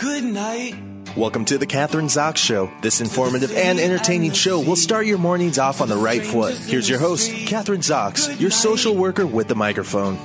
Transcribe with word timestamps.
good 0.00 0.24
night. 0.24 0.74
Welcome 1.14 1.44
to 1.46 1.58
the 1.58 1.66
Kathryn 1.66 2.06
Zox 2.06 2.38
Show. 2.38 2.70
This 2.80 3.02
informative 3.02 3.54
and 3.54 3.78
entertaining 3.78 4.32
show 4.32 4.58
will 4.58 4.76
start 4.76 5.04
your 5.04 5.18
mornings 5.18 5.58
off 5.58 5.82
on 5.82 5.90
the 5.90 5.96
right 5.96 6.24
foot. 6.24 6.54
Here's 6.54 6.88
your 6.88 6.98
host, 6.98 7.30
Kathryn 7.30 7.82
Zox, 7.82 8.40
your 8.40 8.50
social 8.50 8.94
worker 8.94 9.26
with 9.26 9.48
the 9.48 9.54
microphone. 9.54 10.16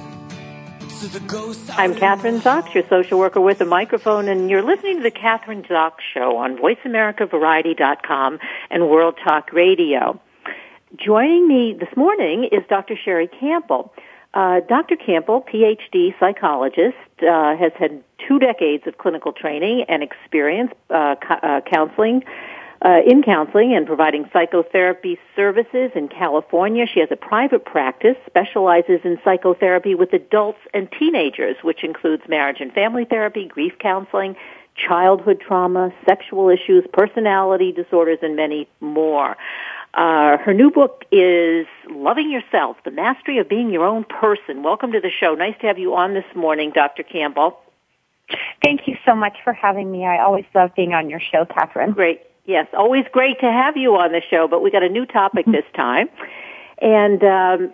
I'm 1.72 1.94
Kathryn 1.94 2.40
Zox, 2.40 2.74
your 2.74 2.88
social 2.88 3.20
worker 3.20 3.42
with 3.42 3.60
a 3.60 3.66
microphone, 3.66 4.30
and 4.30 4.50
you're 4.50 4.64
listening 4.64 4.98
to 4.98 5.04
the 5.04 5.12
Kathryn 5.12 5.68
Zox 5.68 5.96
Show 6.14 6.38
on 6.38 6.58
VoiceAmericaVariety.com 6.58 8.40
and 8.70 8.90
World 8.90 9.20
Talk 9.22 9.52
Radio. 9.52 10.22
Joining 10.96 11.50
me 11.50 11.76
this 11.78 11.94
morning 11.98 12.48
is 12.50 12.62
Dr. 12.70 12.96
Sherrie 13.04 13.28
Campbell. 13.28 13.94
Uh, 14.34 14.62
Dr. 14.62 14.96
Campbell, 14.96 15.42
PhD 15.42 16.18
psychologist, 16.18 16.96
uh, 17.22 17.58
has 17.58 17.74
had 17.78 18.05
two 18.28 18.40
decades 18.40 18.86
of 18.88 18.98
clinical 18.98 19.32
training 19.32 19.86
and 19.88 20.04
experience 20.04 20.72
uh, 20.90 21.16
uh, 21.30 21.62
counseling 21.62 22.24
uh, 22.84 23.02
in 23.06 23.24
counseling 23.24 23.74
and 23.74 23.88
providing 23.88 24.30
psychotherapy 24.32 25.18
services 25.36 25.92
in 25.96 26.08
California. 26.08 26.86
She 26.86 27.00
has 27.00 27.10
a 27.12 27.16
private 27.16 27.66
practice, 27.66 28.18
specializes 28.28 29.00
in 29.04 29.18
psychotherapy 29.24 29.96
with 29.96 30.14
adults 30.14 30.60
and 30.74 30.88
teenagers, 30.92 31.56
which 31.64 31.84
includes 31.84 32.24
marriage 32.28 32.58
and 32.60 32.72
family 32.74 33.06
therapy, 33.06 33.46
grief 33.48 33.74
counseling, 33.80 34.36
childhood 34.76 35.42
trauma, 35.42 35.92
sexual 36.06 36.50
issues, 36.50 36.86
personality 36.94 37.72
disorders, 37.72 38.20
and 38.22 38.36
many 38.36 38.68
more. 38.82 39.38
Uh, 39.94 40.38
her 40.38 40.54
new 40.54 40.70
book 40.70 41.06
is 41.12 41.66
Loving 41.90 42.30
Yourself, 42.30 42.76
The 42.84 42.92
Mastery 42.92 43.38
of 43.40 43.48
Being 43.48 43.70
Your 43.72 43.86
Own 43.86 44.04
Person. 44.04 44.62
Welcome 44.62 44.92
to 44.92 45.00
the 45.00 45.10
show. 45.10 45.34
Nice 45.36 45.56
to 45.62 45.68
have 45.68 45.80
you 45.80 45.96
on 45.96 46.14
this 46.14 46.26
morning, 46.36 46.72
Dr. 46.76 47.04
Campbell. 47.04 47.58
Thank 48.64 48.88
you 48.88 48.98
so 49.06 49.16
much 49.16 49.38
for 49.44 49.54
having 49.54 49.92
me. 49.92 50.06
I 50.06 50.24
always 50.24 50.46
love 50.54 50.72
being 50.76 50.94
on 50.94 51.10
your 51.10 51.20
show, 51.20 51.46
Kathryn. 51.46 51.94
Great. 51.94 52.22
Yes, 52.46 52.68
always 52.74 53.06
great 53.12 53.40
to 53.40 53.52
have 53.52 53.76
you 53.76 53.96
on 53.96 54.12
the 54.12 54.22
show, 54.30 54.48
but 54.48 54.62
we 54.62 54.70
got 54.72 54.84
a 54.84 54.90
new 54.90 55.06
topic 55.06 55.46
this 55.46 55.66
time. 55.76 56.10
And 56.80 57.24
um, 57.24 57.74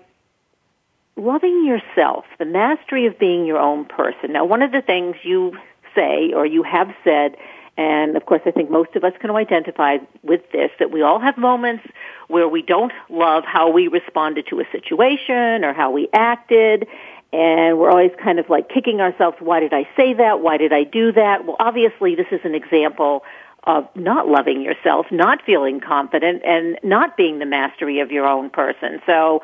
loving 1.16 1.66
yourself, 1.66 2.26
the 2.40 2.46
mastery 2.46 3.06
of 3.06 3.20
being 3.20 3.46
your 3.46 3.60
own 3.60 3.86
person. 3.86 4.34
Now, 4.34 4.46
one 4.46 4.62
of 4.62 4.72
the 4.72 4.82
things 4.82 5.16
you 5.24 5.58
say 5.96 6.32
or 6.34 6.46
you 6.46 6.64
have 6.64 6.94
said, 7.04 7.36
and 7.78 8.16
of 8.16 8.26
course 8.26 8.42
I 8.46 8.52
think 8.52 8.70
most 8.70 8.96
of 8.96 9.04
us 9.04 9.14
can 9.20 9.32
identify 9.32 9.98
with 10.24 10.42
this, 10.52 10.72
that 10.80 10.92
we 10.92 11.02
all 11.02 11.20
have 11.20 11.38
moments 11.38 11.84
where 12.28 12.48
we 12.48 12.62
don't 12.62 12.94
love 13.10 13.44
how 13.46 13.70
we 13.70 13.88
responded 13.88 14.48
to 14.48 14.60
a 14.60 14.66
situation 14.72 15.66
or 15.66 15.74
how 15.74 15.92
we 15.92 16.08
acted, 16.14 16.88
and 17.34 17.80
we're 17.80 17.90
always 17.90 18.12
kind 18.22 18.40
of 18.40 18.50
like 18.50 18.70
kicking 18.70 19.00
ourselves, 19.00 19.38
why 19.40 19.60
did 19.60 19.74
I 19.74 19.88
say 19.96 20.14
that? 20.16 20.42
Why 20.42 20.58
did 20.58 20.74
I 20.74 20.84
do 20.84 21.12
that? 21.14 21.46
Well, 21.46 21.56
obviously 21.60 22.16
this 22.16 22.28
is 22.32 22.42
an 22.44 22.56
example 22.56 23.24
of 23.64 23.88
not 23.96 24.28
loving 24.28 24.62
yourself, 24.62 25.06
not 25.12 25.42
feeling 25.46 25.80
confident, 25.80 26.42
and 26.44 26.80
not 26.84 27.16
being 27.16 27.40
the 27.40 27.46
mastery 27.46 28.00
of 28.00 28.12
your 28.12 28.26
own 28.26 28.50
person. 28.50 29.02
So, 29.06 29.42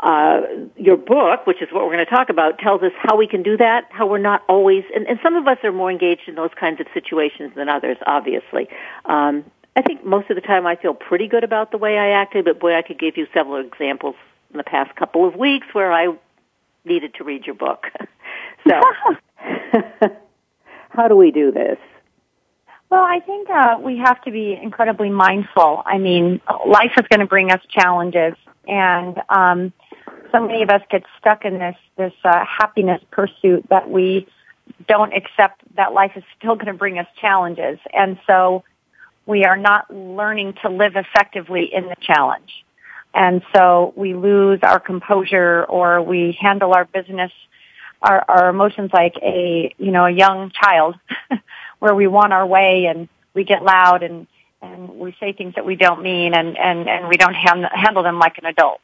uh, 0.00 0.42
your 0.76 0.98
book, 0.98 1.46
which 1.46 1.62
is 1.62 1.68
what 1.72 1.86
we're 1.86 1.92
going 1.92 2.04
to 2.04 2.10
talk 2.10 2.28
about, 2.28 2.58
tells 2.58 2.82
us 2.82 2.92
how 2.98 3.16
we 3.16 3.26
can 3.26 3.42
do 3.42 3.56
that, 3.56 3.88
how 3.90 4.06
we're 4.06 4.18
not 4.18 4.42
always, 4.48 4.84
and, 4.94 5.06
and 5.06 5.18
some 5.22 5.34
of 5.34 5.46
us 5.48 5.56
are 5.64 5.72
more 5.72 5.90
engaged 5.90 6.28
in 6.28 6.34
those 6.34 6.50
kinds 6.60 6.78
of 6.78 6.86
situations 6.92 7.52
than 7.56 7.68
others, 7.70 7.96
obviously. 8.06 8.68
Um, 9.06 9.44
I 9.76 9.82
think 9.82 10.04
most 10.04 10.28
of 10.30 10.36
the 10.36 10.42
time 10.42 10.66
I 10.66 10.76
feel 10.76 10.94
pretty 10.94 11.26
good 11.26 11.42
about 11.42 11.70
the 11.70 11.78
way 11.78 11.96
I 11.96 12.10
acted, 12.10 12.44
but 12.44 12.60
boy, 12.60 12.76
I 12.76 12.82
could 12.82 12.98
give 12.98 13.16
you 13.16 13.26
several 13.32 13.64
examples 13.64 14.14
in 14.52 14.58
the 14.58 14.64
past 14.64 14.94
couple 14.94 15.26
of 15.26 15.36
weeks 15.36 15.68
where 15.72 15.92
I 15.92 16.14
needed 16.84 17.14
to 17.14 17.24
read 17.24 17.46
your 17.46 17.54
book. 17.54 17.86
so, 18.68 18.80
how 20.90 21.08
do 21.08 21.16
we 21.16 21.30
do 21.30 21.50
this? 21.52 21.78
Well, 22.90 23.02
I 23.02 23.20
think 23.20 23.48
uh, 23.50 23.78
we 23.82 23.98
have 23.98 24.22
to 24.22 24.30
be 24.30 24.58
incredibly 24.60 25.10
mindful. 25.10 25.82
I 25.84 25.98
mean, 25.98 26.40
life 26.66 26.92
is 26.96 27.06
going 27.08 27.20
to 27.20 27.26
bring 27.26 27.50
us 27.50 27.60
challenges, 27.68 28.34
and 28.68 29.20
um, 29.28 29.72
so 30.30 30.46
many 30.46 30.62
of 30.62 30.70
us 30.70 30.82
get 30.90 31.02
stuck 31.18 31.44
in 31.44 31.58
this 31.58 31.76
this 31.96 32.12
uh, 32.24 32.44
happiness 32.44 33.00
pursuit 33.10 33.66
that 33.68 33.90
we 33.90 34.28
don't 34.86 35.12
accept 35.12 35.62
that 35.76 35.92
life 35.92 36.12
is 36.16 36.22
still 36.38 36.54
going 36.54 36.66
to 36.66 36.74
bring 36.74 36.98
us 36.98 37.06
challenges, 37.20 37.78
and 37.92 38.18
so 38.26 38.62
we 39.26 39.44
are 39.44 39.56
not 39.56 39.92
learning 39.92 40.54
to 40.62 40.70
live 40.70 40.92
effectively 40.96 41.70
in 41.72 41.84
the 41.86 41.96
challenge, 42.00 42.64
and 43.14 43.42
so 43.54 43.92
we 43.96 44.14
lose 44.14 44.60
our 44.62 44.80
composure 44.80 45.64
or 45.64 46.02
we 46.02 46.36
handle 46.40 46.72
our 46.74 46.84
business, 46.84 47.32
our, 48.02 48.24
our 48.28 48.48
emotions 48.48 48.90
like 48.92 49.14
a 49.22 49.74
you 49.78 49.92
know 49.92 50.06
a 50.06 50.10
young 50.10 50.50
child. 50.50 50.96
where 51.84 51.94
we 51.94 52.06
want 52.06 52.32
our 52.32 52.46
way 52.46 52.86
and 52.86 53.10
we 53.34 53.44
get 53.44 53.62
loud 53.62 54.02
and 54.02 54.26
and 54.62 54.88
we 54.88 55.14
say 55.20 55.34
things 55.34 55.54
that 55.54 55.66
we 55.66 55.76
don't 55.76 56.02
mean 56.02 56.32
and 56.32 56.56
and 56.56 56.88
and 56.88 57.08
we 57.08 57.18
don't 57.18 57.34
hand, 57.34 57.66
handle 57.74 58.02
them 58.02 58.18
like 58.18 58.38
an 58.38 58.46
adult 58.46 58.80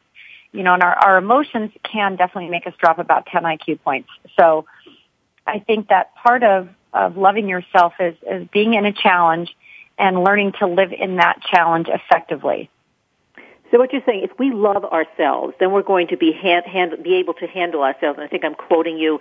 you 0.53 0.63
know 0.63 0.75
and 0.75 0.83
our 0.83 0.95
our 0.95 1.17
emotions 1.17 1.71
can 1.83 2.17
definitely 2.17 2.51
make 2.51 2.67
us 2.67 2.75
drop 2.79 2.99
about 2.99 3.25
10 3.25 3.45
IQ 3.45 3.81
points 3.81 4.11
so 4.39 4.67
i 5.47 5.61
think 5.61 5.89
that 5.89 6.15
part 6.15 6.43
of 6.43 6.69
of 6.93 7.17
loving 7.17 7.49
yourself 7.49 7.95
is 7.99 8.15
is 8.31 8.47
being 8.53 8.75
in 8.75 8.85
a 8.85 8.93
challenge 8.93 9.57
and 9.99 10.23
learning 10.23 10.53
to 10.59 10.67
live 10.67 10.93
in 10.93 11.17
that 11.17 11.41
challenge 11.51 11.89
effectively 11.89 12.69
so 13.71 13.79
what 13.79 13.93
you're 13.93 14.03
saying, 14.05 14.23
if 14.25 14.39
we 14.39 14.51
love 14.51 14.85
ourselves, 14.85 15.55
then 15.61 15.71
we're 15.73 15.83
going 15.83 16.09
to 16.09 16.17
be 16.17 16.33
hand, 16.33 16.67
hand, 16.67 17.03
be 17.03 17.15
able 17.17 17.35
to 17.35 17.47
handle 17.47 17.83
ourselves. 17.83 18.19
And 18.19 18.25
I 18.25 18.29
think 18.29 18.45
I'm 18.45 18.55
quoting 18.55 18.99
you, 18.99 19.21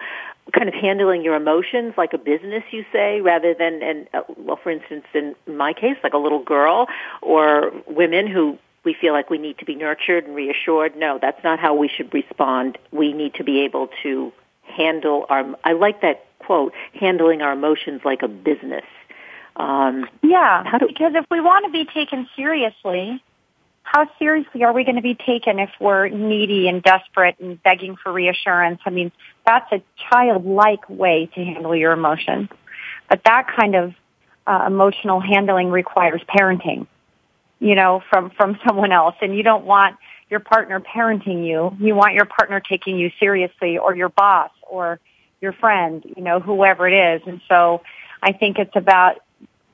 kind 0.54 0.68
of 0.68 0.74
handling 0.74 1.24
your 1.24 1.36
emotions 1.36 1.94
like 1.98 2.14
a 2.14 2.18
business, 2.18 2.64
you 2.72 2.86
say, 2.92 3.22
rather 3.22 3.54
than, 3.54 3.84
and 3.84 4.08
uh, 4.14 4.22
well, 4.38 4.60
for 4.62 4.72
instance, 4.72 5.06
in 5.14 5.36
my 5.48 5.74
case, 5.74 5.98
like 6.04 6.14
a 6.14 6.18
little 6.18 6.44
girl 6.44 6.88
or 7.22 7.72
women 7.88 8.28
who 8.28 8.58
we 8.84 8.94
feel 8.94 9.14
like 9.14 9.30
we 9.30 9.38
need 9.38 9.58
to 9.60 9.66
be 9.66 9.76
nurtured 9.76 10.26
and 10.26 10.36
reassured. 10.36 10.96
No, 10.96 11.20
that's 11.22 11.44
not 11.44 11.60
how 11.60 11.76
we 11.76 11.88
should 11.88 12.14
respond. 12.14 12.78
We 12.92 13.14
need 13.14 13.36
to 13.36 13.44
be 13.44 13.62
able 13.62 13.90
to 14.04 14.32
handle 14.64 15.26
our. 15.30 15.46
I 15.64 15.74
like 15.74 16.02
that 16.02 16.26
quote, 16.40 16.74
handling 16.94 17.44
our 17.44 17.52
emotions 17.52 18.02
like 18.04 18.24
a 18.24 18.28
business. 18.28 18.86
Um, 19.56 20.08
yeah, 20.24 20.64
do, 20.80 20.88
because 20.88 21.14
if 21.16 21.26
we 21.30 21.42
want 21.42 21.66
to 21.66 21.72
be 21.72 21.86
taken 21.86 22.28
seriously, 22.36 23.22
how 23.92 24.08
seriously 24.20 24.64
are 24.64 24.72
we 24.72 24.84
going 24.84 24.98
to 24.98 25.02
be 25.02 25.16
taken 25.16 25.58
if 25.58 25.72
we're 25.80 26.10
needy 26.10 26.68
and 26.68 26.84
desperate 26.84 27.40
and 27.40 27.62
begging 27.64 27.96
for 27.96 28.14
reassurance? 28.14 28.80
I 28.86 28.92
mean, 28.92 29.12
that's 29.48 29.72
a 29.72 29.82
childlike 30.12 30.88
way 30.88 31.28
to 31.34 31.44
handle 31.44 31.76
your 31.76 31.94
emotions. 31.94 32.50
But 33.10 33.24
that 33.26 33.48
kind 33.60 33.74
of 33.74 33.96
uh, 34.46 34.66
emotional 34.68 35.20
handling 35.20 35.72
requires 35.72 36.22
parenting, 36.30 36.86
you 37.60 37.74
know, 37.74 38.04
from, 38.12 38.30
from 38.30 38.60
someone 38.68 38.92
else. 38.92 39.16
And 39.24 39.36
you 39.36 39.42
don't 39.42 39.66
want 39.66 39.98
your 40.30 40.40
partner 40.40 40.80
parenting 40.80 41.44
you. 41.48 41.76
You 41.84 41.96
want 41.96 42.14
your 42.14 42.26
partner 42.26 42.60
taking 42.60 42.96
you 42.96 43.10
seriously 43.20 43.80
or 43.80 43.96
your 43.96 44.10
boss 44.10 44.52
or 44.70 45.00
your 45.42 45.54
friend, 45.54 46.04
you 46.16 46.22
know, 46.22 46.40
whoever 46.40 46.88
it 46.88 47.16
is. 47.16 47.24
And 47.26 47.42
so 47.48 47.82
I 48.22 48.34
think 48.34 48.60
it's 48.60 48.76
about 48.76 49.16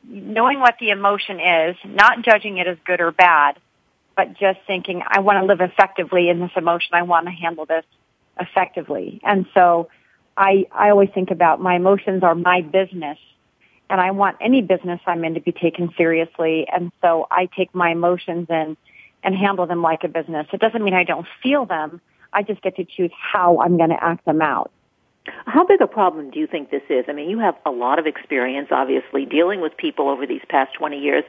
knowing 0.07 0.61
what 0.61 0.75
the 0.79 0.91
emotion 0.91 1.41
is, 1.41 1.75
not 1.83 2.21
judging 2.21 2.59
it 2.59 2.67
as 2.67 2.77
good 2.85 3.01
or 3.01 3.11
bad, 3.11 3.59
but 4.15 4.33
just 4.33 4.59
thinking, 4.67 5.01
I 5.05 5.19
want 5.19 5.39
to 5.39 5.45
live 5.45 5.61
effectively 5.61 6.29
in 6.29 6.39
this 6.39 6.51
emotion. 6.55 6.89
I 6.93 7.03
want 7.03 7.27
to 7.27 7.31
handle 7.31 7.65
this 7.65 7.85
effectively. 8.39 9.19
And 9.23 9.45
so 9.53 9.89
I, 10.37 10.65
I 10.71 10.89
always 10.89 11.09
think 11.13 11.31
about 11.31 11.61
my 11.61 11.75
emotions 11.75 12.23
are 12.23 12.35
my 12.35 12.61
business 12.61 13.17
and 13.89 14.01
I 14.01 14.11
want 14.11 14.37
any 14.41 14.61
business 14.61 14.99
I'm 15.05 15.23
in 15.23 15.35
to 15.35 15.39
be 15.39 15.51
taken 15.51 15.93
seriously. 15.95 16.67
And 16.71 16.91
so 17.01 17.27
I 17.29 17.47
take 17.55 17.73
my 17.75 17.91
emotions 17.91 18.47
in 18.49 18.77
and 19.23 19.35
handle 19.35 19.65
them 19.67 19.81
like 19.81 20.03
a 20.03 20.07
business. 20.07 20.47
It 20.53 20.59
doesn't 20.59 20.83
mean 20.83 20.93
I 20.93 21.03
don't 21.03 21.27
feel 21.41 21.65
them. 21.65 22.01
I 22.33 22.43
just 22.43 22.61
get 22.61 22.75
to 22.77 22.85
choose 22.85 23.11
how 23.15 23.59
I'm 23.59 23.77
going 23.77 23.89
to 23.89 24.03
act 24.03 24.25
them 24.25 24.41
out. 24.41 24.71
How 25.45 25.63
big 25.65 25.81
a 25.81 25.87
problem 25.87 26.29
do 26.29 26.39
you 26.39 26.47
think 26.47 26.69
this 26.69 26.83
is? 26.89 27.05
I 27.07 27.13
mean, 27.13 27.29
you 27.29 27.39
have 27.39 27.55
a 27.65 27.71
lot 27.71 27.97
of 27.97 28.05
experience, 28.05 28.67
obviously, 28.71 29.25
dealing 29.25 29.59
with 29.59 29.75
people 29.75 30.07
over 30.09 30.27
these 30.27 30.41
past 30.49 30.73
20 30.75 30.99
years. 30.99 31.23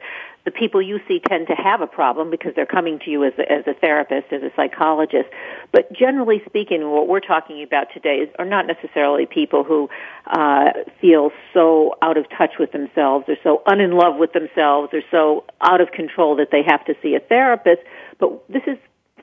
The 0.45 0.51
people 0.51 0.83
you 0.83 1.01
see 1.09 1.21
tend 1.21 1.49
to 1.49 1.55
have 1.55 1.81
a 1.81 1.87
problem 1.87 2.31
because 2.31 2.55
they're 2.55 2.67
coming 2.67 2.99
to 3.01 3.11
you 3.11 3.25
as 3.25 3.33
a, 3.39 3.51
as 3.51 3.67
a 3.67 3.75
therapist, 3.75 4.33
as 4.33 4.43
a 4.43 4.51
psychologist. 4.55 5.29
But 5.73 5.93
generally 5.93 6.43
speaking, 6.47 6.91
what 6.91 7.09
we're 7.09 7.21
talking 7.21 7.63
about 7.63 7.87
today 7.93 8.17
is, 8.17 8.29
are 8.39 8.45
not 8.45 8.67
necessarily 8.67 9.27
people 9.27 9.65
who 9.65 9.89
uh, 10.27 10.73
feel 11.01 11.31
so 11.55 11.95
out 12.03 12.17
of 12.17 12.27
touch 12.37 12.55
with 12.59 12.73
themselves 12.73 13.25
or 13.29 13.37
so 13.43 13.63
unin 13.67 13.99
love 13.99 14.17
with 14.19 14.33
themselves 14.33 14.91
or 14.93 15.01
so 15.11 15.45
out 15.63 15.81
of 15.81 15.91
control 15.91 16.37
that 16.37 16.49
they 16.53 16.63
have 16.63 16.85
to 16.85 16.95
see 17.03 17.15
a 17.15 17.21
therapist. 17.21 17.81
But 18.19 18.47
this 18.49 18.63
is, 18.67 18.77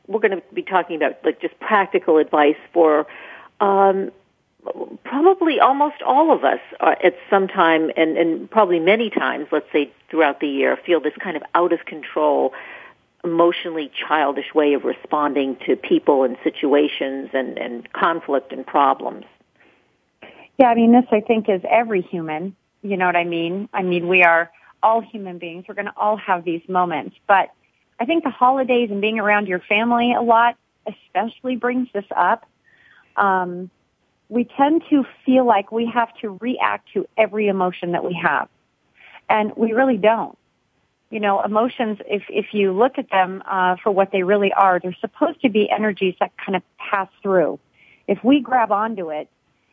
we're 0.07 0.19
going 0.19 0.41
to 0.41 0.43
be 0.53 0.63
talking 0.63 0.95
about 0.95 1.23
like 1.23 1.39
just 1.41 1.57
practical 1.59 2.17
advice 2.17 2.57
for 2.73 3.05
um, 3.61 4.11
probably 5.03 5.59
almost 5.59 6.01
all 6.05 6.33
of 6.33 6.43
us 6.43 6.59
are 6.79 6.97
at 7.03 7.15
some 7.29 7.47
time 7.47 7.91
and, 7.97 8.17
and 8.17 8.49
probably 8.49 8.79
many 8.79 9.09
times, 9.09 9.47
let's 9.51 9.71
say 9.71 9.91
throughout 10.09 10.39
the 10.39 10.47
year, 10.47 10.77
feel 10.85 10.99
this 10.99 11.13
kind 11.19 11.35
of 11.35 11.43
out 11.53 11.73
of 11.73 11.85
control, 11.85 12.53
emotionally 13.23 13.91
childish 14.07 14.53
way 14.53 14.73
of 14.73 14.83
responding 14.83 15.57
to 15.65 15.75
people 15.75 16.23
and 16.23 16.37
situations 16.43 17.29
and, 17.33 17.57
and 17.57 17.91
conflict 17.93 18.51
and 18.51 18.65
problems. 18.65 19.25
Yeah, 20.57 20.67
I 20.67 20.75
mean, 20.75 20.91
this 20.91 21.05
I 21.11 21.21
think 21.21 21.49
is 21.49 21.61
every 21.69 22.01
human. 22.01 22.55
You 22.81 22.97
know 22.97 23.05
what 23.05 23.15
I 23.15 23.23
mean? 23.23 23.69
I 23.73 23.81
mean, 23.81 24.07
we 24.07 24.23
are 24.23 24.51
all 24.81 25.01
human 25.01 25.37
beings. 25.37 25.65
We're 25.67 25.75
going 25.75 25.85
to 25.85 25.93
all 25.97 26.17
have 26.17 26.43
these 26.43 26.61
moments. 26.67 27.15
But 27.27 27.51
I 27.99 28.05
think 28.05 28.23
the 28.23 28.29
holidays 28.29 28.91
and 28.91 29.01
being 29.01 29.19
around 29.19 29.47
your 29.47 29.59
family 29.59 30.13
a 30.13 30.21
lot 30.21 30.57
especially 30.85 31.55
brings 31.55 31.87
this 31.93 32.05
up. 32.15 32.45
Um, 33.15 33.69
we 34.33 34.45
tend 34.57 34.81
to 34.89 35.05
feel 35.23 35.45
like 35.45 35.71
we 35.71 35.85
have 35.93 36.09
to 36.21 36.39
react 36.41 36.91
to 36.91 37.07
every 37.15 37.47
emotion 37.47 37.91
that 37.91 38.03
we 38.03 38.19
have. 38.19 38.49
And 39.29 39.55
we 39.55 39.73
really 39.73 39.97
don't. 39.97 40.35
You 41.11 41.19
know, 41.19 41.43
emotions, 41.43 41.99
if, 42.07 42.23
if 42.29 42.47
you 42.51 42.71
look 42.71 42.97
at 42.97 43.11
them 43.11 43.43
uh, 43.45 43.75
for 43.83 43.91
what 43.91 44.11
they 44.11 44.23
really 44.23 44.51
are, 44.51 44.79
they're 44.79 44.97
supposed 44.99 45.41
to 45.41 45.49
be 45.49 45.69
energies 45.69 46.15
that 46.19 46.31
kind 46.43 46.55
of 46.55 46.63
pass 46.79 47.07
through. 47.21 47.59
If 48.07 48.23
we 48.23 48.39
grab 48.39 48.71
onto 48.71 49.11
it 49.11 49.29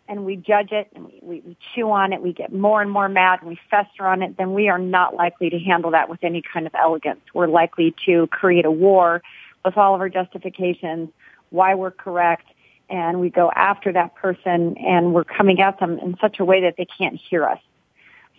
and 0.07 0.27
we 0.27 0.37
judge 0.37 0.73
it 0.73 0.89
and 0.95 1.07
we, 1.07 1.41
we, 1.43 1.57
chew 1.75 1.91
on 1.91 2.13
it, 2.13 2.21
we 2.21 2.35
get 2.35 2.53
more 2.53 2.83
and 2.83 2.91
more 2.91 3.09
mad 3.09 3.39
and 3.41 3.49
we 3.49 3.59
fester 3.71 4.07
on 4.07 4.23
it, 4.23 4.37
then 4.37 4.53
we 4.53 4.69
are 4.69 4.79
not 4.79 5.15
likely 5.15 5.49
to 5.49 5.59
handle 5.59 5.93
that 5.93 6.11
with 6.11 6.23
any 6.23 6.43
kind 6.43 6.67
of 6.67 6.75
elegance. 6.75 7.23
We're 7.33 7.49
likely 7.49 7.95
to 8.05 8.27
create 8.27 8.67
a 8.67 8.71
war 8.71 9.23
with 9.65 9.79
all 9.79 9.95
of 9.95 10.03
our 10.03 10.11
justifications, 10.11 11.09
why 11.49 11.75
we're 11.75 11.91
correct, 11.91 12.45
and 12.91 13.21
we 13.21 13.31
go 13.31 13.51
after 13.55 13.93
that 13.93 14.15
person 14.17 14.77
and 14.79 15.15
we're 15.15 15.25
coming 15.25 15.61
at 15.61 15.79
them 15.79 15.99
in 15.99 16.17
such 16.21 16.41
a 16.41 16.45
way 16.45 16.63
that 16.63 16.75
they 16.77 16.87
can't 16.99 17.19
hear 17.31 17.47
us. 17.47 17.61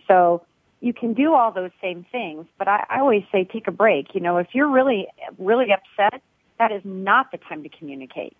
So 0.06 0.44
you 0.80 0.92
can 0.92 1.14
do 1.14 1.32
all 1.32 1.52
those 1.52 1.70
same 1.80 2.04
things, 2.12 2.46
but 2.58 2.68
I, 2.68 2.84
I 2.90 3.00
always 3.00 3.22
say 3.32 3.44
take 3.44 3.66
a 3.66 3.72
break. 3.72 4.14
You 4.14 4.20
know, 4.20 4.36
if 4.36 4.48
you're 4.52 4.68
really, 4.68 5.06
really 5.38 5.68
upset, 5.72 6.20
that 6.58 6.70
is 6.70 6.82
not 6.84 7.30
the 7.32 7.38
time 7.38 7.62
to 7.62 7.68
communicate. 7.68 8.36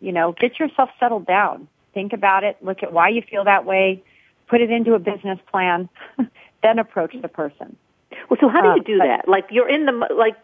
You 0.00 0.12
know, 0.12 0.32
get 0.32 0.58
yourself 0.58 0.90
settled 0.98 1.26
down. 1.26 1.68
Think 1.92 2.12
about 2.12 2.44
it. 2.44 2.56
Look 2.62 2.82
at 2.82 2.92
why 2.92 3.10
you 3.10 3.22
feel 3.22 3.44
that 3.44 3.64
way. 3.64 4.02
Put 4.48 4.60
it 4.60 4.70
into 4.70 4.94
a 4.94 4.98
business 4.98 5.38
plan. 5.50 5.88
then 6.62 6.78
approach 6.78 7.14
the 7.20 7.28
person. 7.28 7.76
Well, 8.28 8.38
so 8.40 8.48
how 8.48 8.62
do 8.62 8.68
you 8.68 8.80
uh, 8.80 8.84
do 8.84 8.98
that? 8.98 9.28
Like 9.28 9.46
you're 9.50 9.68
in 9.68 9.86
the 9.86 9.92
like 10.16 10.36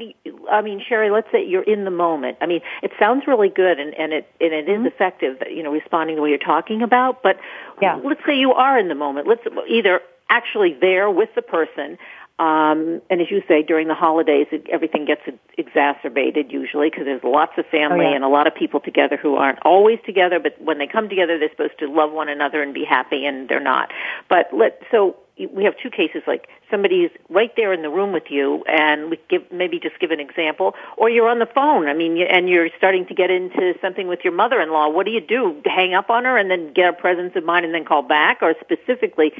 I 0.50 0.62
mean, 0.62 0.82
Sherrie, 0.87 1.11
let's 1.11 1.29
say 1.32 1.44
you're 1.47 1.62
in 1.62 1.85
the 1.85 1.91
moment. 1.91 2.38
I 2.41 2.47
mean, 2.47 2.61
it 2.82 2.93
sounds 2.99 3.25
really 3.27 3.49
good 3.49 3.79
and 3.79 3.94
and 3.94 4.12
it 4.12 4.29
and 4.41 4.53
it 4.53 4.67
mm-hmm. 4.67 4.87
is 4.87 4.93
effective, 4.93 5.38
you 5.50 5.62
know, 5.62 5.73
responding 5.73 6.17
the 6.17 6.23
way 6.23 6.31
you're 6.31 6.38
talking 6.38 6.82
about, 6.82 7.23
but 7.23 7.38
yeah. 7.81 7.99
let's 8.03 8.21
say 8.27 8.37
you 8.37 8.53
are 8.53 8.79
in 8.79 8.88
the 8.88 8.94
moment. 8.94 9.27
Let's 9.27 9.43
either 9.69 10.00
actually 10.29 10.77
there 10.81 11.11
with 11.11 11.31
the 11.35 11.43
person 11.43 11.99
um, 12.41 13.03
and 13.11 13.21
as 13.21 13.31
you 13.31 13.43
say, 13.47 13.62
during 13.62 13.87
the 13.87 13.94
holidays, 13.94 14.47
it, 14.50 14.67
everything 14.73 15.05
gets 15.05 15.21
exacerbated 15.59 16.50
usually 16.50 16.88
because 16.88 17.05
there's 17.05 17.23
lots 17.23 17.53
of 17.59 17.67
family 17.67 18.06
oh, 18.06 18.09
yeah. 18.09 18.15
and 18.15 18.25
a 18.25 18.29
lot 18.29 18.47
of 18.47 18.55
people 18.55 18.81
together 18.81 19.19
who 19.19 19.37
aren't 19.37 19.59
always 19.61 19.99
together. 20.06 20.41
But 20.41 20.59
when 20.59 20.79
they 20.79 20.87
come 20.87 21.11
together, 21.11 21.38
they're 21.38 21.50
supposed 21.50 21.79
to 21.81 21.93
love 21.93 22.12
one 22.12 22.31
another 22.31 22.62
and 22.62 22.73
be 22.73 22.83
happy, 22.83 23.26
and 23.26 23.47
they're 23.47 23.61
not. 23.61 23.93
But 24.31 24.49
let 24.55 24.81
so 24.91 25.17
we 25.37 25.65
have 25.65 25.75
two 25.83 25.91
cases 25.91 26.23
like 26.26 26.49
somebody's 26.71 27.11
right 27.29 27.53
there 27.57 27.73
in 27.73 27.83
the 27.83 27.91
room 27.91 28.13
with 28.13 28.31
you 28.31 28.65
and 28.65 29.11
we 29.11 29.19
give 29.29 29.43
maybe 29.53 29.79
just 29.79 29.99
give 29.99 30.11
an 30.11 30.21
example 30.21 30.75
or 30.97 31.11
you're 31.11 31.29
on 31.29 31.39
the 31.39 31.47
phone. 31.47 31.89
I 31.89 31.95
mean 31.95 32.19
and 32.23 32.49
you're 32.49 32.69
starting 32.77 33.07
to 33.07 33.15
get 33.15 33.31
into 33.31 33.75
something 33.81 34.09
with 34.09 34.21
your 34.25 34.33
mother-in-law. 34.33 34.91
What 34.91 35.07
do 35.07 35.13
you 35.13 35.21
do? 35.21 35.61
Hang 35.65 35.95
up 35.95 36.11
on 36.11 36.25
her 36.25 36.37
and 36.37 36.51
then 36.51 36.73
get 36.73 36.89
a 36.89 36.93
presence 36.93 37.33
of 37.37 37.45
mind 37.45 37.65
and 37.65 37.75
then 37.75 37.85
call 37.85 38.03
back? 38.03 38.39
Or 38.43 38.55
specifically 38.61 39.33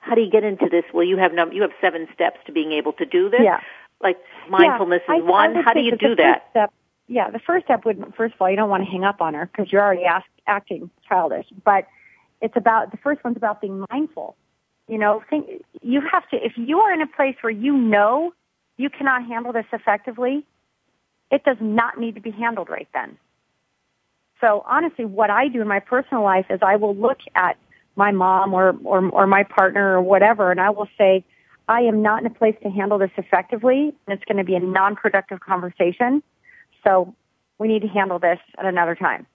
how 0.00 0.14
do 0.14 0.20
you 0.20 0.30
get 0.30 0.44
into 0.44 0.68
this? 0.70 0.84
Well 0.92 1.04
you 1.04 1.16
have 1.16 1.32
num- 1.32 1.52
you 1.52 1.62
have 1.62 1.72
seven 1.80 2.08
steps 2.14 2.38
to 2.46 2.52
being 2.52 2.72
able 2.72 2.92
to 2.94 3.06
do 3.06 3.30
this. 3.30 3.40
Yeah. 3.42 3.60
like 4.00 4.18
mindfulness 4.48 5.02
yeah, 5.08 5.16
is 5.16 5.24
one. 5.24 5.54
How 5.54 5.72
do 5.72 5.80
you 5.80 5.96
do 5.96 6.14
that? 6.16 6.46
step, 6.50 6.72
yeah 7.08 7.30
the 7.30 7.40
first 7.40 7.66
step 7.66 7.84
would 7.84 8.12
first 8.16 8.34
of 8.34 8.40
all 8.40 8.50
you 8.50 8.56
don't 8.56 8.70
want 8.70 8.84
to 8.84 8.90
hang 8.90 9.04
up 9.04 9.20
on 9.20 9.34
her 9.34 9.46
because 9.46 9.72
you're 9.72 9.82
already 9.82 10.04
ask, 10.04 10.26
acting 10.46 10.90
childish. 11.08 11.46
But 11.64 11.86
it's 12.40 12.56
about 12.56 12.90
the 12.90 12.98
first 12.98 13.24
one's 13.24 13.36
about 13.36 13.60
being 13.60 13.84
mindful 13.90 14.36
you 14.88 14.98
know, 14.98 15.22
think 15.28 15.64
you 15.82 16.00
have 16.12 16.28
to 16.30 16.36
if 16.36 16.52
you 16.56 16.78
are 16.80 16.92
in 16.92 17.00
a 17.00 17.06
place 17.06 17.36
where 17.40 17.50
you 17.50 17.76
know 17.76 18.32
you 18.76 18.90
cannot 18.90 19.26
handle 19.26 19.52
this 19.52 19.66
effectively, 19.72 20.44
it 21.30 21.44
does 21.44 21.56
not 21.60 21.98
need 21.98 22.14
to 22.14 22.20
be 22.20 22.30
handled 22.30 22.68
right 22.68 22.88
then. 22.94 23.16
So 24.40 24.64
honestly, 24.66 25.04
what 25.04 25.30
I 25.30 25.48
do 25.48 25.62
in 25.62 25.68
my 25.68 25.80
personal 25.80 26.22
life 26.22 26.46
is 26.50 26.60
I 26.62 26.76
will 26.76 26.94
look 26.94 27.18
at 27.34 27.56
my 27.96 28.12
mom 28.12 28.52
or, 28.52 28.76
or, 28.84 29.08
or 29.08 29.26
my 29.26 29.42
partner 29.42 29.96
or 29.96 30.02
whatever, 30.02 30.50
and 30.50 30.60
I 30.60 30.70
will 30.70 30.88
say, 30.98 31.24
I 31.68 31.80
am 31.80 32.02
not 32.02 32.20
in 32.20 32.26
a 32.26 32.34
place 32.34 32.54
to 32.62 32.68
handle 32.68 32.98
this 32.98 33.10
effectively, 33.16 33.94
and 34.06 34.14
it's 34.14 34.24
going 34.24 34.36
to 34.36 34.44
be 34.44 34.54
a 34.54 34.60
non-productive 34.60 35.40
conversation. 35.40 36.22
So 36.84 37.14
we 37.58 37.66
need 37.66 37.82
to 37.82 37.88
handle 37.88 38.18
this 38.18 38.38
at 38.58 38.66
another 38.66 38.94
time, 38.94 39.26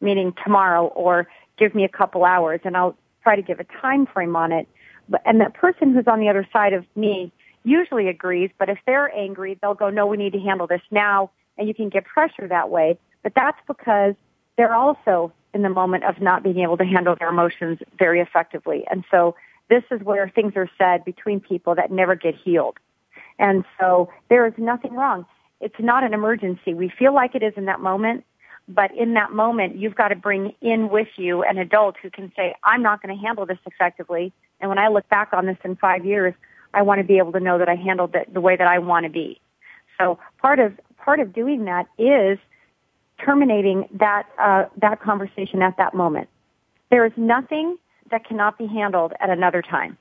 meaning 0.00 0.34
tomorrow 0.44 0.86
or 0.88 1.26
give 1.58 1.74
me 1.74 1.84
a 1.84 1.88
couple 1.88 2.24
hours 2.24 2.60
and 2.64 2.76
I'll 2.76 2.96
try 3.22 3.36
to 3.36 3.42
give 3.42 3.60
a 3.60 3.64
time 3.80 4.06
frame 4.06 4.36
on 4.36 4.52
it. 4.52 4.68
But, 5.08 5.22
and 5.24 5.40
that 5.40 5.54
person 5.54 5.94
who's 5.94 6.06
on 6.06 6.20
the 6.20 6.28
other 6.28 6.46
side 6.52 6.72
of 6.72 6.84
me 6.96 7.32
usually 7.64 8.08
agrees, 8.08 8.50
but 8.58 8.68
if 8.68 8.78
they're 8.86 9.14
angry, 9.14 9.58
they'll 9.60 9.74
go, 9.74 9.90
no, 9.90 10.06
we 10.06 10.16
need 10.16 10.32
to 10.32 10.40
handle 10.40 10.66
this 10.66 10.82
now, 10.90 11.30
and 11.56 11.68
you 11.68 11.74
can 11.74 11.88
get 11.88 12.04
pressure 12.04 12.48
that 12.48 12.70
way. 12.70 12.98
But 13.22 13.32
that's 13.34 13.58
because 13.66 14.14
they're 14.56 14.74
also 14.74 15.32
in 15.54 15.62
the 15.62 15.68
moment 15.68 16.04
of 16.04 16.20
not 16.20 16.42
being 16.42 16.58
able 16.60 16.76
to 16.76 16.84
handle 16.84 17.16
their 17.18 17.28
emotions 17.28 17.78
very 17.98 18.20
effectively. 18.20 18.84
And 18.90 19.04
so 19.10 19.34
this 19.68 19.82
is 19.90 20.00
where 20.02 20.28
things 20.28 20.54
are 20.56 20.70
said 20.78 21.04
between 21.04 21.40
people 21.40 21.74
that 21.74 21.90
never 21.90 22.14
get 22.14 22.34
healed. 22.34 22.78
And 23.38 23.64
so 23.78 24.08
there 24.28 24.46
is 24.46 24.54
nothing 24.56 24.94
wrong. 24.94 25.26
It's 25.60 25.74
not 25.78 26.04
an 26.04 26.14
emergency. 26.14 26.74
We 26.74 26.92
feel 26.96 27.14
like 27.14 27.34
it 27.34 27.42
is 27.42 27.54
in 27.56 27.66
that 27.66 27.80
moment, 27.80 28.24
but 28.68 28.94
in 28.94 29.14
that 29.14 29.32
moment, 29.32 29.76
you've 29.76 29.94
got 29.94 30.08
to 30.08 30.16
bring 30.16 30.52
in 30.60 30.90
with 30.90 31.08
you 31.16 31.42
an 31.42 31.56
adult 31.56 31.96
who 32.02 32.10
can 32.10 32.30
say, 32.36 32.54
I'm 32.64 32.82
not 32.82 33.02
going 33.02 33.16
to 33.16 33.20
handle 33.20 33.46
this 33.46 33.58
effectively. 33.66 34.32
And 34.60 34.68
when 34.68 34.78
I 34.78 34.88
look 34.88 35.08
back 35.08 35.30
on 35.32 35.46
this 35.46 35.56
in 35.64 35.76
five 35.76 36.04
years, 36.04 36.34
I 36.74 36.82
want 36.82 37.00
to 37.00 37.04
be 37.04 37.16
able 37.16 37.32
to 37.32 37.40
know 37.40 37.58
that 37.58 37.68
I 37.68 37.76
handled 37.76 38.14
it 38.14 38.32
the 38.32 38.42
way 38.42 38.56
that 38.56 38.66
I 38.66 38.78
want 38.78 39.04
to 39.04 39.10
be. 39.10 39.40
So 39.98 40.18
part 40.38 40.58
of, 40.58 40.78
part 40.98 41.18
of 41.18 41.32
doing 41.32 41.64
that 41.64 41.86
is 41.96 42.38
terminating 43.24 43.88
that, 43.94 44.24
uh, 44.38 44.66
that 44.76 45.00
conversation 45.00 45.62
at 45.62 45.78
that 45.78 45.94
moment. 45.94 46.28
There 46.90 47.06
is 47.06 47.12
nothing 47.16 47.78
that 48.10 48.26
cannot 48.26 48.58
be 48.58 48.66
handled 48.66 49.12
at 49.18 49.30
another 49.30 49.62
time. 49.62 49.96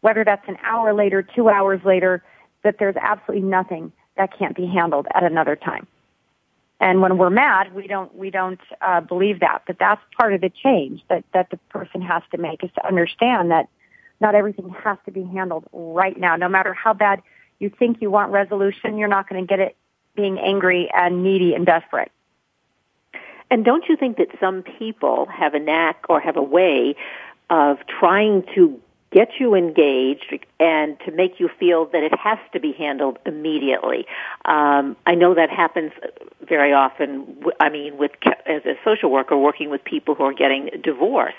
Whether 0.00 0.24
that's 0.24 0.46
an 0.48 0.56
hour 0.62 0.94
later, 0.94 1.22
two 1.22 1.48
hours 1.48 1.80
later, 1.84 2.22
that 2.62 2.76
there's 2.78 2.96
absolutely 3.00 3.46
nothing 3.46 3.92
that 4.16 4.36
can't 4.36 4.56
be 4.56 4.66
handled 4.66 5.06
at 5.14 5.22
another 5.22 5.54
time. 5.54 5.86
And 6.80 7.00
when 7.00 7.16
we're 7.18 7.30
mad, 7.30 7.74
we 7.74 7.86
don't 7.86 8.14
we 8.14 8.30
don't 8.30 8.60
uh, 8.80 9.00
believe 9.00 9.40
that. 9.40 9.62
But 9.66 9.78
that's 9.78 10.02
part 10.18 10.34
of 10.34 10.40
the 10.40 10.50
change 10.50 11.02
that 11.08 11.24
that 11.32 11.50
the 11.50 11.56
person 11.68 12.02
has 12.02 12.22
to 12.32 12.38
make 12.38 12.64
is 12.64 12.70
to 12.74 12.86
understand 12.86 13.50
that 13.50 13.68
not 14.20 14.34
everything 14.34 14.70
has 14.82 14.98
to 15.04 15.10
be 15.10 15.24
handled 15.24 15.64
right 15.72 16.18
now. 16.18 16.36
No 16.36 16.48
matter 16.48 16.74
how 16.74 16.92
bad 16.92 17.22
you 17.58 17.70
think 17.70 18.00
you 18.00 18.10
want 18.10 18.32
resolution, 18.32 18.98
you're 18.98 19.08
not 19.08 19.28
going 19.28 19.42
to 19.42 19.46
get 19.46 19.60
it 19.60 19.76
being 20.16 20.38
angry 20.38 20.90
and 20.94 21.22
needy 21.22 21.54
and 21.54 21.66
desperate. 21.66 22.10
And 23.50 23.64
don't 23.64 23.84
you 23.88 23.96
think 23.96 24.16
that 24.16 24.28
some 24.40 24.62
people 24.62 25.26
have 25.26 25.54
a 25.54 25.60
knack 25.60 26.06
or 26.08 26.20
have 26.20 26.36
a 26.36 26.42
way 26.42 26.96
of 27.50 27.78
trying 27.86 28.44
to 28.54 28.80
get 29.14 29.28
you 29.38 29.54
engaged 29.54 30.44
and 30.58 30.98
to 31.06 31.12
make 31.12 31.38
you 31.38 31.48
feel 31.60 31.86
that 31.86 32.02
it 32.02 32.12
has 32.18 32.38
to 32.52 32.58
be 32.60 32.72
handled 32.72 33.18
immediately. 33.24 34.06
Um, 34.44 34.96
I 35.06 35.14
know 35.14 35.34
that 35.34 35.50
happens 35.50 35.92
very 36.42 36.72
often. 36.72 37.42
I 37.60 37.68
mean, 37.70 37.96
with 37.96 38.10
as 38.44 38.66
a 38.66 38.74
social 38.84 39.10
worker 39.10 39.38
working 39.38 39.70
with 39.70 39.84
people 39.84 40.16
who 40.16 40.24
are 40.24 40.34
getting 40.34 40.68
divorced, 40.82 41.36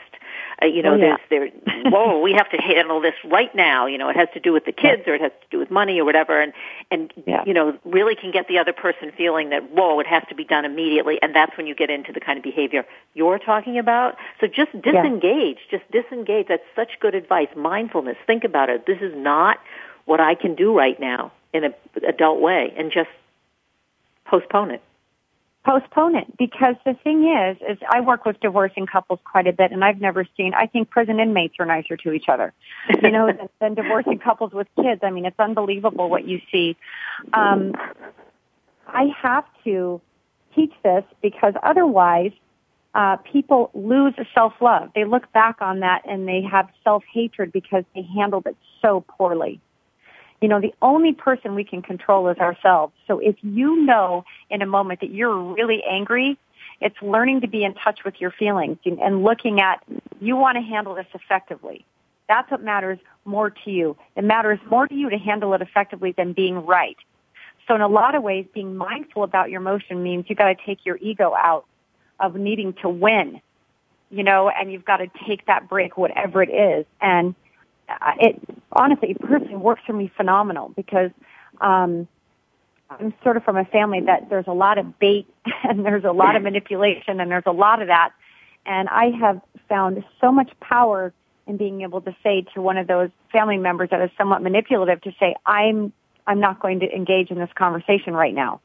uh, 0.62 0.66
you 0.66 0.82
know, 0.82 0.94
oh, 0.94 0.96
yeah. 0.96 1.18
there's 1.30 1.52
there. 1.66 1.92
whoa, 1.92 2.22
we 2.22 2.34
have 2.34 2.50
to 2.50 2.58
handle 2.58 3.02
this 3.02 3.14
right 3.26 3.54
now. 3.56 3.88
You 3.88 3.98
know, 3.98 4.10
it 4.10 4.16
has 4.16 4.30
to 4.34 4.40
do 4.40 4.54
with 4.54 4.66
the 4.66 4.72
kids, 4.72 5.04
or 5.08 5.16
it 5.16 5.22
has 5.22 5.32
to 5.42 5.48
do 5.52 5.60
with 5.60 5.70
money, 5.70 6.00
or 6.00 6.06
whatever, 6.06 6.42
and 6.42 6.54
and 6.92 7.12
yeah. 7.26 7.44
you 7.46 7.54
know, 7.54 7.78
really 7.84 8.16
can 8.16 8.32
get 8.32 8.48
the 8.48 8.60
other 8.60 8.74
person 8.74 9.12
feeling 9.16 9.50
that 9.50 9.72
whoa, 9.72 10.00
it 10.00 10.08
has 10.08 10.24
to 10.30 10.36
be 10.36 10.44
done 10.44 10.66
immediately, 10.66 11.20
and 11.22 11.36
that's 11.36 11.56
when 11.58 11.68
you 11.68 11.76
get 11.76 11.90
into 11.90 12.12
the 12.14 12.20
kind 12.20 12.38
of 12.38 12.44
behavior 12.44 12.86
you're 13.14 13.40
talking 13.40 13.78
about. 13.78 14.18
So 14.40 14.48
just 14.48 14.72
disengage, 14.82 15.58
yeah. 15.72 15.80
just 15.80 15.92
disengage. 15.92 16.48
That's 16.48 16.64
such 16.76 17.00
good 17.00 17.16
advice. 17.16 17.50
Mindfulness. 17.56 18.18
Think 18.26 18.44
about 18.44 18.70
it. 18.70 18.86
This 18.86 19.00
is 19.02 19.14
not 19.16 19.60
what 20.06 20.20
I 20.20 20.36
can 20.36 20.56
do 20.56 20.76
right 20.76 21.00
now 21.00 21.32
in 21.54 21.64
an 21.64 21.74
adult 22.08 22.40
way, 22.40 22.74
and 22.78 22.92
just 22.92 23.10
postpone 24.26 24.72
it 24.72 24.82
postpone 25.65 26.15
it. 26.15 26.38
Because 26.38 26.75
the 26.86 26.93
thing 26.93 27.27
is 27.27 27.57
is 27.67 27.77
I 27.89 28.01
work 28.01 28.25
with 28.25 28.39
divorcing 28.39 28.86
couples 28.86 29.19
quite 29.24 29.48
a 29.48 29.53
bit 29.53 29.72
and 29.72 29.84
I've 29.84 30.00
never 30.00 30.25
seen 30.38 30.53
I 30.53 30.67
think 30.67 30.89
prison 30.89 31.19
inmates 31.19 31.55
are 31.60 31.65
nicer 31.65 31.98
to 31.98 32.12
each 32.12 32.29
other 32.29 32.53
you 33.01 33.12
know 33.12 33.27
than, 33.27 33.50
than 33.60 33.74
divorcing 33.74 34.19
couples 34.19 34.53
with 34.53 34.67
kids. 34.81 35.01
I 35.03 35.10
mean 35.10 35.25
it's 35.25 35.39
unbelievable 35.39 36.10
what 36.10 36.27
you 36.27 36.39
see. 36.51 36.77
Um 37.34 37.74
I 38.88 39.05
have 39.22 39.45
to 39.63 40.01
teach 40.53 40.74
this 40.84 41.03
because 41.22 41.53
otherwise 41.63 42.31
uh 42.93 43.17
people 43.17 43.72
lose 43.74 44.13
self-love. 44.34 44.91
They 44.93 45.05
look 45.05 45.31
back 45.34 45.62
on 45.62 45.79
that 45.79 46.03
and 46.07 46.27
they 46.27 46.43
have 46.43 46.69
self-hatred 46.84 47.51
because 47.51 47.84
they 47.95 48.03
handled 48.03 48.45
it 48.45 48.55
so 48.81 49.03
poorly 49.17 49.60
you 50.42 50.48
know, 50.48 50.60
the 50.60 50.74
only 50.82 51.13
person 51.13 51.56
we 51.56 51.63
can 51.63 51.82
control 51.82 52.27
is 52.30 52.38
ourselves. 52.38 52.94
So 53.08 53.20
if 53.20 53.36
you 53.42 53.86
know 53.86 54.25
in 54.50 54.62
a 54.62 54.65
moment 54.65 55.00
that 55.00 55.12
you're 55.12 55.54
really 55.54 55.84
angry, 55.84 56.38
it's 56.82 56.96
learning 57.01 57.42
to 57.42 57.48
be 57.48 57.63
in 57.63 57.74
touch 57.74 58.04
with 58.04 58.20
your 58.20 58.32
feelings 58.32 58.77
and 58.86 59.24
looking 59.24 59.62
at, 59.62 59.84
you 60.20 60.36
want 60.36 60.58
to 60.58 60.62
handle 60.62 60.96
this 60.96 61.08
effectively. 61.13 61.86
That's 62.27 62.50
what 62.51 62.62
matters 62.62 63.00
more 63.24 63.50
to 63.50 63.72
you. 63.72 63.96
It 64.15 64.24
matters 64.24 64.60
more 64.70 64.88
to 64.88 64.94
you 64.94 65.10
to 65.10 65.18
handle 65.18 65.54
it 65.54 65.62
effectively 65.62 66.12
than 66.12 66.34
being 66.34 66.65
right. 66.65 66.98
So 67.68 67.75
in 67.75 67.82
a 67.82 67.88
lot 67.88 68.13
of 68.15 68.24
ways, 68.24 68.46
being 68.54 68.75
mindful 68.75 69.24
about 69.24 69.50
your 69.50 69.62
emotion 69.62 70.04
means 70.04 70.25
you've 70.27 70.38
got 70.38 70.56
to 70.56 70.65
take 70.65 70.86
your 70.86 70.98
ego 70.98 71.34
out 71.36 71.65
of 72.20 72.36
needing 72.36 72.74
to 72.82 72.89
win, 72.89 73.42
you 74.10 74.24
know, 74.24 74.50
and 74.50 74.72
you've 74.72 74.86
got 74.86 74.98
to 74.98 75.08
take 75.27 75.46
that 75.48 75.68
break, 75.68 75.98
whatever 75.98 76.44
it 76.44 76.50
is. 76.50 76.86
And 77.01 77.36
it 78.20 78.42
honestly, 78.72 79.12
it 79.12 79.22
personally 79.22 79.56
works 79.56 79.82
for 79.86 79.94
me 79.94 80.12
phenomenal 80.15 80.72
because 80.75 81.12
um, 81.62 82.08
I'm 82.89 83.13
sort 83.24 83.38
of 83.38 83.44
from 83.44 83.58
a 83.58 83.65
family 83.65 84.01
that 84.01 84.30
there's 84.30 84.48
a 84.48 84.54
lot 84.54 84.77
of 84.77 85.00
bait 85.00 85.27
and 85.63 85.86
there's 85.86 86.04
a 86.04 86.12
lot 86.12 86.36
of 86.36 86.44
manipulation 86.50 87.20
and 87.20 87.32
there's 87.32 87.44
a 87.46 87.51
lot 87.51 87.82
of 87.82 87.88
that. 87.88 88.12
And 88.65 88.89
I 88.89 89.12
have 89.20 89.42
found 89.70 90.04
so 90.20 90.32
much 90.32 90.51
power 90.60 91.13
in 91.48 91.58
being 91.58 91.82
able 91.82 92.01
to 92.01 92.15
say 92.24 92.46
to 92.56 92.62
one 92.62 92.77
of 92.77 92.88
those 92.88 93.10
family 93.32 93.58
members 93.58 93.89
that 93.92 94.01
is 94.01 94.10
somewhat 94.18 94.42
manipulative 94.42 95.01
to 95.01 95.12
say, 95.20 95.36
I'm, 95.46 95.94
I'm 96.25 96.39
not 96.39 96.60
going 96.60 96.80
to 96.80 96.92
engage 96.92 97.30
in 97.30 97.38
this 97.38 97.51
conversation 97.56 98.13
right 98.13 98.34
now. 98.34 98.62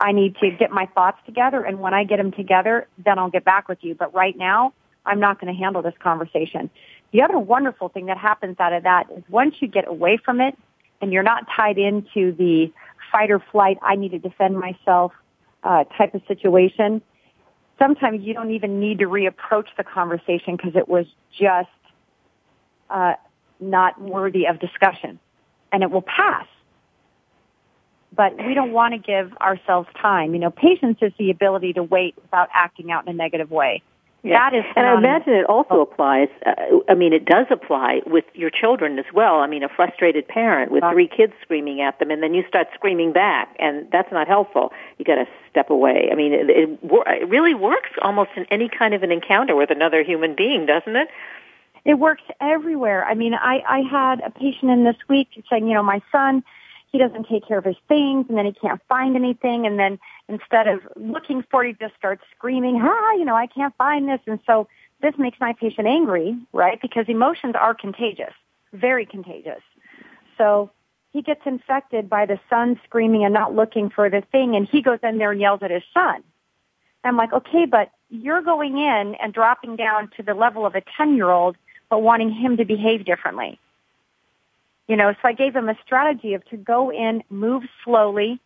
I 0.00 0.12
need 0.12 0.36
to 0.36 0.50
get 0.50 0.72
my 0.72 0.86
thoughts 0.86 1.18
together 1.24 1.62
and 1.64 1.80
when 1.80 1.94
I 1.94 2.04
get 2.04 2.16
them 2.16 2.32
together, 2.32 2.88
then 3.02 3.18
I'll 3.18 3.30
get 3.30 3.44
back 3.44 3.68
with 3.68 3.78
you. 3.82 3.94
But 3.94 4.12
right 4.12 4.36
now, 4.36 4.74
I'm 5.06 5.20
not 5.20 5.40
going 5.40 5.54
to 5.54 5.58
handle 5.58 5.82
this 5.82 5.94
conversation. 6.02 6.68
The 7.12 7.22
other 7.22 7.38
wonderful 7.38 7.88
thing 7.88 8.06
that 8.06 8.18
happens 8.18 8.56
out 8.58 8.72
of 8.72 8.82
that 8.82 9.06
is 9.16 9.22
once 9.28 9.56
you 9.60 9.68
get 9.68 9.88
away 9.88 10.18
from 10.22 10.40
it 10.40 10.56
and 11.00 11.12
you're 11.12 11.22
not 11.22 11.46
tied 11.54 11.78
into 11.78 12.32
the 12.32 12.72
fight 13.12 13.30
or 13.30 13.42
flight, 13.52 13.78
I 13.82 13.96
need 13.96 14.10
to 14.10 14.18
defend 14.18 14.58
myself 14.58 15.12
uh, 15.62 15.84
type 15.96 16.14
of 16.14 16.22
situation, 16.28 17.02
sometimes 17.78 18.22
you 18.22 18.34
don't 18.34 18.52
even 18.52 18.80
need 18.80 19.00
to 19.00 19.06
reapproach 19.06 19.66
the 19.76 19.84
conversation 19.84 20.56
because 20.56 20.76
it 20.76 20.88
was 20.88 21.06
just 21.38 21.68
uh, 22.88 23.14
not 23.60 24.00
worthy 24.00 24.46
of 24.46 24.60
discussion, 24.60 25.18
and 25.72 25.82
it 25.82 25.90
will 25.90 26.02
pass. 26.02 26.46
But 28.14 28.36
we 28.46 28.54
don't 28.54 28.72
want 28.72 28.94
to 28.94 28.98
give 28.98 29.36
ourselves 29.38 29.88
time. 30.00 30.32
You 30.32 30.40
know, 30.40 30.50
patience 30.50 30.98
is 31.02 31.12
the 31.18 31.30
ability 31.30 31.74
to 31.74 31.82
wait 31.82 32.14
without 32.16 32.48
acting 32.54 32.90
out 32.90 33.06
in 33.06 33.10
a 33.10 33.16
negative 33.16 33.50
way. 33.50 33.82
Yeah. 34.22 34.50
That 34.50 34.56
is, 34.56 34.64
and 34.74 34.84
I 34.84 34.98
imagine 34.98 35.34
it 35.34 35.46
also 35.46 35.80
applies. 35.80 36.28
Uh, 36.44 36.80
I 36.88 36.94
mean, 36.94 37.12
it 37.12 37.24
does 37.24 37.46
apply 37.50 38.00
with 38.06 38.24
your 38.34 38.50
children 38.50 38.98
as 38.98 39.04
well. 39.14 39.36
I 39.36 39.46
mean, 39.46 39.62
a 39.62 39.68
frustrated 39.68 40.26
parent 40.26 40.72
with 40.72 40.82
three 40.90 41.06
kids 41.06 41.32
screaming 41.42 41.80
at 41.80 42.00
them, 42.00 42.10
and 42.10 42.20
then 42.22 42.34
you 42.34 42.42
start 42.48 42.66
screaming 42.74 43.12
back, 43.12 43.54
and 43.60 43.88
that's 43.92 44.10
not 44.10 44.26
helpful. 44.26 44.72
You 44.98 45.04
got 45.04 45.16
to 45.16 45.26
step 45.48 45.70
away. 45.70 46.08
I 46.10 46.16
mean, 46.16 46.32
it, 46.32 46.50
it, 46.50 46.78
it 46.82 47.28
really 47.28 47.54
works 47.54 47.90
almost 48.02 48.30
in 48.34 48.46
any 48.50 48.68
kind 48.68 48.94
of 48.94 49.04
an 49.04 49.12
encounter 49.12 49.54
with 49.54 49.70
another 49.70 50.02
human 50.02 50.34
being, 50.34 50.66
doesn't 50.66 50.96
it? 50.96 51.08
It 51.84 51.94
works 51.94 52.24
everywhere. 52.40 53.04
I 53.04 53.14
mean, 53.14 53.32
I 53.32 53.62
I 53.68 53.82
had 53.82 54.20
a 54.22 54.30
patient 54.30 54.72
in 54.72 54.82
this 54.82 54.96
week 55.08 55.28
saying, 55.48 55.68
you 55.68 55.74
know, 55.74 55.84
my 55.84 56.02
son 56.10 56.42
he 56.96 57.02
doesn't 57.02 57.28
take 57.28 57.46
care 57.46 57.58
of 57.58 57.64
his 57.64 57.76
things 57.88 58.24
and 58.30 58.38
then 58.38 58.46
he 58.46 58.52
can't 58.52 58.80
find 58.88 59.16
anything 59.16 59.66
and 59.66 59.78
then 59.78 59.98
instead 60.30 60.66
of 60.66 60.80
looking 60.96 61.44
for 61.50 61.62
it, 61.62 61.76
he 61.78 61.84
just 61.84 61.94
starts 61.94 62.22
screaming, 62.34 62.80
ah, 62.82 63.12
you 63.12 63.26
know, 63.26 63.36
I 63.36 63.46
can't 63.46 63.76
find 63.76 64.08
this. 64.08 64.20
And 64.26 64.40
so 64.46 64.66
this 65.02 65.12
makes 65.18 65.38
my 65.38 65.52
patient 65.52 65.86
angry, 65.86 66.38
right? 66.54 66.80
Because 66.80 67.04
emotions 67.08 67.54
are 67.60 67.74
contagious, 67.74 68.32
very 68.72 69.04
contagious. 69.04 69.60
So 70.38 70.70
he 71.12 71.20
gets 71.20 71.42
infected 71.44 72.08
by 72.08 72.24
the 72.24 72.40
son 72.48 72.80
screaming 72.84 73.24
and 73.24 73.34
not 73.34 73.54
looking 73.54 73.90
for 73.90 74.08
the 74.08 74.22
thing 74.32 74.56
and 74.56 74.66
he 74.66 74.80
goes 74.80 75.00
in 75.02 75.18
there 75.18 75.32
and 75.32 75.40
yells 75.40 75.60
at 75.62 75.70
his 75.70 75.84
son. 75.92 76.22
I'm 77.04 77.18
like, 77.18 77.34
okay, 77.34 77.66
but 77.66 77.90
you're 78.08 78.42
going 78.42 78.78
in 78.78 79.16
and 79.22 79.34
dropping 79.34 79.76
down 79.76 80.10
to 80.16 80.22
the 80.22 80.32
level 80.32 80.64
of 80.64 80.74
a 80.74 80.82
10 80.96 81.14
year 81.14 81.28
old, 81.28 81.56
but 81.90 82.00
wanting 82.00 82.32
him 82.32 82.56
to 82.56 82.64
behave 82.64 83.04
differently. 83.04 83.60
You 84.88 84.96
know, 84.96 85.12
so 85.12 85.28
I 85.28 85.32
gave 85.32 85.54
him 85.54 85.68
a 85.68 85.76
strategy 85.84 86.34
of 86.34 86.44
to 86.46 86.56
go 86.56 86.92
in, 86.92 87.22
move 87.28 87.64
slowly, 87.84 88.40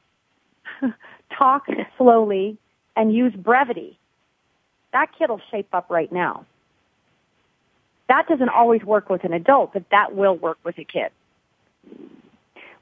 talk 1.38 1.66
slowly, 1.98 2.56
and 2.96 3.14
use 3.14 3.34
brevity. 3.34 3.98
That 4.92 5.10
kid 5.18 5.28
will 5.28 5.40
shape 5.50 5.68
up 5.72 5.90
right 5.90 6.10
now. 6.10 6.46
That 8.08 8.26
doesn't 8.26 8.48
always 8.48 8.82
work 8.82 9.08
with 9.08 9.22
an 9.24 9.32
adult, 9.32 9.72
but 9.72 9.84
that 9.90 10.16
will 10.16 10.34
work 10.34 10.58
with 10.64 10.78
a 10.78 10.84
kid. 10.84 11.10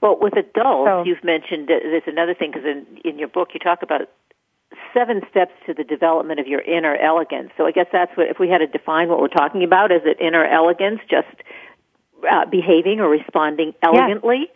Well, 0.01 0.17
with 0.21 0.35
adults, 0.35 0.89
so, 0.89 1.05
you've 1.05 1.25
mentioned 1.25 1.69
there's 1.69 2.03
another 2.07 2.35
thing 2.35 2.53
because 2.53 2.65
in, 2.65 2.87
in 3.05 3.19
your 3.19 3.29
book 3.29 3.49
you 3.53 3.61
talk 3.61 3.83
about 3.83 4.09
seven 4.95 5.23
steps 5.31 5.53
to 5.67 5.75
the 5.75 5.85
development 5.85 6.41
of 6.41 6.47
your 6.47 6.61
inner 6.61 6.97
elegance. 6.97 7.51
So 7.57 7.67
I 7.67 7.73
guess 7.73 7.87
that's 7.93 8.17
what, 8.17 8.29
if 8.29 8.39
we 8.39 8.49
had 8.49 8.59
to 8.59 8.67
define 8.67 9.09
what 9.09 9.21
we're 9.21 9.29
talking 9.29 9.65
about, 9.65 9.91
is 9.91 10.03
it 10.05 10.21
inner 10.21 10.45
elegance, 10.45 11.01
just 11.11 11.29
uh, 12.31 12.47
behaving 12.47 13.01
or 13.01 13.09
responding 13.09 13.75
elegantly. 13.83 14.49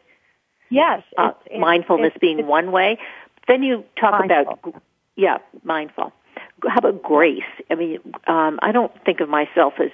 Yes. 0.70 1.02
Uh, 1.16 1.28
it's, 1.28 1.38
it's, 1.52 1.60
mindfulness 1.60 2.12
it's, 2.14 2.20
being 2.20 2.46
one 2.46 2.72
way. 2.72 2.98
Then 3.48 3.62
you 3.62 3.84
talk 4.00 4.26
mindful. 4.26 4.58
about, 4.62 4.82
yeah, 5.16 5.38
mindful. 5.62 6.12
How 6.66 6.78
about 6.78 7.02
grace? 7.02 7.42
I 7.70 7.74
mean, 7.74 7.98
um, 8.26 8.58
I 8.62 8.72
don't 8.72 8.92
think 9.04 9.20
of 9.20 9.28
myself 9.28 9.74
as 9.80 9.90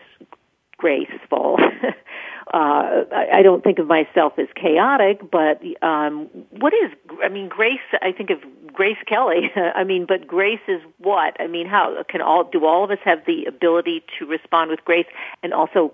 graceful. 0.76 1.58
uh, 2.54 3.04
I 3.12 3.40
don't 3.42 3.64
think 3.64 3.78
of 3.78 3.86
myself 3.86 4.34
as 4.38 4.48
chaotic, 4.54 5.30
but 5.30 5.62
um, 5.82 6.28
what 6.50 6.72
is? 6.74 6.92
I 7.22 7.28
mean, 7.28 7.48
grace. 7.48 7.80
I 8.00 8.12
think 8.12 8.30
of 8.30 8.38
Grace 8.72 8.98
Kelly. 9.06 9.50
I 9.56 9.84
mean, 9.84 10.06
but 10.06 10.26
grace 10.26 10.60
is 10.68 10.80
what? 10.98 11.36
I 11.40 11.46
mean, 11.46 11.66
how 11.66 12.02
can 12.08 12.20
all 12.20 12.44
do 12.44 12.64
all 12.64 12.84
of 12.84 12.90
us 12.90 12.98
have 13.04 13.24
the 13.26 13.46
ability 13.46 14.04
to 14.18 14.26
respond 14.26 14.70
with 14.70 14.84
grace 14.84 15.06
and 15.42 15.52
also 15.52 15.92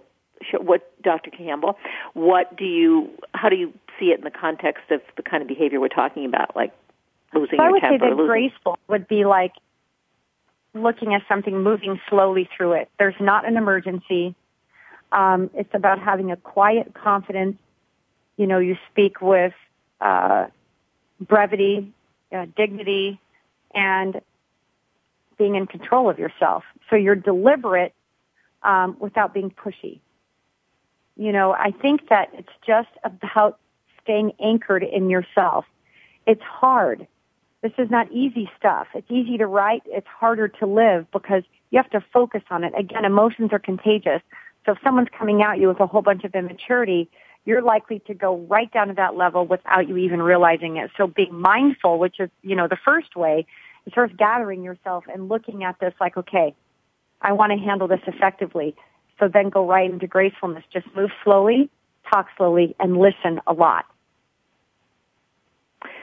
what 0.61 0.91
Dr. 1.03 1.31
Campbell, 1.31 1.79
what 2.13 2.57
do 2.57 2.65
you, 2.65 3.11
how 3.33 3.49
do 3.49 3.57
you 3.57 3.73
see 3.99 4.07
it 4.07 4.19
in 4.19 4.25
the 4.25 4.31
context 4.31 4.91
of 4.91 5.01
the 5.17 5.23
kind 5.23 5.43
of 5.43 5.49
behavior 5.49 5.81
we're 5.81 5.89
talking 5.89 6.25
about, 6.27 6.55
like 6.55 6.73
losing 7.33 7.59
so 7.59 7.65
your 7.65 7.81
temper? 7.81 7.87
I 7.87 7.91
would 7.91 8.01
say 8.01 8.09
that 8.09 8.17
losing... 8.17 8.27
graceful 8.27 8.79
would 8.89 9.09
be 9.09 9.25
like 9.25 9.53
looking 10.75 11.15
at 11.15 11.23
something, 11.29 11.63
moving 11.63 12.01
slowly 12.09 12.49
through 12.57 12.73
it. 12.73 12.89
There's 12.99 13.15
not 13.21 13.47
an 13.47 13.57
emergency. 13.57 14.35
Um, 15.13 15.51
it's 15.55 15.73
about 15.73 16.01
having 16.01 16.33
a 16.33 16.37
quiet 16.37 16.95
confidence. 16.95 17.57
You 18.37 18.47
know, 18.47 18.59
you 18.59 18.77
speak 18.91 19.21
with 19.21 19.53
uh, 20.01 20.47
brevity, 21.21 21.93
uh, 22.33 22.47
dignity, 22.57 23.21
and 23.73 24.21
being 25.39 25.55
in 25.55 25.67
control 25.67 26.11
of 26.11 26.19
yourself. 26.19 26.65
So 26.91 26.97
you're 26.97 27.15
deliberate 27.15 27.95
um, 28.63 28.97
without 28.99 29.33
being 29.35 29.51
pushy. 29.51 30.01
You 31.17 31.33
know, 31.33 31.53
I 31.53 31.71
think 31.71 32.09
that 32.09 32.31
it's 32.33 32.53
just 32.67 32.89
about 33.05 33.59
staying 34.03 34.33
anchored 34.43 34.83
in 34.83 35.11
yourself. 35.11 35.65
It's 36.27 36.43
hard. 36.43 37.07
This 37.63 37.73
is 37.79 37.91
not 37.91 38.11
easy 38.13 38.51
stuff. 38.59 38.89
It's 38.95 39.11
easy 39.11 39.39
to 39.39 39.47
write. 39.47 39.83
It's 39.87 40.07
harder 40.07 40.49
to 40.49 40.67
live 40.67 41.07
because 41.13 41.45
you 41.71 41.79
have 41.79 41.91
to 41.91 42.05
focus 42.13 42.43
on 42.51 42.65
it. 42.65 42.73
Again, 42.77 43.05
emotions 43.05 43.51
are 43.53 43.59
contagious. 43.59 44.21
So 44.67 44.73
if 44.73 44.79
someone's 44.83 45.09
coming 45.17 45.43
at 45.43 45.59
you 45.59 45.69
with 45.69 45.81
a 45.81 45.87
whole 45.87 46.03
bunch 46.03 46.25
of 46.25 46.35
immaturity, 46.35 47.09
you're 47.45 47.63
likely 47.63 48.01
to 48.07 48.15
go 48.15 48.39
right 48.49 48.73
down 48.73 48.89
to 48.89 48.95
that 48.95 49.17
level 49.17 49.47
without 49.47 49.89
you 49.89 49.97
even 49.99 50.23
realizing 50.23 50.77
it. 50.77 50.91
So 50.97 51.07
being 51.07 51.39
mindful, 51.41 51.99
which 51.99 52.21
is, 52.21 52.31
you 52.43 52.57
know, 52.57 52.69
the 52.69 52.79
first 52.85 53.17
way, 53.17 53.47
is 53.87 53.93
first 53.93 54.17
gathering 54.17 54.63
yourself 54.63 55.05
and 55.13 55.29
looking 55.29 55.65
at 55.65 55.79
this 55.81 55.93
like, 56.01 56.17
okay, 56.17 56.55
I 57.21 57.33
want 57.33 57.53
to 57.53 57.59
handle 57.59 57.89
this 57.89 58.01
effectively. 58.07 58.75
So 59.19 59.29
then 59.29 59.49
go 59.49 59.67
right 59.67 59.91
into 59.91 60.07
gracefulness. 60.07 60.65
Just 60.73 60.87
move 60.97 61.11
slowly, 61.23 61.71
talk 62.13 62.27
slowly, 62.37 62.75
and 62.81 62.97
listen 62.97 63.41
a 63.47 63.53
lot. 63.53 63.87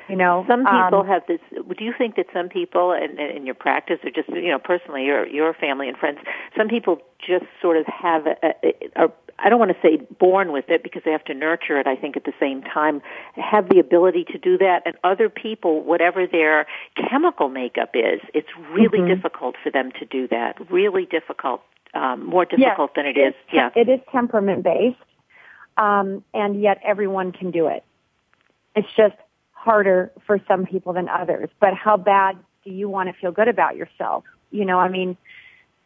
You 0.10 0.18
know, 0.18 0.44
some 0.46 0.66
people 0.66 1.00
um, 1.00 1.08
have 1.08 1.24
this. 1.26 1.40
Do 1.52 1.86
you 1.86 1.94
think 1.98 2.18
that 2.18 2.26
some 2.34 2.50
people, 2.50 2.92
in, 2.92 3.18
in 3.18 3.46
your 3.46 3.56
practice, 3.56 4.00
or 4.04 4.10
just 4.10 4.28
you 4.28 4.50
know 4.50 4.60
personally, 4.60 5.06
your 5.06 5.26
your 5.26 5.54
family 5.54 5.88
and 5.88 5.98
friends, 5.98 6.20
some 6.58 6.68
people 6.68 7.02
just 7.26 7.46
sort 7.62 7.78
of 7.78 7.86
have 7.86 8.28
a, 8.28 8.36
a, 8.44 9.06
a 9.06 9.08
I 9.40 9.50
don't 9.50 9.60
want 9.60 9.72
to 9.72 9.78
say 9.82 10.06
born 10.20 10.52
with 10.52 10.66
it 10.70 10.84
because 10.84 11.04
they 11.06 11.12
have 11.12 11.24
to 11.26 11.34
nurture 11.34 11.80
it, 11.80 11.88
I 11.88 11.96
think, 11.96 12.16
at 12.18 12.26
the 12.26 12.34
same 12.40 12.62
time, 12.62 13.02
have 13.36 13.70
the 13.70 13.80
ability 13.80 14.26
to 14.32 14.38
do 14.38 14.58
that. 14.58 14.82
And 14.86 14.96
other 15.04 15.30
people, 15.30 15.82
whatever 15.82 16.28
their 16.28 16.68
chemical 16.96 17.50
makeup 17.50 17.92
is, 17.94 18.22
it's 18.34 18.50
really 18.72 19.00
mm-hmm. 19.00 19.16
difficult 19.16 19.56
for 19.64 19.72
them 19.72 19.92
to 20.00 20.06
do 20.06 20.28
that. 20.28 20.58
Really 20.70 21.06
difficult 21.06 21.62
um, 21.94 22.26
more 22.26 22.46
difficult 22.46 22.92
yes, 22.96 22.96
than 22.96 23.06
it 23.06 23.18
is. 23.18 23.34
Yeah, 23.52 23.70
it 23.76 23.90
is 23.90 24.00
temperament 24.12 24.64
based, 24.64 24.98
um, 25.78 26.24
and 26.34 26.62
yet 26.62 26.80
everyone 26.84 27.32
can 27.32 27.52
do 27.52 27.68
it. 27.68 27.84
It's 28.76 28.88
just 28.96 29.16
harder 29.52 30.12
for 30.26 30.40
some 30.48 30.66
people 30.66 30.94
than 30.94 31.10
others. 31.10 31.50
But 31.60 31.74
how 31.74 31.98
bad 31.98 32.38
do 32.64 32.72
you 32.72 32.90
want 32.90 33.10
to 33.10 33.20
feel 33.20 33.32
good 33.32 33.48
about 33.48 33.76
yourself? 33.76 34.24
You 34.52 34.66
know, 34.66 34.80
I 34.80 34.90
mean, 34.90 35.18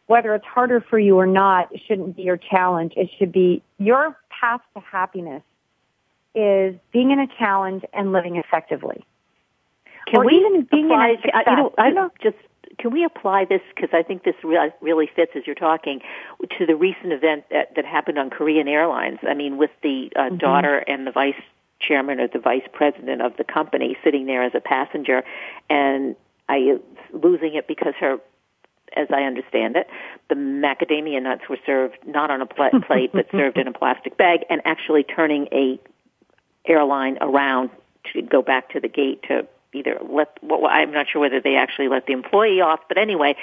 whether 0.06 0.34
it's 0.34 0.46
harder 0.46 0.80
for 0.80 0.98
you 0.98 1.16
or 1.16 1.26
not, 1.26 1.74
it 1.74 1.80
shouldn't 1.86 2.16
be 2.16 2.22
your 2.22 2.36
challenge. 2.36 2.92
It 2.96 3.10
should 3.18 3.32
be 3.32 3.62
your 3.78 4.16
path 4.30 4.60
to 4.74 4.80
happiness 4.80 5.42
is 6.34 6.76
being 6.92 7.10
in 7.10 7.18
a 7.18 7.26
challenge 7.38 7.82
and 7.92 8.12
living 8.12 8.36
effectively. 8.36 9.04
Can 10.06 10.20
or 10.20 10.26
we 10.26 10.34
even 10.36 10.68
being 10.70 10.86
apply, 10.86 11.08
in 11.08 11.14
a 11.16 11.22
success. 11.22 11.42
I, 11.46 11.50
you 11.88 11.94
know, 11.94 12.04
I 12.04 12.08
just 12.22 12.36
can 12.78 12.90
we 12.92 13.04
apply 13.04 13.44
this 13.46 13.62
because 13.74 13.90
I 13.92 14.02
think 14.02 14.24
this 14.24 14.34
re- 14.44 14.72
really 14.80 15.08
fits 15.14 15.32
as 15.34 15.46
you're 15.46 15.54
talking 15.54 16.00
to 16.58 16.66
the 16.66 16.76
recent 16.76 17.12
event 17.12 17.44
that, 17.50 17.74
that 17.76 17.84
happened 17.84 18.18
on 18.18 18.30
Korean 18.30 18.68
Airlines. 18.68 19.18
I 19.22 19.34
mean, 19.34 19.56
with 19.56 19.70
the 19.82 20.10
uh, 20.14 20.20
mm-hmm. 20.20 20.36
daughter 20.36 20.78
and 20.78 21.06
the 21.06 21.12
vice 21.12 21.40
chairman 21.80 22.20
or 22.20 22.28
the 22.28 22.38
vice 22.38 22.66
president 22.72 23.22
of 23.22 23.36
the 23.36 23.44
company 23.44 23.96
sitting 24.04 24.26
there 24.26 24.42
as 24.42 24.52
a 24.54 24.60
passenger, 24.60 25.22
and 25.68 26.16
I 26.48 26.78
losing 27.12 27.54
it 27.54 27.66
because 27.66 27.94
her, 28.00 28.18
as 28.96 29.08
I 29.10 29.22
understand 29.22 29.76
it, 29.76 29.86
the 30.28 30.34
macadamia 30.34 31.22
nuts 31.22 31.42
were 31.48 31.58
served 31.64 31.96
not 32.06 32.30
on 32.30 32.40
a 32.40 32.46
pl- 32.46 32.80
plate 32.86 33.10
but 33.12 33.26
served 33.30 33.58
in 33.58 33.68
a 33.68 33.72
plastic 33.72 34.16
bag, 34.16 34.40
and 34.50 34.60
actually 34.64 35.04
turning 35.04 35.48
a 35.52 35.78
airline 36.66 37.18
around 37.20 37.70
to 38.12 38.22
go 38.22 38.42
back 38.42 38.70
to 38.70 38.80
the 38.80 38.88
gate 38.88 39.22
to 39.28 39.46
either 39.76 39.98
let 40.08 40.38
well, 40.42 40.66
I'm 40.66 40.92
not 40.92 41.06
sure 41.10 41.20
whether 41.20 41.40
they 41.40 41.56
actually 41.56 41.88
let 41.88 42.06
the 42.06 42.12
employee 42.12 42.60
off, 42.60 42.80
but 42.88 42.98
anyway, 42.98 43.36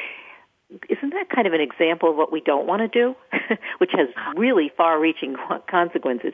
isn't 0.90 1.10
that 1.12 1.30
kind 1.30 1.48
of 1.48 1.54
an 1.54 1.62
example 1.62 2.10
of 2.10 2.16
what 2.16 2.32
we 2.32 2.42
don't 2.42 2.66
want 2.66 2.82
to 2.82 2.88
do, 2.88 3.16
which 3.78 3.92
has 3.94 4.08
really 4.36 4.72
far-reaching 4.76 5.36
consequences? 5.70 6.34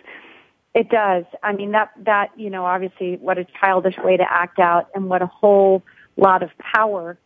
It 0.74 0.89
does. 0.89 1.25
I 1.41 1.53
mean 1.53 1.72
that 1.72 1.91
that 2.06 2.32
you 2.38 2.50
know 2.50 2.65
obviously 2.65 3.18
what 3.18 3.38
a 3.38 3.46
childish 3.60 3.98
way 3.98 4.18
to 4.18 4.25
act 4.29 4.60
out, 4.60 4.88
and 4.94 5.10
what 5.10 5.22
a 5.22 5.27
whole 5.27 5.84
lot 6.15 6.44
of 6.44 6.51
power, 6.58 7.18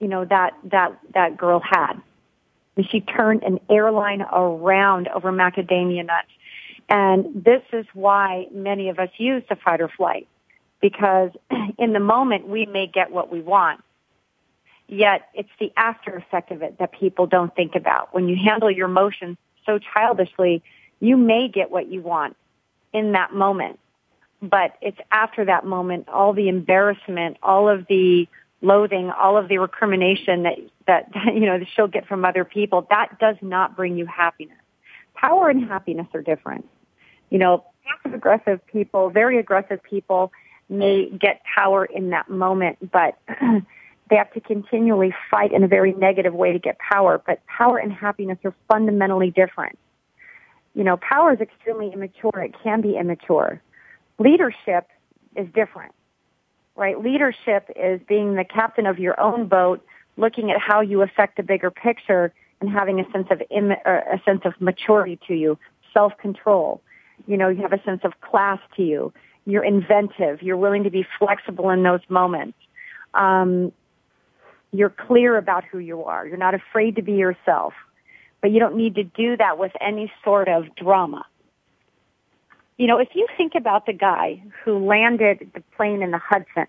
you 0.00 0.08
know 0.08 0.24
that 0.24 0.54
that 0.64 0.98
that 1.14 1.36
girl 1.36 1.60
had. 1.60 1.94
She 2.90 3.00
turned 3.00 3.42
an 3.42 3.58
airline 3.70 4.20
around 4.20 5.08
over 5.08 5.32
macadamia 5.32 6.04
nuts, 6.04 6.28
and 6.88 7.44
this 7.44 7.62
is 7.72 7.86
why 7.94 8.46
many 8.52 8.88
of 8.88 8.98
us 8.98 9.08
use 9.16 9.42
the 9.48 9.56
fight 9.56 9.80
or 9.80 9.88
flight 9.88 10.28
because 10.80 11.30
in 11.78 11.92
the 11.92 12.00
moment 12.00 12.48
we 12.48 12.66
may 12.66 12.86
get 12.86 13.10
what 13.10 13.30
we 13.30 13.40
want. 13.40 13.80
Yet 14.88 15.28
it's 15.34 15.50
the 15.58 15.72
after 15.76 16.14
effect 16.16 16.52
of 16.52 16.62
it 16.62 16.78
that 16.78 16.92
people 16.92 17.26
don't 17.26 17.54
think 17.54 17.74
about. 17.74 18.14
When 18.14 18.28
you 18.28 18.36
handle 18.36 18.70
your 18.70 18.86
emotions 18.86 19.36
so 19.64 19.78
childishly, 19.78 20.62
you 21.00 21.16
may 21.16 21.48
get 21.48 21.70
what 21.70 21.88
you 21.88 22.00
want 22.02 22.36
in 22.92 23.12
that 23.12 23.34
moment. 23.34 23.80
But 24.40 24.76
it's 24.80 24.98
after 25.10 25.44
that 25.46 25.64
moment, 25.64 26.08
all 26.08 26.32
the 26.32 26.48
embarrassment, 26.48 27.38
all 27.42 27.68
of 27.68 27.86
the 27.88 28.28
loathing, 28.62 29.10
all 29.10 29.36
of 29.36 29.48
the 29.48 29.58
recrimination 29.58 30.44
that, 30.44 30.58
that, 30.86 31.10
you 31.34 31.46
know, 31.46 31.60
she'll 31.74 31.88
get 31.88 32.06
from 32.06 32.24
other 32.24 32.44
people, 32.44 32.86
that 32.90 33.18
does 33.18 33.36
not 33.42 33.76
bring 33.76 33.96
you 33.96 34.06
happiness. 34.06 34.56
Power 35.14 35.48
and 35.48 35.66
happiness 35.66 36.06
are 36.14 36.22
different. 36.22 36.68
You 37.30 37.38
know, 37.38 37.64
passive 37.84 38.14
aggressive 38.14 38.66
people, 38.66 39.10
very 39.10 39.38
aggressive 39.38 39.82
people, 39.82 40.32
may 40.68 41.08
get 41.10 41.42
power 41.44 41.84
in 41.84 42.10
that 42.10 42.28
moment, 42.28 42.90
but 42.90 43.18
they 44.10 44.16
have 44.16 44.32
to 44.32 44.40
continually 44.40 45.14
fight 45.30 45.52
in 45.52 45.62
a 45.62 45.68
very 45.68 45.92
negative 45.92 46.34
way 46.34 46.52
to 46.52 46.58
get 46.58 46.78
power. 46.78 47.20
But 47.24 47.44
power 47.46 47.78
and 47.78 47.92
happiness 47.92 48.38
are 48.44 48.54
fundamentally 48.68 49.30
different. 49.30 49.78
You 50.74 50.84
know, 50.84 50.96
power 50.96 51.32
is 51.32 51.40
extremely 51.40 51.92
immature. 51.92 52.38
It 52.40 52.54
can 52.62 52.80
be 52.80 52.96
immature. 52.96 53.62
Leadership 54.18 54.88
is 55.34 55.46
different, 55.54 55.92
right? 56.74 57.00
Leadership 57.00 57.70
is 57.76 58.00
being 58.06 58.34
the 58.34 58.44
captain 58.44 58.86
of 58.86 58.98
your 58.98 59.18
own 59.20 59.46
boat, 59.46 59.84
looking 60.16 60.50
at 60.50 60.60
how 60.60 60.80
you 60.80 61.02
affect 61.02 61.36
the 61.36 61.42
bigger 61.42 61.70
picture 61.70 62.32
and 62.60 62.70
having 62.70 63.00
a 63.00 63.10
sense 63.10 63.28
of 63.30 63.42
Im- 63.50 63.72
uh, 63.72 64.00
a 64.12 64.20
sense 64.24 64.42
of 64.44 64.54
maturity 64.60 65.18
to 65.28 65.34
you, 65.34 65.58
self-control. 65.92 66.80
You 67.26 67.36
know, 67.36 67.48
you 67.48 67.62
have 67.62 67.72
a 67.72 67.82
sense 67.82 68.00
of 68.04 68.20
class 68.20 68.58
to 68.76 68.82
you 68.82 69.12
you're 69.46 69.64
inventive. 69.64 70.42
You're 70.42 70.56
willing 70.56 70.84
to 70.84 70.90
be 70.90 71.06
flexible 71.18 71.70
in 71.70 71.82
those 71.82 72.00
moments. 72.08 72.58
Um, 73.14 73.72
you're 74.72 74.90
clear 74.90 75.38
about 75.38 75.64
who 75.64 75.78
you 75.78 76.04
are. 76.04 76.26
You're 76.26 76.36
not 76.36 76.54
afraid 76.54 76.96
to 76.96 77.02
be 77.02 77.12
yourself. 77.12 77.72
But 78.42 78.50
you 78.50 78.60
don't 78.60 78.76
need 78.76 78.96
to 78.96 79.04
do 79.04 79.36
that 79.36 79.56
with 79.58 79.72
any 79.80 80.12
sort 80.22 80.48
of 80.48 80.74
drama. 80.74 81.24
You 82.76 82.86
know, 82.86 82.98
if 82.98 83.08
you 83.14 83.26
think 83.36 83.54
about 83.54 83.86
the 83.86 83.94
guy 83.94 84.42
who 84.64 84.84
landed 84.86 85.50
the 85.54 85.62
plane 85.76 86.02
in 86.02 86.10
the 86.10 86.18
Hudson, 86.18 86.66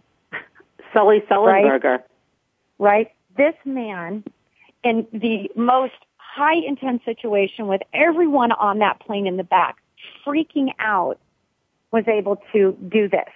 Sully 0.94 1.22
Sullenberger, 1.30 1.84
right? 1.84 2.02
right? 2.80 3.12
This 3.36 3.56
man, 3.66 4.24
in 4.84 5.06
the 5.12 5.52
most 5.56 5.94
high 6.18 6.56
intense 6.56 7.04
situation 7.04 7.68
with 7.68 7.82
everyone 7.94 8.54
on 8.54 8.80
that 8.80 9.00
plane 9.02 9.28
in 9.28 9.36
the 9.36 9.44
back 9.44 9.78
freaking 10.26 10.70
out 10.80 11.20
was 11.92 12.04
able 12.08 12.42
to 12.54 12.78
do 12.88 13.08
this. 13.10 13.30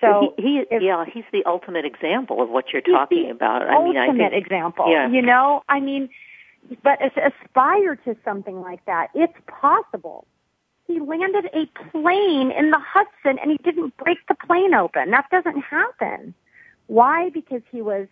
So 0.00 0.34
he, 0.36 0.42
he 0.42 0.64
if, 0.70 0.82
yeah, 0.82 1.04
he's 1.10 1.24
the 1.32 1.44
ultimate 1.46 1.84
example 1.84 2.42
of 2.42 2.50
what 2.50 2.72
you're 2.72 2.82
talking 2.82 3.30
about. 3.30 3.62
I 3.62 3.82
mean, 3.82 3.96
ultimate 3.96 4.26
I 4.26 4.30
think, 4.30 4.46
example. 4.46 4.86
Yeah. 4.88 5.08
You 5.08 5.22
know, 5.22 5.62
I 5.68 5.80
mean, 5.80 6.10
but 6.82 6.98
aspire 7.02 7.96
to 7.96 8.16
something 8.24 8.60
like 8.60 8.84
that. 8.86 9.08
It's 9.14 9.34
possible. 9.46 10.26
He 10.86 11.00
landed 11.00 11.46
a 11.54 11.66
plane 11.90 12.50
in 12.50 12.70
the 12.70 12.78
Hudson 12.78 13.38
and 13.38 13.50
he 13.50 13.56
didn't 13.58 13.96
break 13.96 14.18
the 14.28 14.34
plane 14.34 14.74
open. 14.74 15.10
That 15.10 15.26
doesn't 15.30 15.60
happen. 15.62 16.34
Why? 16.86 17.30
Because 17.30 17.62
he 17.70 17.80
was 17.80 18.06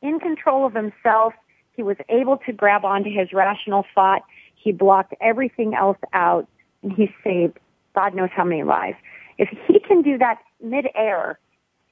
in 0.00 0.20
control 0.20 0.64
of 0.64 0.74
himself. 0.74 1.34
He 1.72 1.82
was 1.82 1.96
able 2.08 2.36
to 2.38 2.52
grab 2.52 2.84
onto 2.84 3.10
his 3.10 3.32
rational 3.32 3.84
thought. 3.94 4.22
He 4.54 4.70
blocked 4.70 5.14
everything 5.20 5.74
else 5.74 5.98
out 6.12 6.46
and 6.82 6.92
he 6.92 7.14
saved 7.24 7.58
God 7.94 8.14
knows 8.14 8.30
how 8.34 8.44
many 8.44 8.62
lives. 8.62 8.96
If 9.38 9.48
he 9.66 9.78
can 9.78 10.02
do 10.02 10.18
that 10.18 10.38
midair, 10.62 11.38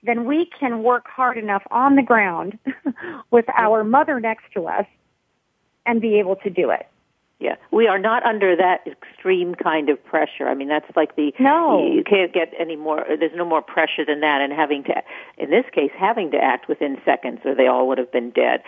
then 0.02 0.24
we 0.24 0.46
can 0.58 0.82
work 0.82 1.06
hard 1.08 1.36
enough 1.36 1.62
on 1.70 1.96
the 1.96 2.02
ground 2.02 2.58
with 3.30 3.44
our 3.54 3.84
mother 3.84 4.20
next 4.20 4.44
to 4.54 4.66
us 4.66 4.86
and 5.86 6.00
be 6.00 6.18
able 6.18 6.36
to 6.36 6.50
do 6.50 6.70
it. 6.70 6.86
Yeah, 7.38 7.56
we 7.70 7.88
are 7.88 7.98
not 7.98 8.22
under 8.24 8.54
that 8.54 8.86
extreme 8.86 9.54
kind 9.54 9.88
of 9.88 10.02
pressure. 10.04 10.46
I 10.46 10.54
mean, 10.54 10.68
that's 10.68 10.94
like 10.94 11.16
the 11.16 11.32
no. 11.38 11.90
You 11.90 12.04
can't 12.04 12.34
get 12.34 12.52
any 12.58 12.76
more. 12.76 13.02
There's 13.08 13.34
no 13.34 13.46
more 13.46 13.62
pressure 13.62 14.04
than 14.04 14.20
that, 14.20 14.42
and 14.42 14.52
having 14.52 14.84
to, 14.84 15.02
in 15.38 15.48
this 15.48 15.64
case, 15.72 15.90
having 15.98 16.30
to 16.32 16.36
act 16.36 16.68
within 16.68 17.00
seconds, 17.02 17.40
or 17.46 17.54
they 17.54 17.66
all 17.66 17.88
would 17.88 17.96
have 17.96 18.12
been 18.12 18.28
dead. 18.28 18.62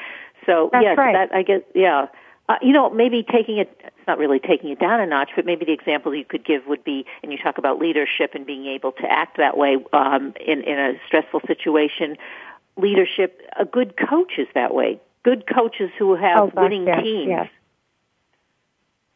So 0.47 0.71
that's 0.73 0.85
yes, 0.85 0.97
right. 0.97 1.13
that 1.13 1.37
I 1.37 1.43
guess 1.43 1.61
yeah. 1.75 2.07
Uh, 2.53 2.57
you 2.61 2.73
know, 2.73 2.91
maybe 2.91 3.23
taking 3.23 3.57
it, 3.57 3.75
it's 3.83 4.07
not 4.07 4.19
really 4.19 4.39
taking 4.39 4.69
it 4.69 4.79
down 4.79 5.01
a 5.01 5.07
notch, 5.07 5.31
but 5.35 5.47
maybe 5.47 5.65
the 5.65 5.73
example 5.73 6.15
you 6.15 6.25
could 6.25 6.45
give 6.45 6.67
would 6.67 6.85
be, 6.85 7.07
and 7.23 7.33
you 7.33 7.39
talk 7.39 7.57
about 7.57 7.79
leadership 7.79 8.33
and 8.35 8.45
being 8.45 8.67
able 8.67 8.93
to 8.93 9.11
act 9.11 9.39
that 9.39 9.57
way 9.57 9.79
um, 9.95 10.35
in, 10.45 10.61
in 10.61 10.79
a 10.79 10.93
stressful 11.07 11.41
situation. 11.47 12.19
Leadership, 12.77 13.41
a 13.59 13.65
good 13.65 13.95
coach 13.97 14.33
is 14.37 14.49
that 14.55 14.75
way. 14.75 15.01
Good 15.23 15.45
coaches 15.47 15.91
who 15.99 16.15
have 16.15 16.39
oh, 16.39 16.47
gosh, 16.49 16.63
winning 16.63 16.87
yes, 16.87 17.03
teams. 17.03 17.29
Yes. 17.29 17.49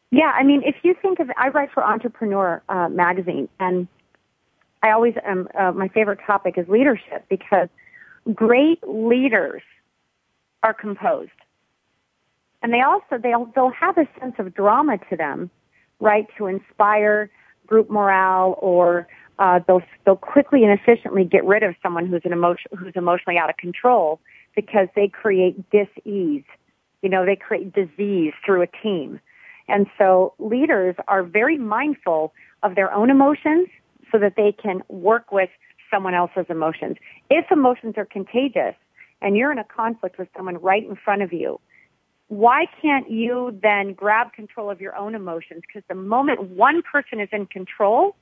Yeah, 0.09 0.31
I 0.33 0.41
mean, 0.41 0.63
if 0.65 0.77
you 0.81 0.95
think 0.99 1.19
of, 1.19 1.29
I 1.37 1.49
write 1.49 1.71
for 1.71 1.83
Entrepreneur 1.83 2.63
uh, 2.69 2.89
magazine, 2.89 3.49
and 3.59 3.87
I 4.81 4.91
always 4.91 5.13
am. 5.23 5.47
Uh, 5.53 5.73
my 5.73 5.89
favorite 5.89 6.21
topic 6.25 6.57
is 6.57 6.67
leadership 6.67 7.25
because 7.29 7.69
great 8.33 8.79
leaders 8.87 9.61
are 10.63 10.73
composed 10.73 11.29
and 12.61 12.73
they 12.73 12.81
also 12.81 13.21
they'll 13.21 13.51
they'll 13.55 13.71
have 13.71 13.97
a 13.97 14.07
sense 14.19 14.35
of 14.39 14.53
drama 14.53 14.97
to 15.09 15.15
them, 15.15 15.49
right, 15.99 16.25
to 16.37 16.47
inspire 16.47 17.29
group 17.65 17.89
morale, 17.89 18.57
or 18.59 19.07
uh, 19.39 19.59
they'll 19.67 19.81
they'll 20.05 20.15
quickly 20.15 20.63
and 20.63 20.77
efficiently 20.77 21.23
get 21.23 21.45
rid 21.45 21.63
of 21.63 21.75
someone 21.83 22.07
who's 22.07 22.21
an 22.25 22.33
emotion 22.33 22.71
who's 22.77 22.93
emotionally 22.95 23.37
out 23.37 23.49
of 23.49 23.57
control 23.57 24.19
because 24.55 24.87
they 24.95 25.07
create 25.07 25.69
dis-ease. 25.69 26.43
You 27.03 27.09
know, 27.09 27.25
they 27.25 27.35
create 27.35 27.73
disease 27.73 28.33
through 28.43 28.63
a 28.63 28.67
team. 28.67 29.19
And 29.67 29.85
so 29.97 30.33
leaders 30.39 30.95
are 31.07 31.23
very 31.23 31.57
mindful 31.57 32.33
of 32.63 32.75
their 32.75 32.91
own 32.91 33.09
emotions 33.09 33.67
so 34.11 34.17
that 34.17 34.33
they 34.35 34.51
can 34.51 34.81
work 34.87 35.31
with 35.31 35.49
someone 35.91 36.13
else's 36.13 36.45
emotions. 36.49 36.97
If 37.29 37.51
emotions 37.51 37.95
are 37.97 38.05
contagious 38.05 38.75
and 39.21 39.37
you're 39.37 39.51
in 39.51 39.59
a 39.59 39.63
conflict 39.63 40.17
with 40.17 40.29
someone 40.35 40.57
right 40.57 40.83
in 40.83 40.95
front 40.95 41.21
of 41.21 41.33
you, 41.33 41.59
why 42.27 42.65
can't 42.81 43.09
you 43.09 43.57
then 43.61 43.93
grab 43.93 44.33
control 44.33 44.69
of 44.69 44.81
your 44.81 44.95
own 44.95 45.15
emotions? 45.15 45.63
Because 45.65 45.83
the 45.87 45.95
moment 45.95 46.49
one 46.49 46.81
person 46.81 47.19
is 47.19 47.29
in 47.31 47.45
control, 47.45 48.15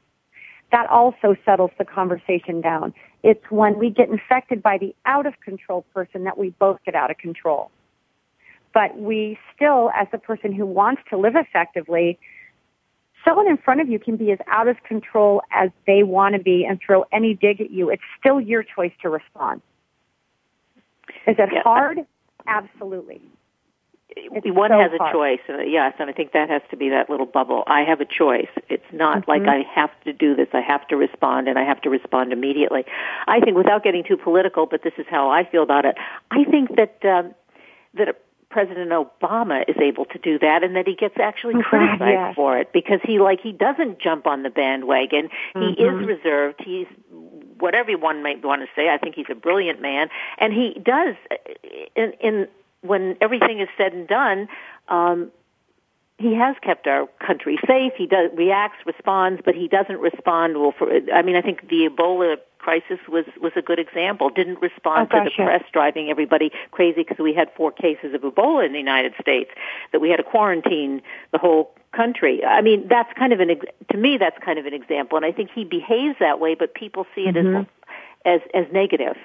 that 0.72 0.88
also 0.89 1.36
settles 1.44 1.72
the 1.78 1.86
conversation 1.86 2.62
down. 2.62 2.94
It's 3.24 3.44
when 3.50 3.80
we 3.80 3.89
get 3.89 4.10
infected 4.10 4.62
by 4.62 4.78
the 4.78 4.96
out 5.06 5.26
of 5.26 5.34
control 5.41 5.86
person 5.94 6.24
that 6.26 6.38
we 6.38 6.50
both 6.50 6.80
get 6.86 6.96
out 6.96 7.10
of 7.10 7.18
control. 7.18 7.72
But 8.74 8.98
we 8.98 9.39
still, 9.56 9.89
as 9.96 10.08
a 10.13 10.18
person 10.18 10.52
who 10.52 10.65
wants 10.65 11.02
to 11.10 11.18
live 11.18 11.36
effectively, 11.36 12.20
someone 13.24 13.48
in 13.48 13.58
front 13.58 13.82
of 13.82 13.89
you 13.89 13.98
can 13.98 14.18
be 14.18 14.32
as 14.32 14.39
out 14.48 14.68
of 14.68 14.76
control 14.84 15.41
as 15.52 15.70
they 15.88 16.04
want 16.04 16.36
to 16.36 16.41
be 16.41 16.65
and 16.65 16.80
throw 16.86 17.06
any 17.12 17.34
dig 17.34 17.62
at 17.62 17.72
you. 17.72 17.89
It's 17.89 18.04
still 18.20 18.39
your 18.39 18.63
choice 18.63 18.91
to 19.02 19.10
respond. 19.10 19.62
Is 21.26 21.38
it 21.39 21.50
yeah. 21.52 21.63
hard? 21.63 22.00
Absolutely 22.46 23.22
It's 24.17 24.47
one 24.47 24.71
so 24.71 24.80
has 24.80 24.91
a 24.93 24.97
hard. 24.97 25.13
choice. 25.13 25.39
Uh, 25.49 25.60
yes, 25.60 25.93
and 25.99 26.10
I 26.10 26.13
think 26.13 26.32
that 26.32 26.49
has 26.49 26.62
to 26.71 26.78
be 26.78 26.89
that 26.89 27.10
little 27.10 27.25
bubble. 27.25 27.63
I 27.67 27.82
have 27.82 27.99
a 28.01 28.06
choice. 28.06 28.47
It's 28.69 28.84
not 28.93 29.21
Mm-hmm. 29.28 29.32
like 29.32 29.47
I 29.47 29.63
have 29.73 29.91
to 30.06 30.13
do 30.13 30.36
this. 30.36 30.47
I 30.54 30.62
have 30.62 30.88
to 30.88 30.95
respond, 30.95 31.47
and 31.47 31.60
I 31.60 31.63
have 31.63 31.82
to 31.82 31.89
respond 31.89 32.32
immediately. 32.34 32.86
I 33.28 33.39
think, 33.41 33.58
without 33.58 33.84
getting 33.84 34.04
too 34.04 34.17
political, 34.17 34.65
but 34.65 34.84
this 34.84 34.93
is 34.97 35.06
how 35.10 35.30
I 35.30 35.43
feel 35.43 35.63
about 35.63 35.86
it. 35.86 35.95
I 36.32 36.43
think 36.45 36.75
that 36.78 37.04
um, 37.04 37.36
that 37.95 38.21
President 38.49 38.91
Obama 38.91 39.63
is 39.67 39.75
able 39.82 40.06
to 40.06 40.17
do 40.17 40.39
that, 40.39 40.63
and 40.63 40.75
that 40.78 40.88
he 40.88 40.95
gets 40.95 41.15
actually 41.19 41.56
Oh, 41.58 41.63
criticized 41.63 42.01
yes. 42.01 42.36
for 42.36 42.58
it 42.58 42.71
because 42.71 42.99
he 43.04 43.19
like 43.19 43.41
he 43.41 43.51
doesn't 43.51 43.99
jump 43.99 44.28
on 44.28 44.43
the 44.43 44.49
bandwagon. 44.49 45.30
He 45.54 45.60
Mhm. 45.60 46.01
is 46.01 46.08
reserved. 46.08 46.62
He's 46.63 46.88
what 47.60 47.75
everyone 47.75 48.23
might 48.23 48.43
want 48.43 48.62
to 48.62 48.67
say. 48.75 48.89
I 48.89 48.97
think 48.97 49.15
he's 49.15 49.30
a 49.30 49.36
brilliant 49.36 49.82
man, 49.82 50.10
and 50.38 50.54
he 50.54 50.80
does 50.82 51.15
uh, 51.32 51.36
in 51.95 52.13
in 52.21 52.47
when 52.88 53.17
everything 53.21 53.60
is 53.60 53.69
said 53.78 53.93
and 53.93 54.08
done. 54.08 54.48
Um, 54.88 55.32
he 56.17 56.34
has 56.36 56.56
kept 56.62 56.88
our 56.88 57.08
country 57.19 57.60
safe. 57.67 57.91
He 57.98 58.08
does 58.08 58.32
reacts, 58.34 58.78
responds, 58.86 59.41
but 59.43 59.54
he 59.54 59.67
doesn't 59.67 60.00
respond 60.00 60.58
well. 60.58 60.71
For 60.78 60.89
I 61.13 61.21
mean, 61.21 61.36
I 61.36 61.41
think 61.41 61.67
the 61.67 61.89
Ebola 61.89 62.38
crisis 62.58 63.00
was 63.10 63.26
was 63.41 63.52
a 63.58 63.62
good 63.62 63.80
example. 63.80 64.30
Didn't 64.30 64.62
respond 64.62 65.10
Oh, 65.12 65.17
to 65.17 65.26
the 65.26 65.32
press 65.36 65.63
driving 65.74 66.10
everybody 66.10 66.52
crazy 66.71 67.04
because 67.04 67.17
we 67.19 67.34
had 67.34 67.52
four 67.58 67.71
cases 67.71 68.13
of 68.13 68.21
Ebola 68.21 68.65
in 68.65 68.71
the 68.71 68.80
United 68.80 69.13
States 69.19 69.52
that 69.91 70.00
we 70.00 70.10
had 70.10 70.17
to 70.17 70.24
quarantine 70.24 71.02
the 71.34 71.38
whole 71.38 71.71
country. 71.91 72.45
I 72.45 72.62
mean, 72.62 72.88
that's 72.88 73.12
kind 73.19 73.34
of 73.34 73.41
an 73.41 73.50
ex- 73.50 73.65
to 73.91 73.98
me 73.98 74.17
that's 74.17 74.38
kind 74.39 74.58
of 74.58 74.65
an 74.65 74.74
example, 74.74 75.17
and 75.17 75.26
I 75.26 75.34
think 75.34 75.50
he 75.54 75.65
behaves 75.65 76.15
that 76.21 76.39
way, 76.39 76.56
but 76.56 76.74
people 76.74 77.06
see 77.13 77.28
it 77.28 77.36
Mhm. 77.36 77.60
as 77.62 78.41
as 78.54 78.65
as 78.65 78.71
negative. 78.71 79.17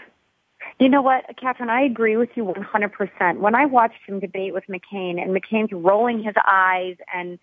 You 0.81 0.89
know 0.89 1.03
what, 1.03 1.27
Kathryn? 1.37 1.69
I 1.69 1.83
agree 1.83 2.17
with 2.17 2.31
you 2.37 2.45
100%. 2.45 3.39
When 3.39 3.55
I 3.55 3.67
watched 3.67 3.99
him 4.07 4.19
debate 4.19 4.55
with 4.55 4.65
McCain 4.67 5.23
and 5.23 5.31
McCain's 5.31 5.73
rolling 5.73 6.23
his 6.23 6.35
eyes 6.47 6.97
and 7.15 7.39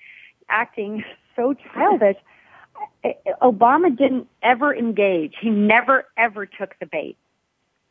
acting 0.50 1.04
so 1.36 1.54
childish, 1.54 2.18
Obama 3.42 3.96
didn't 3.96 4.28
ever 4.42 4.76
engage. 4.76 5.36
He 5.40 5.52
never 5.52 6.06
ever 6.18 6.48
took 6.48 6.78
the 6.80 6.88
bait. 6.88 7.16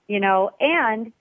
You 0.09 0.19
know, 0.19 0.51
and 0.59 1.13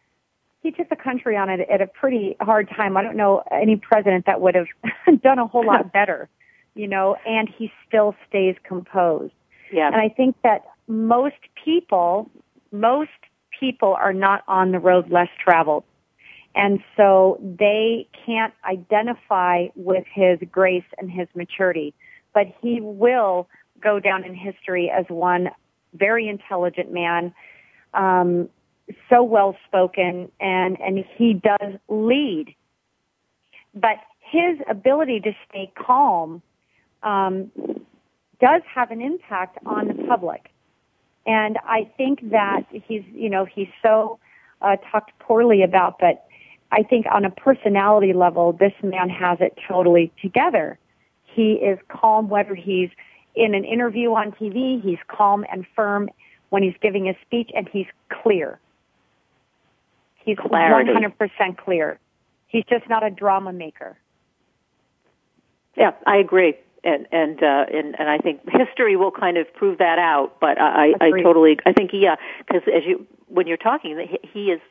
he 0.64 0.72
took 0.72 0.90
the 0.90 0.96
country 0.96 1.38
on 1.38 1.50
it 1.50 1.60
at 1.70 1.82
a 1.82 1.88
pretty 1.88 2.36
hard 2.42 2.68
time. 2.76 2.98
I 2.98 3.04
don't 3.04 3.18
know 3.18 3.44
any 3.52 3.76
president 3.76 4.26
that 4.26 4.42
would 4.42 4.56
have 4.56 4.68
done 5.22 5.38
a 5.38 5.46
whole 5.46 5.66
lot 5.66 5.94
better, 5.94 6.30
you 6.74 6.88
know, 6.88 7.16
and 7.28 7.48
he 7.48 7.72
still 7.88 8.16
stays 8.28 8.56
composed. 8.64 9.34
Yeah. 9.72 9.88
And 9.88 9.98
I 9.98 10.10
think 10.10 10.36
that 10.44 10.66
most 10.88 11.36
people, 11.64 12.30
most 12.72 13.12
people 13.60 13.94
are 13.94 14.14
not 14.14 14.44
on 14.48 14.72
the 14.72 14.80
road 14.80 15.10
less 15.10 15.30
traveled. 15.44 15.84
And 16.56 16.80
so 16.96 17.38
they 17.42 18.08
can't 18.26 18.54
identify 18.64 19.68
with 19.76 20.06
his 20.14 20.40
grace 20.52 20.86
and 20.98 21.12
his 21.12 21.28
maturity. 21.36 21.94
But 22.34 22.48
he 22.62 22.80
will 22.82 23.50
go 23.82 24.00
down 24.00 24.24
in 24.24 24.34
history 24.34 24.90
as 24.90 25.06
one 25.10 25.50
very 25.94 26.28
intelligent 26.28 26.92
man, 26.92 27.34
um, 27.94 28.50
so 29.10 29.24
well 29.24 29.56
spoken, 29.68 30.32
and, 30.40 30.80
and 30.80 31.04
he 31.18 31.34
does 31.34 31.74
lead. 31.90 32.56
But 33.74 33.98
his 34.20 34.60
ability 34.70 35.20
to 35.22 35.32
stay 35.50 35.72
calm 35.78 36.42
um, 37.04 37.52
does 38.40 38.62
have 38.74 38.92
an 38.92 39.02
impact 39.02 39.58
on 39.66 39.88
the 39.88 39.94
public. 40.08 40.50
And 41.26 41.58
I 41.66 41.90
think 41.98 42.32
that 42.32 42.64
he's, 42.72 43.04
you 43.14 43.30
know, 43.30 43.46
he's 43.46 43.68
so 43.82 44.20
uh, 44.62 44.78
talked 44.92 45.18
poorly 45.20 45.64
about, 45.64 45.98
but 46.00 46.26
I 46.72 46.84
think 46.84 47.06
on 47.12 47.26
a 47.26 47.30
personality 47.30 48.14
level, 48.14 48.54
this 48.54 48.74
man 48.84 49.10
has 49.10 49.40
it 49.42 49.58
totally 49.68 50.12
together. 50.22 50.78
He 51.24 51.54
is 51.54 51.80
calm 51.90 52.30
whether 52.30 52.56
he's 52.56 52.90
in 53.36 53.54
an 53.54 53.66
interview 53.66 54.12
on 54.12 54.32
TV, 54.32 54.82
he's 54.82 55.00
calm 55.08 55.46
and 55.52 55.66
firm 55.76 56.10
when 56.50 56.64
he's 56.64 56.76
giving 56.82 57.10
a 57.10 57.18
speech, 57.26 57.50
and 57.56 57.68
he's 57.68 57.88
clear. 58.10 58.60
He's 60.24 60.38
Clarity. 60.38 60.92
100% 60.92 61.58
clear. 61.58 62.00
He's 62.48 62.64
just 62.70 62.88
not 62.90 63.04
a 63.04 63.10
drama 63.10 63.52
maker. 63.52 63.98
Yeah, 65.76 65.92
I 66.06 66.18
agree. 66.18 66.56
And 66.86 67.08
and 67.12 67.42
uh, 67.42 67.66
and 67.74 67.96
and 68.00 68.10
I 68.10 68.20
think 68.20 68.42
history 68.50 68.96
will 68.96 69.12
kind 69.12 69.38
of 69.38 69.52
prove 69.54 69.80
that 69.80 69.98
out. 70.00 70.40
But 70.40 70.62
I 70.62 70.94
I 71.02 71.08
Agreed. 71.08 71.24
totally 71.24 71.58
I 71.66 71.74
think 71.74 71.90
yeah 71.94 72.16
because 72.46 72.62
as 72.68 72.84
you 72.86 73.08
when 73.28 73.48
you're 73.48 73.58
talking 73.58 73.98
he, 74.08 74.20
he 74.34 74.52
is 74.52 74.62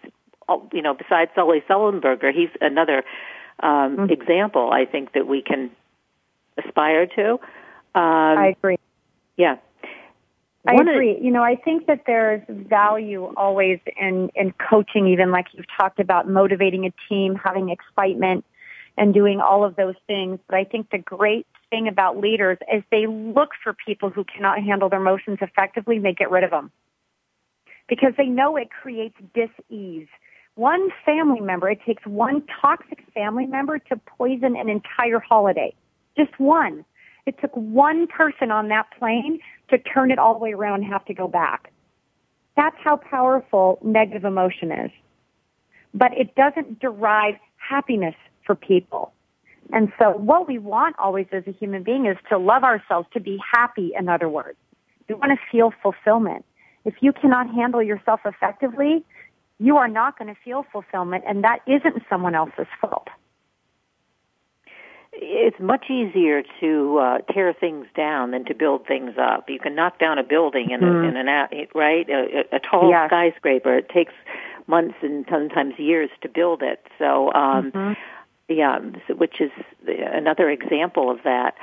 oh, 0.48 0.68
you 0.72 0.80
know 0.80 0.94
besides 0.94 1.32
Sully 1.34 1.60
Sullenberger 1.68 2.32
he's 2.32 2.50
another 2.60 3.02
um, 3.60 3.96
Mhm. 3.96 4.10
example 4.12 4.70
I 4.72 4.84
think 4.84 5.12
that 5.14 5.26
we 5.26 5.42
can 5.42 5.70
aspire 6.64 7.06
to. 7.06 7.32
Um, 7.32 8.38
I 8.38 8.54
agree. 8.58 8.78
yeah. 9.36 9.56
I 10.66 10.74
One 10.74 10.88
agree. 10.88 11.18
You 11.20 11.30
know, 11.30 11.42
I 11.42 11.56
think 11.56 11.86
that 11.86 12.04
there's 12.06 12.42
value 12.48 13.32
always 13.36 13.80
in, 14.00 14.30
in 14.34 14.52
coaching, 14.52 15.06
even 15.08 15.30
like 15.30 15.46
you've 15.52 15.66
talked 15.78 16.00
about 16.00 16.26
motivating 16.28 16.86
a 16.86 16.92
team, 17.08 17.34
having 17.34 17.68
excitement, 17.68 18.44
and 18.96 19.12
doing 19.12 19.40
all 19.40 19.62
of 19.64 19.76
those 19.76 19.94
things. 20.06 20.38
But 20.48 20.56
I 20.56 20.64
think 20.64 20.88
the 20.90 20.98
great 20.98 21.46
thing 21.74 21.88
about 21.88 22.18
leaders 22.18 22.58
is 22.72 22.84
they 22.92 23.06
look 23.08 23.50
for 23.62 23.72
people 23.72 24.08
who 24.08 24.22
cannot 24.24 24.62
handle 24.62 24.88
their 24.88 25.00
emotions 25.00 25.38
effectively 25.40 25.96
and 25.96 26.04
they 26.04 26.12
get 26.12 26.30
rid 26.30 26.44
of 26.44 26.50
them. 26.50 26.70
Because 27.88 28.12
they 28.16 28.26
know 28.26 28.56
it 28.56 28.68
creates 28.70 29.16
dis-ease. 29.34 30.06
One 30.54 30.90
family 31.04 31.40
member, 31.40 31.68
it 31.68 31.80
takes 31.84 32.06
one 32.06 32.44
toxic 32.60 33.02
family 33.12 33.46
member 33.46 33.80
to 33.80 33.96
poison 34.06 34.54
an 34.56 34.68
entire 34.68 35.18
holiday. 35.18 35.74
Just 36.16 36.38
one. 36.38 36.84
It 37.26 37.40
took 37.40 37.50
one 37.54 38.06
person 38.06 38.52
on 38.52 38.68
that 38.68 38.86
plane 38.96 39.40
to 39.70 39.78
turn 39.78 40.12
it 40.12 40.18
all 40.20 40.34
the 40.34 40.38
way 40.38 40.52
around 40.52 40.84
and 40.84 40.92
have 40.92 41.04
to 41.06 41.14
go 41.14 41.26
back. 41.26 41.72
That's 42.56 42.76
how 42.84 42.98
powerful 42.98 43.80
negative 43.82 44.24
emotion 44.24 44.70
is. 44.70 44.90
But 45.92 46.16
it 46.16 46.36
doesn't 46.36 46.78
derive 46.78 47.34
happiness 47.56 48.14
for 48.46 48.54
people. 48.54 49.12
And 49.72 49.92
so 49.98 50.10
what 50.10 50.46
we 50.46 50.58
want 50.58 50.96
always 50.98 51.26
as 51.32 51.44
a 51.46 51.52
human 51.52 51.82
being 51.82 52.06
is 52.06 52.16
to 52.28 52.38
love 52.38 52.64
ourselves, 52.64 53.08
to 53.14 53.20
be 53.20 53.38
happy, 53.52 53.92
in 53.98 54.08
other 54.08 54.28
words. 54.28 54.58
We 55.08 55.14
want 55.14 55.32
to 55.32 55.38
feel 55.50 55.72
fulfillment. 55.82 56.44
If 56.84 56.94
you 57.00 57.12
cannot 57.12 57.52
handle 57.54 57.82
yourself 57.82 58.20
effectively, 58.24 59.04
you 59.58 59.76
are 59.76 59.88
not 59.88 60.18
going 60.18 60.32
to 60.34 60.40
feel 60.44 60.66
fulfillment, 60.72 61.24
and 61.26 61.44
that 61.44 61.60
isn't 61.66 62.02
someone 62.08 62.34
else's 62.34 62.66
fault. 62.80 63.08
it's 65.16 65.60
much 65.60 65.90
easier 65.90 66.42
to 66.60 66.98
uh, 66.98 67.18
tear 67.32 67.52
things 67.52 67.86
down 67.96 68.32
than 68.32 68.44
to 68.46 68.54
build 68.54 68.86
things 68.86 69.12
up. 69.16 69.48
You 69.48 69.60
can 69.60 69.74
knock 69.74 69.98
down 70.00 70.18
a 70.18 70.24
building 70.24 70.70
in, 70.70 70.80
Mhm. 70.80 71.04
a, 71.04 71.08
in 71.08 71.16
an 71.16 71.68
right 71.74 72.08
a, 72.10 72.44
a 72.56 72.58
tall 72.58 72.90
Yes. 72.90 73.08
skyscraper. 73.08 73.76
It 73.76 73.88
takes 73.88 74.12
months 74.66 74.96
and 75.02 75.24
sometimes 75.30 75.78
years 75.78 76.10
to 76.22 76.28
build 76.28 76.62
it. 76.62 76.84
So 76.98 77.32
um, 77.32 77.70
Mhm. 77.72 77.96
Yeah, 78.48 78.76
um, 78.76 78.94
which 79.16 79.40
is 79.40 79.50
another 79.86 80.50
example 80.50 81.10
of 81.10 81.18
that. 81.24 81.54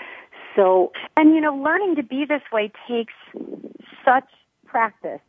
So 0.55 0.91
And 1.15 1.33
you 1.35 1.41
know, 1.41 1.55
learning 1.55 1.95
to 1.95 2.03
be 2.03 2.25
this 2.25 2.41
way 2.51 2.71
takes 2.87 3.13
such 4.05 4.27
practice. 4.65 5.21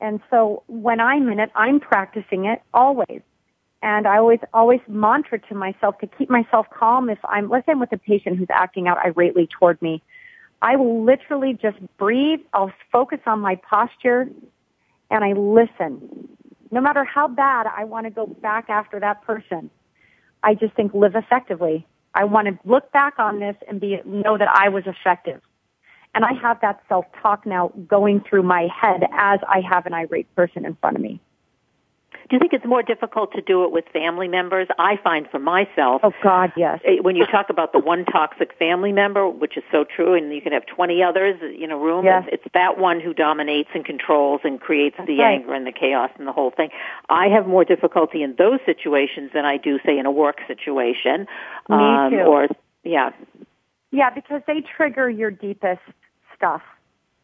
And 0.00 0.20
so 0.30 0.62
when 0.66 1.00
I'm 1.00 1.28
in 1.30 1.40
it, 1.40 1.50
I'm 1.54 1.80
practicing 1.80 2.44
it 2.44 2.62
always. 2.74 3.22
And 3.82 4.06
I 4.06 4.18
always, 4.18 4.40
always 4.52 4.80
mantra 4.88 5.38
to 5.38 5.54
myself 5.54 5.98
to 5.98 6.06
keep 6.06 6.28
myself 6.28 6.66
calm 6.70 7.08
if 7.08 7.18
I'm, 7.24 7.48
let's 7.48 7.66
say 7.66 7.72
I'm 7.72 7.80
with 7.80 7.92
a 7.92 7.98
patient 7.98 8.38
who's 8.38 8.48
acting 8.50 8.88
out 8.88 8.98
irately 8.98 9.48
toward 9.48 9.80
me. 9.80 10.02
I 10.62 10.76
will 10.76 11.04
literally 11.04 11.58
just 11.60 11.78
breathe. 11.98 12.40
I'll 12.52 12.72
focus 12.90 13.20
on 13.26 13.40
my 13.40 13.56
posture 13.56 14.28
and 15.10 15.24
I 15.24 15.32
listen. 15.32 16.28
No 16.70 16.80
matter 16.80 17.04
how 17.04 17.28
bad 17.28 17.66
I 17.66 17.84
want 17.84 18.06
to 18.06 18.10
go 18.10 18.26
back 18.26 18.68
after 18.68 18.98
that 19.00 19.22
person, 19.22 19.70
I 20.46 20.54
just 20.54 20.74
think 20.74 20.94
live 20.94 21.16
effectively. 21.16 21.84
I 22.14 22.22
want 22.22 22.46
to 22.46 22.56
look 22.64 22.92
back 22.92 23.18
on 23.18 23.40
this 23.40 23.56
and 23.68 23.80
be 23.80 23.98
know 24.06 24.38
that 24.38 24.48
I 24.48 24.68
was 24.68 24.84
effective. 24.86 25.42
And 26.14 26.24
I 26.24 26.32
have 26.40 26.60
that 26.60 26.80
self-talk 26.88 27.44
now 27.44 27.72
going 27.88 28.20
through 28.20 28.44
my 28.44 28.68
head 28.80 29.02
as 29.12 29.40
I 29.48 29.60
have 29.68 29.86
an 29.86 29.92
irate 29.92 30.32
person 30.36 30.64
in 30.64 30.76
front 30.76 30.96
of 30.96 31.02
me. 31.02 31.20
Do 32.28 32.34
you 32.34 32.40
think 32.40 32.52
it's 32.52 32.64
more 32.64 32.82
difficult 32.82 33.32
to 33.32 33.40
do 33.40 33.64
it 33.64 33.70
with 33.70 33.84
family 33.92 34.26
members? 34.26 34.66
I 34.78 34.96
find 34.96 35.28
for 35.30 35.38
myself 35.38 36.00
Oh 36.02 36.12
God, 36.22 36.52
yes. 36.56 36.80
eh, 36.84 36.96
when 37.00 37.14
you 37.14 37.24
talk 37.26 37.50
about 37.50 37.72
the 37.72 37.78
one 37.78 38.04
toxic 38.04 38.52
family 38.58 38.92
member, 38.92 39.28
which 39.28 39.56
is 39.56 39.62
so 39.70 39.84
true, 39.84 40.14
and 40.14 40.32
you 40.34 40.40
can 40.40 40.52
have 40.52 40.66
20 40.66 41.02
others 41.02 41.40
in 41.40 41.70
a 41.70 41.76
room, 41.76 42.04
Yes. 42.04 42.24
it's, 42.26 42.42
it's 42.44 42.54
that 42.54 42.78
one 42.78 43.00
who 43.00 43.14
dominates 43.14 43.70
and 43.74 43.84
controls 43.84 44.40
and 44.44 44.60
creates 44.60 44.96
the 45.06 45.18
right. 45.18 45.40
anger 45.40 45.54
and 45.54 45.66
the 45.66 45.72
chaos 45.72 46.10
and 46.18 46.26
the 46.26 46.32
whole 46.32 46.50
thing. 46.50 46.70
I 47.08 47.28
have 47.28 47.46
more 47.46 47.64
difficulty 47.64 48.22
in 48.22 48.34
those 48.36 48.58
situations 48.66 49.30
than 49.32 49.44
I 49.44 49.56
do, 49.56 49.78
say, 49.84 49.98
in 49.98 50.06
a 50.06 50.10
work 50.10 50.38
situation. 50.48 51.26
Me 51.68 51.76
um, 51.76 52.10
too. 52.10 52.16
Or, 52.18 52.48
yeah. 52.82 53.10
Yeah, 53.92 54.10
because 54.10 54.42
they 54.46 54.62
trigger 54.76 55.08
your 55.08 55.30
deepest 55.30 55.80
stuff. 56.36 56.62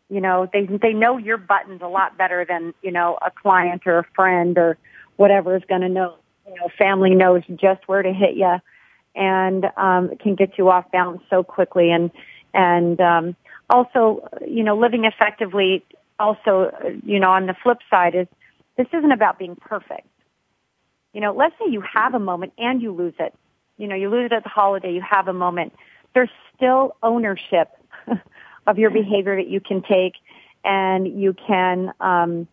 You 0.09 0.21
know, 0.21 0.47
they 0.53 0.67
they 0.67 0.93
know 0.93 1.17
your 1.17 1.39
buttons 1.39 1.81
a 1.83 1.89
lot 1.89 2.19
better 2.19 2.45
than, 2.47 2.75
you 2.83 2.93
know, 2.93 3.19
a 3.25 3.31
client 3.31 3.83
or 3.87 4.01
a 4.01 4.05
friend 4.15 4.59
or 4.59 4.77
whatever 5.17 5.57
is 5.57 5.63
going 5.69 5.83
to 5.83 5.89
know. 5.89 6.17
you 6.47 6.55
know, 6.55 6.69
family 6.79 7.15
knows 7.15 7.43
just 7.57 7.87
where 7.87 8.03
to 8.03 8.13
hit 8.13 8.35
you 8.35 8.57
and 9.15 9.67
um, 9.77 10.11
can 10.19 10.35
get 10.35 10.59
you 10.59 10.71
off 10.71 10.91
balance 10.91 11.23
so 11.31 11.43
quickly. 11.43 11.91
And 11.91 12.11
and 12.55 13.01
um, 13.01 13.37
also, 13.71 14.29
you 14.47 14.63
know, 14.63 14.77
living 14.77 15.05
effectively. 15.05 15.85
Also, 16.19 16.71
you 17.05 17.19
know, 17.19 17.31
on 17.31 17.47
the 17.47 17.55
flip 17.63 17.79
side 17.91 18.15
is 18.15 18.27
this 18.77 18.87
isn't 18.93 19.13
about 19.13 19.39
being 19.39 19.57
perfect. 19.57 20.07
You 21.13 21.21
know, 21.21 21.33
let's 21.35 21.55
say 21.59 21.71
you 21.71 21.83
have 21.83 22.15
a 22.15 22.19
moment 22.19 22.53
and 22.59 22.81
you 22.81 22.93
lose 22.93 23.15
it. 23.19 23.35
You 23.77 23.89
know, 23.89 23.97
you 23.97 24.09
lose 24.09 24.27
it 24.27 24.33
at 24.33 24.45
the 24.45 24.49
holiday. 24.49 24.93
You 24.93 25.03
have 25.03 25.29
a 25.29 25.33
moment. 25.33 25.73
There's 26.15 26.31
still 26.55 26.97
ownership 27.03 27.71
of 28.67 28.79
your 28.79 28.91
behavior 28.91 29.37
that 29.37 29.49
you 29.49 29.61
can 29.61 29.83
take, 29.83 30.15
and 30.65 31.21
you 31.21 31.35
can 31.35 31.93
um, 32.01 32.47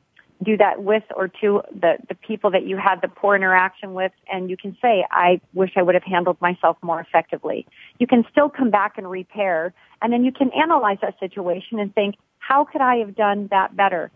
do 0.43 0.57
that 0.57 0.83
with 0.83 1.03
or 1.15 1.27
to 1.27 1.61
the, 1.73 1.97
the 2.07 2.15
people 2.15 2.51
that 2.51 2.65
you 2.65 2.77
had 2.77 3.01
the 3.01 3.07
poor 3.07 3.35
interaction 3.35 3.93
with 3.93 4.11
and 4.31 4.49
you 4.49 4.55
can 4.55 4.77
say, 4.81 5.05
I 5.11 5.41
wish 5.53 5.71
I 5.75 5.81
would 5.81 5.95
have 5.95 6.03
handled 6.03 6.37
myself 6.39 6.77
more 6.81 6.99
effectively. 7.01 7.67
You 7.99 8.07
can 8.07 8.23
still 8.31 8.49
come 8.49 8.69
back 8.69 8.97
and 8.97 9.09
repair 9.09 9.73
and 10.01 10.13
then 10.13 10.23
you 10.23 10.31
can 10.31 10.49
analyze 10.51 10.99
that 11.01 11.19
situation 11.19 11.79
and 11.79 11.93
think, 11.93 12.15
how 12.37 12.63
could 12.63 12.81
I 12.81 12.97
have 12.97 13.15
done 13.15 13.47
that 13.51 13.75
better? 13.75 14.11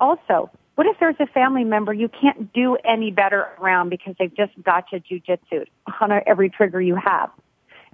Also, 0.00 0.50
what 0.74 0.86
if 0.86 0.96
there's 0.98 1.16
a 1.20 1.26
family 1.26 1.64
member 1.64 1.92
you 1.92 2.08
can't 2.08 2.52
do 2.52 2.76
any 2.84 3.10
better 3.10 3.46
around 3.60 3.90
because 3.90 4.14
they've 4.18 4.34
just 4.34 4.52
got 4.62 4.86
you 4.92 5.00
jujitsu 5.00 5.66
on 6.00 6.10
every 6.26 6.50
trigger 6.50 6.80
you 6.80 6.96
have? 6.96 7.30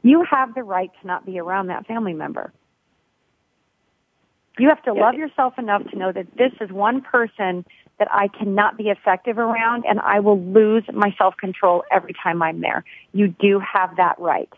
You 0.02 0.24
have 0.30 0.54
the 0.54 0.62
right 0.62 0.90
to 1.00 1.06
not 1.06 1.26
be 1.26 1.38
around 1.38 1.66
that 1.66 1.86
family 1.86 2.14
member. 2.14 2.52
You 4.58 4.68
have 4.68 4.82
to 4.82 4.92
love 4.92 5.14
yourself 5.14 5.58
enough 5.58 5.88
to 5.90 5.96
know 5.96 6.12
that 6.12 6.26
this 6.36 6.52
is 6.60 6.70
one 6.70 7.00
person 7.00 7.64
that 7.98 8.08
I 8.10 8.28
cannot 8.28 8.76
be 8.76 8.88
effective 8.88 9.38
around 9.38 9.84
and 9.88 10.00
I 10.00 10.20
will 10.20 10.40
lose 10.40 10.84
my 10.92 11.14
self-control 11.18 11.84
every 11.90 12.14
time 12.22 12.42
I'm 12.42 12.60
there. 12.60 12.84
You 13.12 13.28
do 13.28 13.60
have 13.60 13.96
that 13.96 14.18
right. 14.18 14.52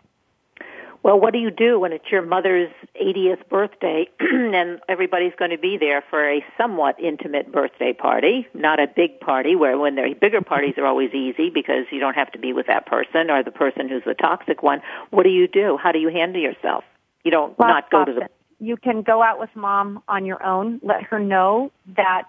Well, 1.02 1.18
what 1.18 1.32
do 1.32 1.38
you 1.38 1.50
do 1.50 1.80
when 1.80 1.92
it's 1.92 2.04
your 2.12 2.20
mother's 2.20 2.70
80th 3.00 3.48
birthday 3.48 4.06
and 4.20 4.80
everybody's 4.86 5.32
going 5.38 5.50
to 5.50 5.58
be 5.58 5.78
there 5.78 6.04
for 6.10 6.28
a 6.28 6.44
somewhat 6.58 7.00
intimate 7.00 7.50
birthday 7.50 7.94
party, 7.94 8.46
not 8.52 8.78
a 8.78 8.86
big 8.86 9.18
party 9.18 9.56
where 9.56 9.78
when 9.78 9.94
they're 9.94 10.14
bigger 10.14 10.42
parties 10.42 10.74
are 10.76 10.84
always 10.84 11.14
easy 11.14 11.48
because 11.48 11.86
you 11.90 12.00
don't 12.00 12.14
have 12.14 12.30
to 12.32 12.38
be 12.38 12.52
with 12.52 12.66
that 12.66 12.84
person 12.84 13.30
or 13.30 13.42
the 13.42 13.50
person 13.50 13.88
who's 13.88 14.04
the 14.04 14.12
toxic 14.12 14.62
one. 14.62 14.82
What 15.08 15.22
do 15.22 15.30
you 15.30 15.48
do? 15.48 15.78
How 15.82 15.92
do 15.92 15.98
you 15.98 16.10
handle 16.10 16.42
yourself? 16.42 16.84
You 17.24 17.30
don't 17.30 17.58
Lots 17.58 17.70
not 17.70 17.90
go 17.90 18.04
to 18.04 18.12
the 18.12 18.28
you 18.60 18.76
can 18.76 19.02
go 19.02 19.22
out 19.22 19.40
with 19.40 19.50
mom 19.56 20.02
on 20.06 20.26
your 20.26 20.44
own. 20.44 20.80
Let 20.82 21.02
her 21.04 21.18
know 21.18 21.72
that 21.96 22.24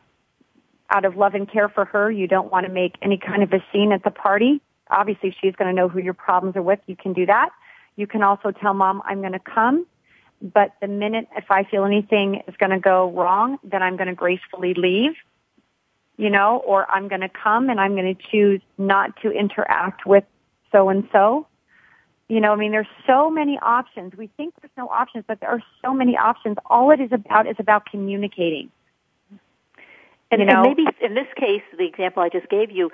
out 0.89 1.06
of 1.06 1.15
love 1.17 1.36
and 1.36 1.50
care 1.50 1.70
for 1.70 1.86
her, 1.86 2.10
you 2.10 2.28
don't 2.28 2.52
want 2.52 2.65
to 2.65 2.72
make 2.72 2.96
any 3.02 3.17
kind 3.17 3.44
of 3.44 3.52
a 3.54 3.63
scene 3.72 3.91
at 3.91 4.04
the 4.04 4.12
party. 4.12 4.62
Obviously, 4.89 5.36
she's 5.41 5.56
going 5.56 5.74
to 5.74 5.74
know 5.74 5.88
who 5.88 6.00
your 6.00 6.13
problems 6.13 6.56
are 6.56 6.62
with. 6.62 6.80
You 6.88 6.96
can 6.96 7.13
do 7.13 7.26
that. 7.26 7.50
You 7.96 8.08
can 8.08 8.24
also 8.24 8.52
tell 8.52 8.74
mom, 8.74 9.02
I'm 9.06 9.20
going 9.20 9.34
to 9.34 9.39
come, 9.39 9.86
but 10.41 10.74
the 10.82 10.88
minute 10.88 11.28
if 11.36 11.52
I 11.52 11.63
feel 11.63 11.84
anything 11.86 12.41
is 12.48 12.56
going 12.58 12.72
to 12.72 12.80
go 12.80 13.12
wrong, 13.12 13.58
then 13.63 13.84
I'm 13.84 13.98
going 13.98 14.08
to 14.08 14.15
gracefully 14.15 14.74
leave, 14.74 15.12
you 16.17 16.30
know, 16.30 16.62
or 16.65 16.89
I'm 16.89 17.10
going 17.10 17.22
to 17.22 17.30
come 17.30 17.70
and 17.70 17.80
I'm 17.80 17.96
going 17.96 18.15
to 18.15 18.22
choose 18.32 18.62
not 18.78 19.22
to 19.22 19.32
interact 19.32 20.06
with 20.06 20.24
so 20.72 20.89
and 20.89 21.08
so 21.12 21.48
you 22.32 22.39
know, 22.39 22.54
I 22.54 22.56
mean, 22.56 22.72
there's 22.72 22.88
so 23.06 23.30
many 23.30 23.60
options. 23.62 24.13
We 24.15 24.28
think 24.38 24.54
there's 24.62 24.72
no 24.78 24.88
options, 24.88 25.26
but 25.28 25.41
there 25.41 25.50
are 25.50 25.62
so 25.84 25.94
many 25.94 26.15
options. 26.15 26.56
All 26.65 26.89
it 26.91 27.02
is 27.02 27.12
about 27.12 27.46
is 27.46 27.58
about 27.60 27.86
communicating. 27.86 28.72
And, 30.32 30.39
you 30.39 30.46
know? 30.46 30.63
and 30.63 30.78
maybe 30.78 30.86
in 31.02 31.13
this 31.13 31.28
case, 31.36 31.62
the 31.78 31.84
example 31.86 32.24
I 32.24 32.30
just 32.30 32.48
gave 32.48 32.72
you, 32.72 32.89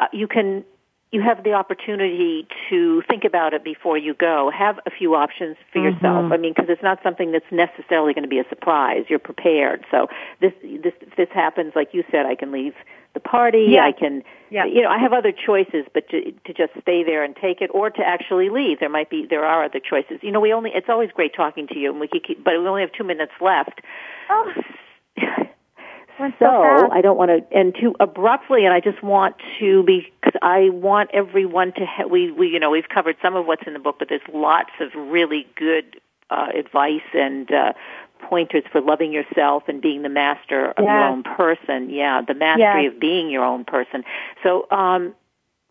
uh, 0.00 0.06
you 0.14 0.26
can 0.26 0.64
you 1.12 1.20
have 1.20 1.44
the 1.44 1.52
opportunity 1.52 2.46
to 2.70 3.02
think 3.02 3.24
about 3.24 3.52
it 3.52 3.64
before 3.64 3.98
you 3.98 4.14
go. 4.14 4.50
Have 4.56 4.78
a 4.86 4.90
few 4.90 5.14
options 5.14 5.58
for 5.70 5.80
mm-hmm. 5.80 5.96
yourself. 5.96 6.32
I 6.32 6.38
mean, 6.38 6.54
because 6.56 6.70
it's 6.70 6.82
not 6.82 7.02
something 7.02 7.32
that's 7.32 7.50
necessarily 7.50 8.14
going 8.14 8.22
to 8.22 8.28
be 8.28 8.38
a 8.38 8.48
surprise. 8.48 9.04
You're 9.08 9.18
prepared. 9.18 9.84
So 9.90 10.06
this 10.40 10.52
this 10.62 10.94
if 11.02 11.16
this 11.16 11.28
happens, 11.34 11.74
like 11.76 11.92
you 11.92 12.02
said, 12.10 12.24
I 12.24 12.34
can 12.34 12.50
leave 12.50 12.74
the 13.14 13.20
party. 13.20 13.66
Yeah. 13.68 13.84
I 13.84 13.92
can, 13.92 14.22
yeah. 14.50 14.64
you 14.64 14.82
know, 14.82 14.90
I 14.90 14.98
have 14.98 15.12
other 15.12 15.32
choices, 15.32 15.86
but 15.92 16.08
to, 16.10 16.32
to 16.32 16.54
just 16.54 16.72
stay 16.80 17.02
there 17.04 17.24
and 17.24 17.34
take 17.36 17.60
it, 17.60 17.70
or 17.72 17.90
to 17.90 18.02
actually 18.02 18.50
leave. 18.50 18.80
There 18.80 18.88
might 18.88 19.10
be, 19.10 19.26
there 19.28 19.44
are 19.44 19.64
other 19.64 19.80
choices. 19.80 20.18
You 20.22 20.30
know, 20.30 20.40
we 20.40 20.52
only, 20.52 20.70
it's 20.74 20.88
always 20.88 21.10
great 21.12 21.34
talking 21.34 21.66
to 21.68 21.78
you, 21.78 21.90
and 21.90 22.00
we 22.00 22.08
could 22.08 22.24
keep, 22.24 22.44
but 22.44 22.52
we 22.52 22.66
only 22.66 22.82
have 22.82 22.92
two 22.92 23.04
minutes 23.04 23.32
left. 23.40 23.80
Oh. 24.28 24.52
so, 26.18 26.30
so 26.38 26.90
I 26.92 27.00
don't 27.00 27.16
want 27.16 27.30
to 27.30 27.56
end 27.56 27.76
too 27.80 27.94
abruptly, 28.00 28.64
and 28.64 28.74
I 28.74 28.80
just 28.80 29.02
want 29.02 29.36
to 29.58 29.82
be 29.82 30.12
because 30.20 30.38
I 30.42 30.70
want 30.70 31.10
everyone 31.12 31.72
to. 31.72 31.86
Ha- 31.86 32.06
we 32.06 32.30
we 32.30 32.48
you 32.48 32.60
know 32.60 32.70
we've 32.70 32.88
covered 32.88 33.16
some 33.22 33.36
of 33.36 33.46
what's 33.46 33.62
in 33.66 33.72
the 33.72 33.78
book, 33.78 33.96
but 33.98 34.08
there's 34.08 34.20
lots 34.32 34.70
of 34.80 34.90
really 34.94 35.46
good 35.56 36.00
uh, 36.30 36.48
advice 36.54 37.00
and 37.14 37.50
uh, 37.50 37.72
pointers 38.28 38.64
for 38.70 38.80
loving 38.80 39.12
yourself 39.12 39.64
and 39.68 39.80
being 39.80 40.02
the 40.02 40.08
master 40.08 40.70
of 40.72 40.84
your 40.84 41.04
own 41.04 41.22
person. 41.22 41.90
Yeah, 41.90 42.22
the 42.26 42.34
mastery 42.34 42.86
of 42.86 43.00
being 43.00 43.30
your 43.30 43.44
own 43.44 43.64
person. 43.64 44.04
So, 44.42 44.66
um, 44.70 45.14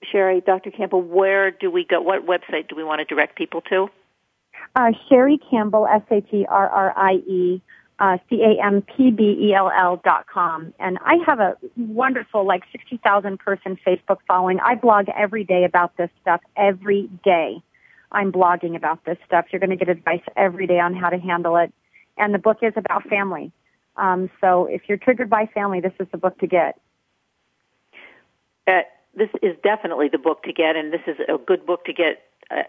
Sherrie, 0.04 0.42
Dr. 0.42 0.72
Campbell, 0.72 1.02
where 1.02 1.52
do 1.52 1.70
we 1.70 1.86
go? 1.86 2.02
What 2.02 2.26
website 2.26 2.70
do 2.70 2.76
we 2.76 2.84
want 2.84 3.00
to 3.00 3.06
direct 3.06 3.38
people 3.38 3.62
to? 3.70 3.90
Uh, 4.76 4.92
Sherrie 5.08 5.40
Campbell, 5.50 5.88
S-H-E-R-R-I-E, 5.88 7.62
uh, 8.00 8.18
C-A-M-P-B-E-L-L 8.30 10.02
dot 10.04 10.26
com. 10.28 10.74
And 10.80 10.98
I 11.04 11.16
have 11.26 11.40
a 11.40 11.58
wonderful, 11.76 12.46
like 12.46 12.64
60,000 12.72 13.40
person 13.40 13.78
Facebook 13.86 14.18
following. 14.28 14.60
I 14.60 14.76
blog 14.76 15.08
every 15.10 15.44
day 15.44 15.66
about 15.66 15.98
this 15.98 16.10
stuff, 16.22 16.42
every 16.56 17.10
day. 17.24 17.62
I'm 18.12 18.32
blogging 18.32 18.76
about 18.76 19.04
this 19.06 19.18
stuff. 19.26 19.46
You're 19.52 19.60
going 19.60 19.70
to 19.70 19.76
get 19.76 19.90
advice 19.90 20.24
every 20.36 20.66
day 20.66 20.80
on 20.80 20.96
how 20.96 21.10
to 21.10 21.18
handle 21.18 21.58
it 21.58 21.74
and 22.20 22.34
the 22.34 22.40
book 22.40 22.58
is 22.62 22.74
about 22.76 23.08
family. 23.08 23.52
Um, 23.96 24.30
so 24.40 24.66
if 24.66 24.84
you're 24.88 24.98
triggered 24.98 25.30
by 25.30 25.48
family, 25.48 25.82
this 25.82 25.94
is 26.00 26.08
the 26.12 26.18
book 26.18 26.38
to 26.40 26.48
get. 26.48 26.80
Uh, 28.68 28.82
this 29.16 29.30
is 29.42 29.56
definitely 29.64 30.10
the 30.10 30.18
book 30.18 30.44
to 30.44 30.54
get, 30.54 30.76
and 30.76 30.94
this 30.94 31.02
is 31.08 31.18
a 31.28 31.38
good 31.38 31.66
book 31.66 31.86
to 31.86 31.94
get 31.94 32.24
uh, 32.52 32.64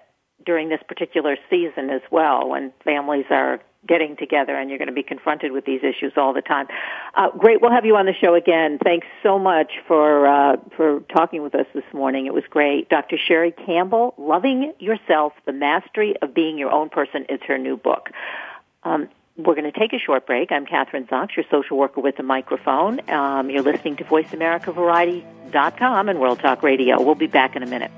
during 0.45 0.69
this 0.69 0.81
particular 0.89 1.37
season 1.51 1.91
as 1.91 2.01
well, 2.11 2.49
when 2.49 2.73
families 2.85 3.27
are 3.31 3.61
getting 3.87 4.17
together 4.17 4.55
and 4.55 4.69
you're 4.69 4.79
going 4.79 4.89
to 4.89 4.95
be 4.95 5.03
confronted 5.03 5.53
with 5.53 5.65
these 5.65 5.81
issues 5.83 6.13
all 6.17 6.35
the 6.35 6.43
time. 6.43 6.67
Uh, 7.15 7.31
great, 7.39 7.63
we'll 7.63 7.71
have 7.71 7.87
you 7.87 7.97
on 7.97 8.07
the 8.07 8.13
show 8.13 8.35
again. 8.35 8.79
Thanks 8.83 9.07
so 9.23 9.39
much 9.39 9.73
for 9.87 10.27
uh, 10.27 10.57
for 10.77 11.01
talking 11.15 11.43
with 11.43 11.55
us 11.55 11.67
this 11.75 11.85
morning. 11.93 12.27
It 12.27 12.35
was 12.35 12.45
great. 12.51 12.89
Dr. 12.89 13.17
Sherrie 13.17 13.53
Campbell, 13.53 14.15
"Loving 14.19 14.73
Yourself: 14.79 15.33
The 15.47 15.53
Mastery 15.53 16.15
of 16.21 16.35
Being 16.35 16.59
Your 16.59 16.71
Own 16.71 16.89
Person" 16.89 17.25
is 17.29 17.41
her 17.47 17.59
new 17.59 17.77
book. 17.77 18.11
Um, 18.83 19.09
we're 19.44 19.55
going 19.55 19.70
to 19.70 19.79
take 19.79 19.92
a 19.92 19.98
short 19.98 20.26
break. 20.26 20.50
I'm 20.53 20.64
Kathryn 20.66 21.09
Zox, 21.09 21.37
your 21.37 21.44
social 21.50 21.76
worker 21.76 22.00
with 22.00 22.16
the 22.16 22.22
microphone. 22.22 23.09
Um, 23.11 23.50
you're 23.50 23.62
listening 23.62 23.96
to 23.96 24.05
VoiceAmericaVariety.com 24.05 26.09
and 26.09 26.20
World 26.20 26.40
Talk 26.40 26.62
Radio. 26.62 27.03
We'll 27.03 27.14
be 27.14 27.26
back 27.26 27.57
in 27.57 27.62
a 27.62 27.66
minute. 27.66 27.90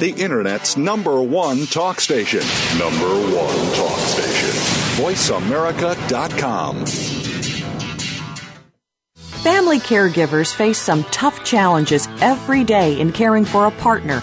The 0.00 0.14
Internet's 0.18 0.76
number 0.76 1.22
one 1.22 1.64
talk 1.66 2.00
station. 2.00 2.40
Number 2.78 3.06
one 3.06 3.74
talk 3.74 3.98
station. 4.00 4.50
VoiceAmerica.com. 5.02 6.84
Family 9.44 9.78
caregivers 9.78 10.54
face 10.54 10.78
some 10.78 11.04
tough 11.04 11.44
challenges 11.44 12.08
every 12.20 12.64
day 12.64 12.98
in 12.98 13.12
caring 13.12 13.44
for 13.44 13.66
a 13.66 13.70
partner, 13.70 14.22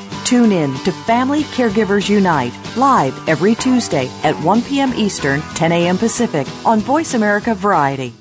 Tune 0.31 0.53
in 0.53 0.73
to 0.85 0.93
Family 0.93 1.43
Caregivers 1.43 2.07
Unite 2.07 2.53
live 2.77 3.27
every 3.27 3.53
Tuesday 3.53 4.09
at 4.23 4.33
1 4.45 4.61
p.m. 4.61 4.93
Eastern, 4.93 5.41
10 5.55 5.73
a.m. 5.73 5.97
Pacific 5.97 6.47
on 6.65 6.79
Voice 6.79 7.15
America 7.15 7.53
Variety. 7.53 8.13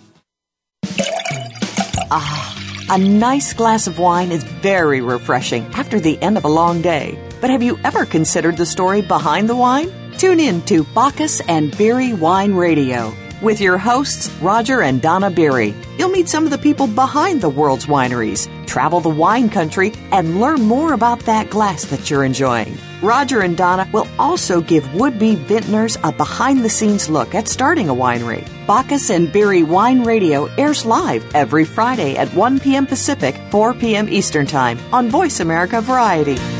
Ah, 2.11 2.89
a 2.91 2.99
nice 2.99 3.53
glass 3.53 3.87
of 3.87 4.01
wine 4.01 4.33
is 4.33 4.43
very 4.43 5.01
refreshing 5.01 5.65
after 5.67 6.01
the 6.01 6.21
end 6.21 6.37
of 6.37 6.45
a 6.45 6.49
long 6.49 6.83
day. 6.83 7.17
But 7.41 7.51
have 7.51 7.63
you 7.63 7.79
ever 7.85 8.05
considered 8.05 8.57
the 8.57 8.67
story 8.67 9.03
behind 9.03 9.49
the 9.49 9.55
wine? 9.55 9.93
Tune 10.19 10.41
in 10.41 10.63
to 10.63 10.83
Bacchus 10.83 11.41
and 11.43 11.79
Beery 11.79 12.13
Wine 12.13 12.55
Radio 12.55 13.15
with 13.43 13.61
your 13.61 13.79
hosts, 13.79 14.31
Roger 14.41 14.83
and 14.83 15.01
Donna 15.01 15.31
Beery. 15.31 15.75
You'll 15.99 16.11
meet 16.11 16.29
some 16.29 16.45
of 16.45 16.51
the 16.51 16.59
people 16.59 16.87
behind 16.87 17.41
the 17.41 17.49
world's 17.49 17.87
wineries, 17.87 18.49
travel 18.67 19.01
the 19.01 19.09
wine 19.09 19.49
country, 19.49 19.93
and 20.13 20.41
learn 20.41 20.63
more 20.63 20.93
about 20.93 21.21
that 21.21 21.51
glass 21.51 21.85
that 21.87 22.11
you're 22.11 22.25
enjoying. 22.25 22.77
Roger 23.03 23.41
and 23.41 23.57
Donna 23.57 23.89
will 23.93 24.07
also 24.19 24.61
give 24.61 24.95
would 24.95 25.19
be 25.19 25.35
vintners 25.35 25.97
a 26.05 26.13
behind 26.13 26.65
the 26.65 26.69
scenes 26.69 27.09
look 27.09 27.35
at 27.35 27.49
starting 27.49 27.89
a 27.89 27.95
winery. 27.95 28.47
Bacchus 28.67 29.11
and 29.11 29.33
Beery 29.33 29.63
Wine 29.63 30.05
Radio 30.05 30.47
airs 30.57 30.85
live 30.85 31.25
every 31.35 31.65
Friday 31.65 32.17
at 32.17 32.33
1 32.35 32.61
p.m. 32.61 32.87
Pacific, 32.87 33.35
4 33.51 33.75
p.m. 33.75 34.09
Eastern 34.09 34.47
Time 34.47 34.79
on 34.93 35.09
Voice 35.09 35.41
America 35.41 35.81
Variety. 35.81 36.60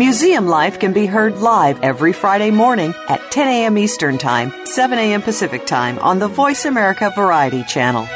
Museum 0.00 0.46
Life 0.46 0.80
can 0.80 0.94
be 0.94 1.04
heard 1.04 1.40
live 1.40 1.82
every 1.82 2.14
Friday 2.14 2.50
morning 2.50 2.94
at 3.10 3.30
10 3.30 3.48
a.m. 3.48 3.76
Eastern 3.76 4.16
Time, 4.16 4.50
7 4.64 4.98
a.m. 4.98 5.20
Pacific 5.20 5.66
Time 5.66 5.98
on 5.98 6.18
the 6.18 6.26
Voice 6.26 6.64
America 6.64 7.12
Variety 7.14 7.62
Channel. 7.64 8.08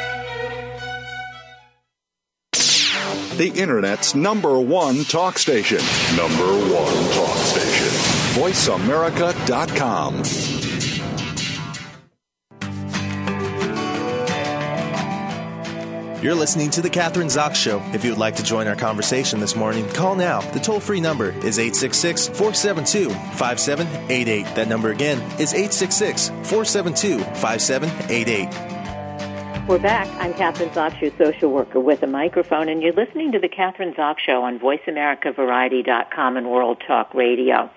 The 3.37 3.53
Internet's 3.55 4.15
number 4.15 4.59
one 4.59 5.03
talk 5.03 5.37
station. 5.37 5.77
Number 6.17 6.47
one 6.73 7.13
talk 7.13 7.37
station. 7.37 7.89
VoiceAmerica.com. 8.41 10.64
You're 16.25 16.33
listening 16.33 16.71
to 16.71 16.81
The 16.81 16.89
Kathryn 16.89 17.27
Zox 17.27 17.53
Show. 17.53 17.79
If 17.93 18.03
you 18.03 18.09
would 18.09 18.17
like 18.17 18.35
to 18.37 18.43
join 18.43 18.65
our 18.65 18.75
conversation 18.75 19.39
this 19.39 19.55
morning, 19.55 19.87
call 19.89 20.15
now. 20.15 20.41
The 20.41 20.59
toll 20.59 20.79
free 20.79 20.99
number 20.99 21.29
is 21.29 21.59
866 21.59 22.29
472 22.29 23.11
5788. 23.11 24.55
That 24.55 24.67
number 24.67 24.89
again 24.89 25.19
is 25.39 25.53
866 25.53 26.29
472 26.29 27.19
5788. 27.19 29.67
We're 29.69 29.77
back. 29.77 30.07
I'm 30.19 30.33
Kathryn 30.33 30.73
Zox, 30.73 30.99
your 30.99 31.11
social 31.15 31.51
worker 31.51 31.79
with 31.79 32.01
a 32.01 32.07
microphone, 32.07 32.69
and 32.69 32.81
you're 32.81 32.93
listening 32.93 33.31
to 33.33 33.37
The 33.37 33.47
Kathryn 33.47 33.95
Zox 33.95 34.17
Show 34.17 34.41
on 34.41 34.57
VoiceAmericaVariety.com 34.57 36.37
and 36.37 36.49
World 36.49 36.81
Talk 36.87 37.13
Radio. 37.13 37.69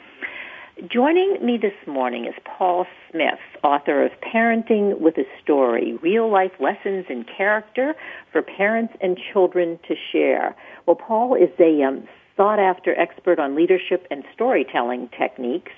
Joining 0.86 1.44
me 1.44 1.58
this 1.58 1.74
morning 1.88 2.26
is 2.26 2.34
Paul 2.44 2.86
Smith, 3.10 3.40
author 3.64 4.04
of 4.04 4.12
Parenting 4.20 5.00
with 5.00 5.18
a 5.18 5.24
Story, 5.42 5.98
Real 6.02 6.30
Life 6.30 6.52
Lessons 6.60 7.06
in 7.08 7.24
Character 7.24 7.96
for 8.30 8.42
Parents 8.42 8.94
and 9.00 9.18
Children 9.32 9.80
to 9.88 9.96
Share. 10.12 10.54
Well, 10.86 10.94
Paul 10.94 11.34
is 11.34 11.50
a 11.58 11.82
um, 11.82 12.06
sought 12.36 12.60
after 12.60 12.96
expert 12.96 13.40
on 13.40 13.56
leadership 13.56 14.06
and 14.08 14.22
storytelling 14.32 15.08
techniques. 15.18 15.72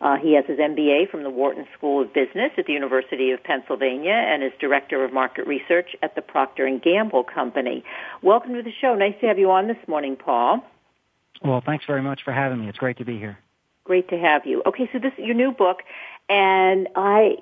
Uh, 0.00 0.18
he 0.22 0.36
has 0.36 0.44
his 0.46 0.60
MBA 0.60 1.10
from 1.10 1.24
the 1.24 1.30
Wharton 1.30 1.66
School 1.76 2.02
of 2.02 2.14
Business 2.14 2.52
at 2.56 2.66
the 2.66 2.74
University 2.74 3.32
of 3.32 3.42
Pennsylvania 3.42 4.12
and 4.12 4.44
is 4.44 4.52
director 4.60 5.04
of 5.04 5.12
market 5.12 5.48
research 5.48 5.96
at 6.00 6.14
the 6.14 6.22
Procter 6.22 6.64
and 6.64 6.80
Gamble 6.80 7.24
Company. 7.24 7.82
Welcome 8.22 8.54
to 8.54 8.62
the 8.62 8.72
show. 8.80 8.94
Nice 8.94 9.14
to 9.20 9.26
have 9.26 9.38
you 9.38 9.50
on 9.50 9.66
this 9.66 9.88
morning, 9.88 10.14
Paul. 10.14 10.64
Well, 11.42 11.60
thanks 11.66 11.84
very 11.88 12.02
much 12.02 12.20
for 12.24 12.32
having 12.32 12.60
me. 12.60 12.68
It's 12.68 12.78
great 12.78 12.98
to 12.98 13.04
be 13.04 13.18
here. 13.18 13.36
Great 13.84 14.08
to 14.08 14.18
have 14.18 14.46
you. 14.46 14.62
Okay, 14.64 14.88
so 14.92 14.98
this 14.98 15.12
your 15.18 15.34
new 15.34 15.52
book, 15.52 15.82
and 16.30 16.88
I, 16.96 17.36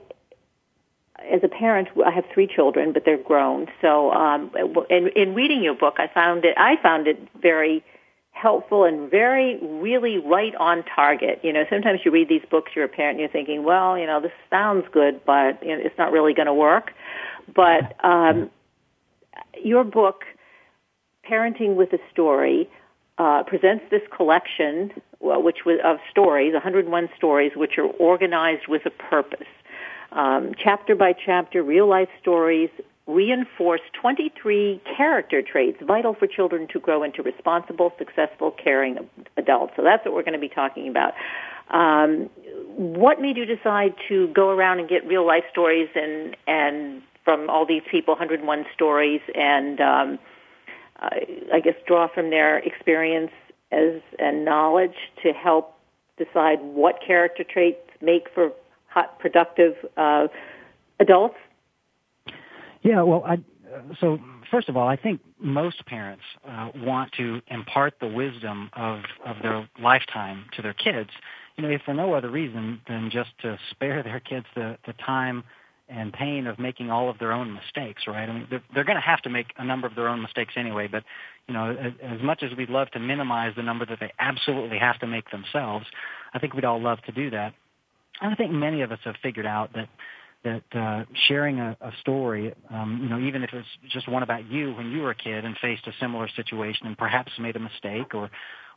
as 1.33 1.41
a 1.45 1.49
parent, 1.49 1.89
I 2.05 2.11
have 2.11 2.25
three 2.35 2.49
children, 2.49 2.93
but 2.93 3.05
they're 3.05 3.17
grown. 3.17 3.69
So, 3.81 4.13
um, 4.13 4.51
in, 4.91 5.09
in 5.15 5.35
reading 5.35 5.63
your 5.63 5.75
book, 5.75 5.97
I 5.99 6.09
found 6.09 6.45
it. 6.45 6.55
I 6.59 6.77
found 6.83 7.07
it 7.07 7.17
very 7.41 7.85
helpful 8.33 8.83
and 8.85 9.09
very, 9.09 9.59
really 9.63 10.19
right 10.19 10.55
on 10.57 10.83
target. 10.83 11.39
You 11.45 11.53
know, 11.53 11.65
sometimes 11.71 12.01
you 12.05 12.11
read 12.11 12.29
these 12.29 12.43
books, 12.51 12.73
you're 12.75 12.87
a 12.87 12.89
parent, 12.89 13.13
and 13.13 13.21
you're 13.21 13.29
thinking, 13.29 13.63
well, 13.63 13.97
you 13.97 14.07
know, 14.07 14.21
this 14.21 14.33
sounds 14.51 14.85
good, 14.91 15.25
but 15.25 15.63
you 15.63 15.77
know, 15.77 15.83
it's 15.85 15.97
not 15.97 16.11
really 16.11 16.35
going 16.35 16.47
to 16.47 16.55
work. 16.55 16.93
But 17.55 17.95
um, 18.05 18.51
your 19.63 19.85
book, 19.85 20.25
Parenting 21.25 21.77
with 21.77 21.93
a 21.93 22.01
Story, 22.11 22.69
uh, 23.19 23.45
presents 23.45 23.85
this 23.91 24.03
collection 24.17 24.91
which 25.23 25.65
was 25.65 25.79
of 25.85 25.99
stories, 26.11 26.53
101 26.53 27.09
stories, 27.17 27.53
which 27.55 27.79
are 27.79 27.87
organized 27.87 28.67
with 28.69 28.85
a 28.87 28.91
purpose. 28.91 29.47
Um, 30.11 30.53
chapter 30.59 30.95
by 30.95 31.15
chapter, 31.15 31.63
real 31.63 31.89
life 31.89 32.09
stories 32.21 32.71
reinforce 33.07 33.81
23 34.01 34.81
character 34.97 35.43
traits 35.43 35.79
vital 35.83 36.15
for 36.15 36.27
children 36.27 36.69
to 36.73 36.79
grow 36.79 37.03
into 37.03 37.23
responsible, 37.23 37.93
successful, 37.99 38.51
caring 38.51 38.99
adults. 39.37 39.73
So 39.77 39.83
that's 39.83 40.05
what 40.05 40.15
we're 40.15 40.23
going 40.23 40.35
to 40.35 40.39
be 40.39 40.49
talking 40.49 40.89
about. 40.89 41.15
Um, 41.71 42.29
what 42.77 43.21
made 43.21 43.37
you 43.37 43.45
decide 43.45 43.95
to 44.09 44.29
go 44.29 44.51
around 44.51 44.81
and 44.81 44.89
get 44.89 45.07
real 45.07 45.27
life 45.27 45.45
stories 45.51 45.89
and 45.95 46.37
and 46.47 47.03
from 47.25 47.49
all 47.49 47.65
these 47.65 47.83
people, 47.89 48.15
101 48.15 48.67
stories, 48.75 49.21
and 49.35 49.81
um, 49.81 50.19
I 50.99 51.61
guess 51.63 51.75
draw 51.87 52.09
from 52.09 52.31
their 52.31 52.59
experience 52.59 53.31
as 53.73 54.01
and 54.19 54.45
knowledge 54.45 54.95
to 55.23 55.33
help 55.33 55.79
decide 56.19 56.59
what 56.61 57.01
character 57.05 57.45
traits 57.45 57.79
make 58.01 58.29
for 58.35 58.53
hot, 58.89 59.19
productive 59.19 59.75
uh, 59.97 60.29
adults? 61.01 61.37
Yeah, 62.83 63.03
well, 63.03 63.25
I, 63.27 63.39
so 64.01 64.19
first 64.51 64.69
of 64.69 64.77
all, 64.77 64.89
I 64.89 64.97
think 64.97 65.21
most 65.39 65.85
parents 65.87 66.23
uh, 66.47 66.71
want 66.77 67.13
to 67.13 67.41
impart 67.49 67.95
the 68.01 68.09
wisdom 68.09 68.71
of, 68.75 69.01
of 69.25 69.37
their 69.43 69.69
lifetime 69.81 70.47
to 70.57 70.63
their 70.63 70.75
kids, 70.75 71.11
you 71.57 71.63
know, 71.63 71.71
if 71.71 71.83
for 71.83 71.95
no 71.95 72.15
other 72.15 72.31
reason 72.31 72.81
than 72.89 73.11
just 73.11 73.31
to 73.41 73.59
spare 73.71 74.03
their 74.03 74.21
kids 74.21 74.47
the, 74.55 74.77
the 74.87 74.93
time 74.95 75.45
and 75.89 76.13
pain 76.13 76.47
of 76.47 76.59
making 76.59 76.91
all 76.91 77.11
of 77.11 77.19
their 77.19 77.33
own 77.33 77.53
mistakes, 77.53 78.03
right? 78.07 78.29
I 78.29 78.33
mean, 78.33 78.47
they're, 78.49 78.63
they're 78.75 78.85
going 78.85 78.97
to 78.97 79.03
have 79.03 79.21
to 79.23 79.31
make 79.31 79.47
a 79.59 79.65
number 79.65 79.87
of 79.87 79.95
their 79.95 80.09
own 80.09 80.23
mistakes 80.23 80.55
anyway, 80.57 80.89
but 80.89 81.05
you 81.49 81.55
know, 81.55 81.71
as, 81.71 81.93
as 82.03 82.23
much 82.23 82.43
as 82.43 82.57
we'd 82.57 82.71
love 82.71 82.91
to 82.93 83.01
minimize 83.01 83.53
the 83.57 83.63
number 83.63 83.85
that 83.87 83.99
they 84.01 84.13
absolutely 84.19 84.79
have 84.79 84.99
to 85.01 85.07
make 85.07 85.31
themselves, 85.31 85.87
I 86.33 86.39
think 86.39 86.55
we'd 86.55 86.65
all 86.65 86.81
love 86.81 87.03
to 87.07 87.13
do 87.13 87.31
that. 87.31 87.53
And 88.21 88.33
I 88.33 88.35
think 88.37 88.53
many 88.53 88.83
of 88.83 88.93
us 88.93 89.01
have 89.05 89.17
figured 89.23 89.47
out 89.47 89.73
that 89.75 89.89
that 90.45 90.63
uh, 90.75 91.05
sharing 91.29 91.61
a, 91.61 91.77
a 91.81 91.93
story, 92.01 92.53
um, 92.69 92.99
you 93.01 93.09
know, 93.09 93.21
even 93.21 93.45
if 93.45 93.51
it's 93.53 93.69
just 93.93 94.09
one 94.09 94.25
about 94.25 94.51
you 94.51 94.73
when 94.75 94.91
you 94.91 95.01
were 95.01 95.11
a 95.11 95.15
kid 95.15 95.45
and 95.45 95.57
faced 95.63 95.87
a 95.87 95.93
similar 96.01 96.29
situation 96.35 96.89
and 96.89 96.99
perhaps 96.99 97.31
made 97.39 97.55
a 97.55 97.61
mistake 97.61 98.13
or 98.13 98.29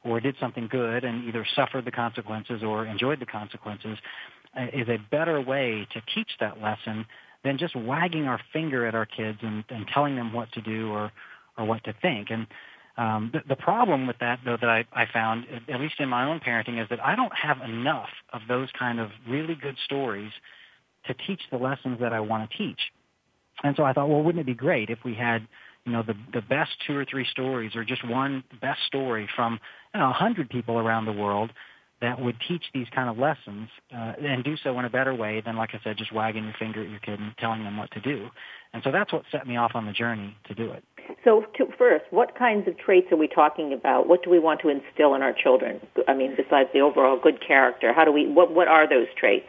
or 0.03 0.19
did 0.19 0.35
something 0.39 0.67
good 0.67 1.03
and 1.03 1.27
either 1.27 1.45
suffered 1.55 1.83
the 1.83 1.91
consequences 1.91 2.61
or 2.61 2.85
enjoyed 2.85 3.19
the 3.19 3.25
consequences, 3.25 3.97
is 4.73 4.87
a 4.87 4.97
better 5.11 5.41
way 5.41 5.87
to 5.93 6.01
teach 6.13 6.29
that 6.39 6.61
lesson 6.61 7.05
than 7.43 7.57
just 7.57 7.75
wagging 7.75 8.25
our 8.25 8.39
finger 8.51 8.85
at 8.85 8.95
our 8.95 9.05
kids 9.05 9.39
and, 9.41 9.63
and 9.69 9.87
telling 9.93 10.15
them 10.15 10.33
what 10.33 10.51
to 10.53 10.61
do 10.61 10.91
or 10.91 11.11
or 11.57 11.65
what 11.65 11.83
to 11.85 11.93
think. 12.01 12.29
And 12.31 12.47
um, 12.97 13.31
the, 13.33 13.41
the 13.47 13.55
problem 13.55 14.07
with 14.07 14.17
that, 14.19 14.39
though, 14.45 14.57
that 14.59 14.69
I, 14.69 14.85
I 14.93 15.05
found, 15.11 15.45
at 15.71 15.79
least 15.79 15.95
in 15.99 16.09
my 16.09 16.25
own 16.25 16.39
parenting, 16.39 16.81
is 16.81 16.89
that 16.89 17.03
I 17.03 17.15
don't 17.15 17.31
have 17.33 17.61
enough 17.61 18.09
of 18.33 18.41
those 18.47 18.69
kind 18.77 18.99
of 18.99 19.09
really 19.27 19.55
good 19.55 19.77
stories 19.83 20.31
to 21.07 21.13
teach 21.13 21.41
the 21.51 21.57
lessons 21.57 21.99
that 22.01 22.13
I 22.13 22.19
want 22.19 22.49
to 22.49 22.57
teach. 22.57 22.79
And 23.63 23.75
so 23.75 23.83
I 23.83 23.93
thought, 23.93 24.09
well, 24.09 24.21
wouldn't 24.21 24.41
it 24.41 24.45
be 24.45 24.53
great 24.53 24.89
if 24.89 24.99
we 25.05 25.13
had, 25.13 25.47
you 25.85 25.91
know, 25.91 26.03
the 26.03 26.15
the 26.33 26.41
best 26.41 26.71
two 26.85 26.95
or 26.97 27.05
three 27.05 27.25
stories, 27.29 27.75
or 27.75 27.83
just 27.83 28.07
one 28.07 28.43
best 28.59 28.79
story 28.87 29.29
from 29.35 29.59
you 29.93 29.99
know, 29.99 30.09
a 30.09 30.13
hundred 30.13 30.49
people 30.49 30.77
around 30.77 31.05
the 31.05 31.13
world 31.13 31.51
that 32.05 32.21
would 32.21 32.35
teach 32.47 32.63
these 32.71 32.85
kind 32.93 33.09
of 33.09 33.17
lessons 33.17 33.67
uh, 33.91 34.13
and 34.21 34.43
do 34.43 34.55
so 34.63 34.77
in 34.77 34.85
a 34.85 34.89
better 34.89 35.13
way 35.13 35.41
than, 35.43 35.55
like 35.55 35.71
I 35.73 35.79
said, 35.83 35.97
just 35.97 36.13
wagging 36.13 36.43
your 36.43 36.53
finger 36.59 36.83
at 36.83 36.89
your 36.89 36.99
kid 36.99 37.19
and 37.19 37.35
telling 37.39 37.63
them 37.63 37.77
what 37.77 37.89
to 37.91 37.99
do. 37.99 38.29
And 38.73 38.83
so 38.83 38.91
that's 38.91 39.11
what 39.11 39.23
set 39.31 39.47
me 39.47 39.57
off 39.57 39.71
on 39.73 39.87
the 39.87 39.91
journey 39.91 40.37
to 40.47 40.53
do 40.53 40.71
it. 40.71 40.83
So, 41.23 41.45
to, 41.57 41.65
first, 41.77 42.05
what 42.11 42.37
kinds 42.37 42.67
of 42.67 42.77
traits 42.77 43.07
are 43.11 43.17
we 43.17 43.27
talking 43.27 43.73
about? 43.73 44.07
What 44.07 44.23
do 44.23 44.29
we 44.29 44.37
want 44.37 44.61
to 44.61 44.69
instill 44.69 45.15
in 45.15 45.23
our 45.23 45.33
children? 45.33 45.79
I 46.07 46.13
mean, 46.13 46.35
besides 46.35 46.69
the 46.73 46.81
overall 46.81 47.19
good 47.21 47.45
character, 47.45 47.91
how 47.93 48.05
do 48.05 48.11
we? 48.11 48.27
What 48.27 48.51
What 48.53 48.67
are 48.67 48.87
those 48.87 49.07
traits? 49.17 49.47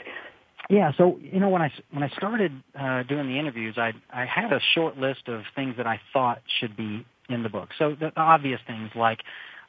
Yeah, 0.69 0.93
so 0.97 1.19
you 1.21 1.41
know 1.41 1.49
when 1.49 1.63
I 1.63 1.73
when 1.93 2.03
I 2.03 2.09
started 2.09 2.53
uh, 2.79 3.05
doing 3.05 3.27
the 3.29 3.39
interviews, 3.39 3.77
I 3.79 3.93
I 4.11 4.27
had 4.27 4.53
a 4.53 4.61
short 4.75 4.99
list 4.99 5.29
of 5.29 5.43
things 5.55 5.77
that 5.79 5.87
I 5.87 6.01
thought 6.13 6.43
should 6.61 6.77
be 6.77 7.07
in 7.29 7.43
the 7.43 7.49
book. 7.49 7.71
So 7.79 7.97
the, 7.99 8.13
the 8.15 8.21
obvious 8.21 8.61
things 8.67 8.91
like 8.95 9.21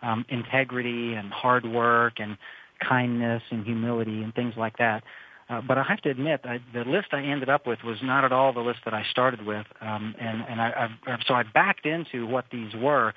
um, 0.01 0.25
integrity 0.29 1.13
and 1.13 1.31
hard 1.31 1.65
work 1.65 2.19
and 2.19 2.37
kindness 2.79 3.43
and 3.51 3.65
humility 3.65 4.23
and 4.23 4.33
things 4.33 4.53
like 4.57 4.77
that. 4.77 5.03
Uh, 5.49 5.61
but 5.61 5.77
I 5.77 5.83
have 5.83 6.01
to 6.01 6.09
admit, 6.09 6.41
I, 6.43 6.59
the 6.73 6.83
list 6.83 7.07
I 7.13 7.21
ended 7.21 7.49
up 7.49 7.65
with 7.65 7.79
was 7.83 7.97
not 8.03 8.25
at 8.25 8.33
all 8.33 8.51
the 8.51 8.59
list 8.59 8.79
that 8.83 8.93
I 8.93 9.03
started 9.09 9.45
with, 9.45 9.65
um, 9.79 10.13
and 10.19 10.43
and 10.49 10.61
I, 10.61 10.89
I 11.07 11.17
so 11.25 11.33
I 11.35 11.43
backed 11.43 11.85
into 11.85 12.27
what 12.27 12.45
these 12.51 12.73
were 12.75 13.13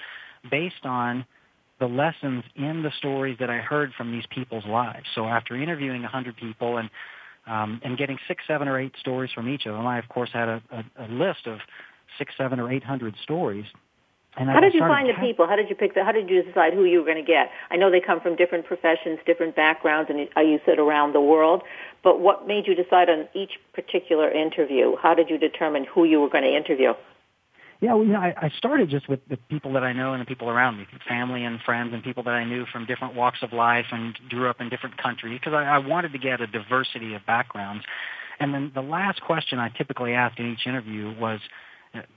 based 0.49 0.85
on 0.85 1.27
the 1.81 1.87
lessons 1.87 2.45
in 2.55 2.83
the 2.83 2.93
stories 2.99 3.37
that 3.41 3.51
I 3.51 3.57
heard 3.57 3.93
from 3.97 4.13
these 4.13 4.25
people's 4.31 4.67
lives. 4.67 5.07
So 5.15 5.25
after 5.27 5.57
interviewing 5.57 6.05
a 6.05 6.09
hundred 6.09 6.37
people 6.37 6.77
and 6.77 6.89
um, 7.49 7.81
and 7.83 7.99
getting 7.99 8.19
six, 8.29 8.45
seven, 8.47 8.69
or 8.69 8.79
eight 8.79 8.93
stories 9.01 9.33
from 9.35 9.49
each 9.49 9.67
of 9.67 9.75
them, 9.75 9.87
I 9.87 9.99
of 9.99 10.09
course 10.09 10.31
had 10.33 10.49
a, 10.49 10.63
a, 10.71 11.07
a 11.07 11.09
list 11.09 11.47
of 11.47 11.59
six, 12.17 12.33
seven, 12.39 12.61
or 12.61 12.71
eight 12.71 12.85
hundred 12.85 13.15
stories 13.25 13.65
and 14.37 14.49
how 14.49 14.61
did 14.61 14.75
you 14.75 14.81
find 14.81 15.09
the 15.09 15.15
people? 15.21 15.47
How 15.47 15.57
did 15.57 15.69
you 15.69 15.75
pick 15.75 15.95
the? 15.95 16.05
How 16.05 16.13
did 16.13 16.31
you 16.31 16.43
decide 16.43 16.73
who 16.73 16.85
you 16.85 17.01
were 17.01 17.05
going 17.05 17.23
to 17.23 17.23
get? 17.23 17.51
I 17.71 17.77
know 17.77 17.91
they 17.91 18.01
come 18.01 18.21
from 18.21 18.37
different 18.37 18.65
professions, 18.65 19.19
different 19.27 19.57
backgrounds, 19.57 20.09
and 20.09 20.21
you 20.21 20.61
said 20.65 20.79
around 20.79 21.15
the 21.15 21.21
world. 21.21 21.63
But 22.05 22.21
what 22.21 22.47
made 22.47 22.67
you 22.67 22.75
decide 22.75 23.11
on 23.11 23.29
each 23.35 23.59
particular 23.75 24.31
interview? 24.31 24.97
How 25.03 25.15
did 25.15 25.31
you 25.31 25.37
determine 25.37 25.85
who 25.85 26.05
you 26.05 26.21
were 26.21 26.31
going 26.31 26.45
to 26.45 26.57
interview? 26.57 26.93
Yeah, 27.81 27.95
well, 27.95 28.05
you 28.05 28.13
know, 28.13 28.21
I, 28.21 28.35
I 28.37 28.51
started 28.59 28.91
just 28.91 29.09
with 29.09 29.21
the 29.29 29.39
people 29.49 29.73
that 29.73 29.83
I 29.83 29.95
know 29.95 30.13
and 30.13 30.21
the 30.21 30.27
people 30.27 30.51
around 30.51 30.77
me, 30.77 30.87
family 31.09 31.45
and 31.45 31.59
friends 31.63 31.95
and 31.95 32.03
people 32.03 32.23
that 32.25 32.35
I 32.35 32.45
knew 32.45 32.67
from 32.71 32.85
different 32.85 33.15
walks 33.15 33.39
of 33.43 33.55
life 33.55 33.87
and 33.91 34.15
grew 34.29 34.51
up 34.51 34.61
in 34.61 34.69
different 34.69 34.99
countries 34.99 35.41
because 35.41 35.55
I, 35.55 35.65
I 35.65 35.79
wanted 35.79 36.13
to 36.13 36.19
get 36.19 36.43
a 36.43 36.47
diversity 36.47 37.15
of 37.15 37.25
backgrounds. 37.27 37.85
And 38.39 38.53
then 38.53 38.71
the 38.75 38.83
last 38.83 39.23
question 39.23 39.59
I 39.59 39.71
typically 39.71 40.13
asked 40.13 40.39
in 40.39 40.53
each 40.53 40.67
interview 40.67 41.15
was, 41.19 41.41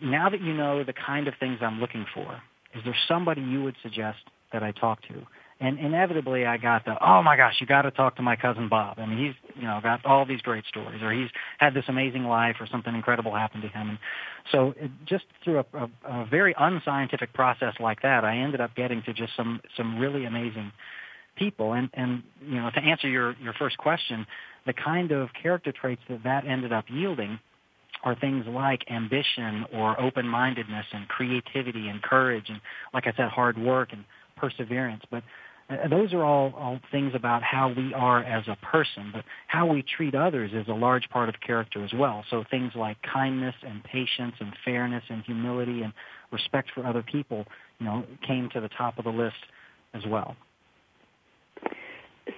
now 0.01 0.29
that 0.29 0.41
you 0.41 0.53
know 0.53 0.83
the 0.83 0.93
kind 0.93 1.27
of 1.27 1.33
things 1.39 1.59
I'm 1.61 1.79
looking 1.79 2.05
for, 2.13 2.41
is 2.75 2.83
there 2.83 2.95
somebody 3.07 3.41
you 3.41 3.63
would 3.63 3.75
suggest 3.81 4.19
that 4.51 4.63
I 4.63 4.71
talk 4.71 5.01
to? 5.03 5.25
And 5.59 5.79
inevitably 5.79 6.45
I 6.45 6.57
got 6.57 6.83
the, 6.83 6.95
oh 7.01 7.23
my 7.23 7.37
gosh, 7.37 7.55
you 7.61 7.67
got 7.67 7.83
to 7.83 7.91
talk 7.91 8.17
to 8.17 8.21
my 8.21 8.35
cousin 8.35 8.67
Bob. 8.67 8.99
I 8.99 9.05
mean, 9.05 9.17
he's, 9.17 9.51
you 9.55 9.67
know, 9.67 9.79
got 9.81 10.05
all 10.05 10.25
these 10.25 10.41
great 10.41 10.65
stories 10.65 11.01
or 11.01 11.11
he's 11.11 11.29
had 11.57 11.73
this 11.73 11.85
amazing 11.87 12.25
life 12.25 12.57
or 12.59 12.67
something 12.67 12.93
incredible 12.93 13.33
happened 13.33 13.63
to 13.63 13.69
him. 13.69 13.91
And 13.91 13.99
so 14.51 14.73
it, 14.77 14.91
just 15.05 15.23
through 15.43 15.59
a, 15.59 15.65
a, 15.77 15.89
a 16.05 16.25
very 16.25 16.53
unscientific 16.57 17.33
process 17.33 17.75
like 17.79 18.01
that, 18.01 18.25
I 18.25 18.37
ended 18.37 18.61
up 18.61 18.75
getting 18.75 19.03
to 19.03 19.13
just 19.13 19.35
some, 19.37 19.61
some 19.77 19.99
really 19.99 20.25
amazing 20.25 20.71
people. 21.37 21.73
And, 21.73 21.89
and, 21.93 22.23
you 22.45 22.55
know, 22.55 22.69
to 22.71 22.79
answer 22.81 23.07
your, 23.07 23.35
your 23.41 23.53
first 23.53 23.77
question, 23.77 24.25
the 24.65 24.73
kind 24.73 25.11
of 25.11 25.29
character 25.41 25.71
traits 25.71 26.01
that 26.09 26.23
that 26.23 26.45
ended 26.45 26.73
up 26.73 26.85
yielding 26.89 27.39
are 28.03 28.15
things 28.15 28.45
like 28.47 28.83
ambition 28.89 29.65
or 29.73 29.99
open-mindedness 29.99 30.85
and 30.91 31.07
creativity 31.07 31.87
and 31.87 32.01
courage 32.01 32.49
and, 32.49 32.59
like 32.93 33.07
I 33.07 33.13
said, 33.15 33.29
hard 33.29 33.57
work 33.57 33.93
and 33.93 34.03
perseverance. 34.35 35.03
But 35.09 35.23
uh, 35.69 35.87
those 35.87 36.11
are 36.11 36.23
all, 36.23 36.53
all 36.57 36.79
things 36.91 37.13
about 37.15 37.41
how 37.43 37.73
we 37.75 37.93
are 37.93 38.21
as 38.21 38.43
a 38.47 38.57
person, 38.57 39.11
but 39.13 39.23
how 39.47 39.65
we 39.65 39.81
treat 39.83 40.15
others 40.15 40.51
is 40.53 40.67
a 40.67 40.73
large 40.73 41.09
part 41.09 41.29
of 41.29 41.35
character 41.39 41.83
as 41.83 41.93
well. 41.93 42.25
So 42.29 42.43
things 42.51 42.73
like 42.75 42.97
kindness 43.01 43.55
and 43.65 43.81
patience 43.83 44.35
and 44.39 44.53
fairness 44.65 45.03
and 45.09 45.23
humility 45.23 45.81
and 45.83 45.93
respect 46.31 46.69
for 46.75 46.85
other 46.85 47.03
people, 47.03 47.45
you 47.79 47.85
know, 47.85 48.03
came 48.27 48.49
to 48.53 48.59
the 48.59 48.69
top 48.69 48.97
of 48.97 49.05
the 49.05 49.11
list 49.11 49.35
as 49.93 50.01
well. 50.05 50.35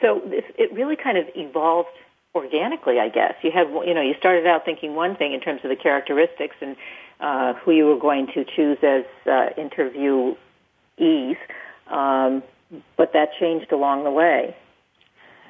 So 0.01 0.21
this, 0.25 0.43
it 0.57 0.73
really 0.73 0.95
kind 0.95 1.17
of 1.17 1.25
evolved 1.35 1.89
organically, 2.35 2.99
I 2.99 3.09
guess. 3.09 3.33
You 3.41 3.51
have, 3.51 3.69
you 3.85 3.93
know, 3.93 4.01
you 4.01 4.13
started 4.19 4.45
out 4.45 4.65
thinking 4.65 4.93
one 4.93 5.15
thing 5.15 5.33
in 5.33 5.39
terms 5.39 5.61
of 5.63 5.69
the 5.69 5.75
characteristics 5.75 6.55
and 6.61 6.75
uh, 7.19 7.53
who 7.53 7.71
you 7.71 7.85
were 7.85 7.97
going 7.97 8.27
to 8.27 8.43
choose 8.43 8.77
as 8.83 9.05
uh, 9.25 9.49
interviewees, 9.57 11.37
um, 11.87 12.43
but 12.97 13.13
that 13.13 13.29
changed 13.39 13.71
along 13.71 14.03
the 14.03 14.11
way. 14.11 14.55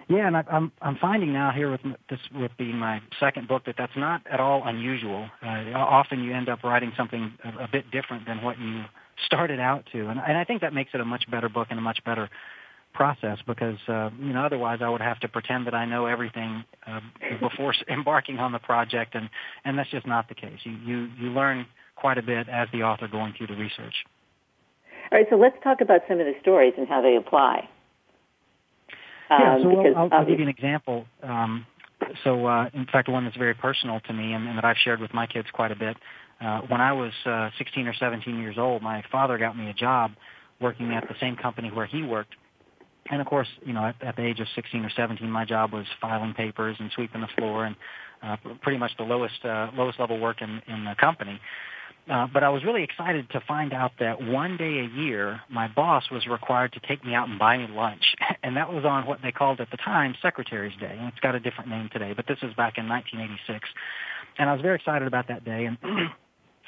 Yeah, 0.08 0.28
and 0.28 0.38
I, 0.38 0.44
I'm 0.52 0.72
I'm 0.84 0.98
finding 0.98 1.34
now 1.34 1.52
here 1.52 1.72
with 1.72 1.82
this 2.12 2.20
with 2.36 2.52
being 2.60 2.78
my 2.78 3.02
second 3.20 3.48
book 3.48 3.66
that 3.66 3.74
that's 3.76 3.98
not 3.98 4.22
at 4.30 4.40
all 4.40 4.62
unusual. 4.64 5.28
Uh, 5.44 5.72
often 5.74 6.24
you 6.24 6.32
end 6.32 6.48
up 6.48 6.64
writing 6.64 6.92
something 6.96 7.34
a, 7.44 7.64
a 7.64 7.68
bit 7.72 7.90
different 7.90 8.28
than 8.28 8.44
what 8.44 8.60
you 8.60 8.84
started 9.26 9.60
out 9.60 9.86
to, 9.94 10.08
and, 10.10 10.20
and 10.20 10.38
I 10.38 10.44
think 10.44 10.62
that 10.62 10.74
makes 10.74 10.92
it 10.94 11.02
a 11.02 11.06
much 11.06 11.24
better 11.32 11.50
book 11.50 11.68
and 11.72 11.80
a 11.80 11.82
much 11.82 12.04
better 12.06 12.30
process 12.96 13.38
because 13.46 13.78
uh, 13.88 14.10
you 14.20 14.34
know 14.34 14.44
otherwise 14.46 14.80
I 14.82 14.90
would 14.90 15.02
have 15.02 15.20
to 15.20 15.28
pretend 15.28 15.68
that 15.68 15.76
I 15.76 15.86
know 15.86 16.08
everything 16.08 16.64
uh, 16.88 17.02
before 17.40 17.76
embarking 17.88 18.40
on 18.40 18.52
the 18.52 18.60
project, 18.60 19.14
and 19.14 19.30
and 19.64 19.78
that's 19.78 19.92
just 19.92 20.08
not 20.08 20.28
the 20.30 20.36
case. 20.36 20.60
You 20.64 20.72
you 20.72 21.10
you 21.20 21.30
learn 21.30 21.68
quite 21.96 22.18
a 22.18 22.24
bit 22.24 22.50
as 22.50 22.68
the 22.74 22.84
author 22.84 23.08
going 23.08 23.34
through 23.38 23.48
the 23.48 23.56
research. 23.56 23.94
All 25.12 25.20
right, 25.20 25.28
so 25.30 25.36
let's 25.36 25.56
talk 25.64 25.82
about 25.82 26.02
some 26.08 26.20
of 26.20 26.26
the 26.26 26.34
stories 26.42 26.74
and 26.78 26.88
how 26.88 27.02
they 27.02 27.16
apply. 27.16 27.70
Um, 29.30 29.40
yeah, 29.40 29.58
so 29.62 29.70
I'll, 29.70 29.98
I'll, 29.98 30.10
I'll, 30.12 30.26
give 30.26 30.40
you 30.40 30.46
an 30.46 30.50
example. 30.50 31.06
Um, 31.22 31.66
so, 32.24 32.46
uh, 32.46 32.70
in 32.74 32.86
fact, 32.86 33.08
one 33.08 33.24
that's 33.26 33.38
very 33.38 33.54
personal 33.54 34.00
to 34.02 34.14
me 34.14 34.34
and, 34.34 34.48
and 34.48 34.58
that 34.58 34.66
I've 34.66 34.78
shared 34.84 35.00
with 35.00 35.14
my 35.14 35.28
kids 35.28 35.48
quite 35.54 35.72
a 35.72 35.76
bit. 35.76 35.98
Uh, 36.42 36.62
when 36.68 36.82
I 36.82 36.92
was 36.94 37.14
uh, 37.26 37.50
16 37.58 37.88
or 37.88 37.94
17 37.94 38.40
years 38.40 38.58
old, 38.58 38.82
my 38.82 39.04
father 39.12 39.38
got 39.38 39.58
me 39.58 39.70
a 39.70 39.74
job 39.74 40.12
working 40.60 40.94
at 40.94 41.08
the 41.08 41.16
same 41.20 41.36
company 41.36 41.70
where 41.72 41.86
he 41.86 42.04
worked 42.04 42.36
and 43.10 43.22
of 43.22 43.28
course, 43.28 43.48
you 43.66 43.74
know, 43.74 43.86
at, 43.86 43.96
at 44.02 44.16
the 44.16 44.24
age 44.24 44.40
of 44.40 44.48
16 44.56 44.84
or 44.84 44.90
17, 44.90 45.30
my 45.30 45.46
job 45.46 45.74
was 45.74 45.86
filing 46.02 46.34
papers 46.34 46.76
and 46.80 46.92
sweeping 46.96 47.22
the 47.22 47.28
floor 47.38 47.66
and 47.66 47.76
uh, 48.24 48.38
pretty 48.62 48.78
much 48.78 48.92
the 48.98 49.04
lowest 49.04 49.44
uh, 49.46 49.70
lowest 49.76 50.00
level 50.00 50.20
work 50.20 50.42
in, 50.42 50.62
in 50.68 50.86
the 50.86 50.96
company. 51.00 51.40
Uh, 52.10 52.28
but 52.32 52.44
I 52.44 52.50
was 52.50 52.64
really 52.64 52.84
excited 52.84 53.28
to 53.32 53.42
find 53.48 53.74
out 53.74 53.94
that 54.00 54.22
one 54.22 54.58
day 54.58 54.80
a 54.80 54.88
year, 54.96 55.42
my 55.50 55.68
boss 55.68 56.04
was 56.12 56.28
required 56.28 56.74
to 56.74 56.80
take 56.88 57.04
me 57.04 57.16
out 57.16 57.28
and 57.30 57.40
buy 57.40 57.58
me 57.58 57.68
lunch, 57.70 58.16
and 58.44 58.58
that 58.58 58.72
was 58.72 58.86
on 58.86 59.08
what 59.08 59.20
they 59.24 59.32
called 59.32 59.60
at 59.60 59.72
the 59.72 59.78
time 59.78 60.16
Secretary's 60.22 60.78
Day, 60.80 60.96
and 60.98 61.08
it's 61.08 61.20
got 61.20 61.34
a 61.34 61.40
different 61.40 61.70
name 61.70 61.90
today, 61.92 62.14
but 62.16 62.28
this 62.28 62.38
was 62.44 62.54
back 62.54 62.78
in 62.78 62.88
1986, 62.88 63.68
and 64.38 64.50
I 64.50 64.54
was 64.54 64.62
very 64.62 64.76
excited 64.76 65.08
about 65.08 65.28
that 65.30 65.44
day, 65.46 65.66
and 65.66 65.78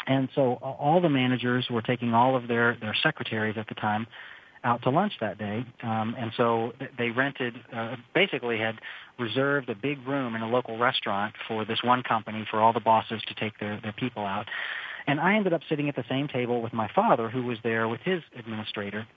and 0.07 0.29
so 0.33 0.53
all 0.53 1.01
the 1.01 1.09
managers 1.09 1.67
were 1.69 1.83
taking 1.83 2.15
all 2.15 2.35
of 2.35 2.47
their 2.47 2.75
their 2.81 2.95
secretaries 3.03 3.57
at 3.57 3.67
the 3.67 3.75
time 3.75 4.07
out 4.68 4.84
to 4.84 4.89
lunch 4.89 5.13
that 5.22 5.38
day. 5.38 5.65
Um, 5.82 6.13
and 6.18 6.32
so 6.36 6.74
they 6.97 7.09
rented, 7.09 7.55
uh, 7.74 7.95
basically 8.13 8.57
had 8.57 8.76
reserved 9.18 9.70
a 9.70 9.76
big 9.76 10.05
room 10.05 10.36
in 10.36 10.41
a 10.41 10.47
local 10.47 10.78
restaurant 10.78 11.34
for 11.47 11.63
this 11.65 11.80
one 11.84 12.03
company 12.03 12.45
for 12.51 12.59
all 12.59 12.74
the 12.74 12.82
bosses 12.82 13.22
to 13.28 13.34
take 13.34 13.57
their, 13.59 13.80
their 13.82 13.93
people 13.93 14.26
out. 14.26 14.45
And 15.07 15.22
I 15.22 15.36
ended 15.36 15.53
up 15.53 15.61
sitting 15.70 15.88
at 15.88 15.95
the 15.95 16.03
same 16.09 16.28
table 16.28 16.61
with 16.61 16.74
my 16.74 16.89
father 16.93 17.30
who 17.30 17.43
was 17.43 17.57
there 17.63 17.88
with 17.88 18.01
his 18.01 18.22
administrator. 18.38 19.07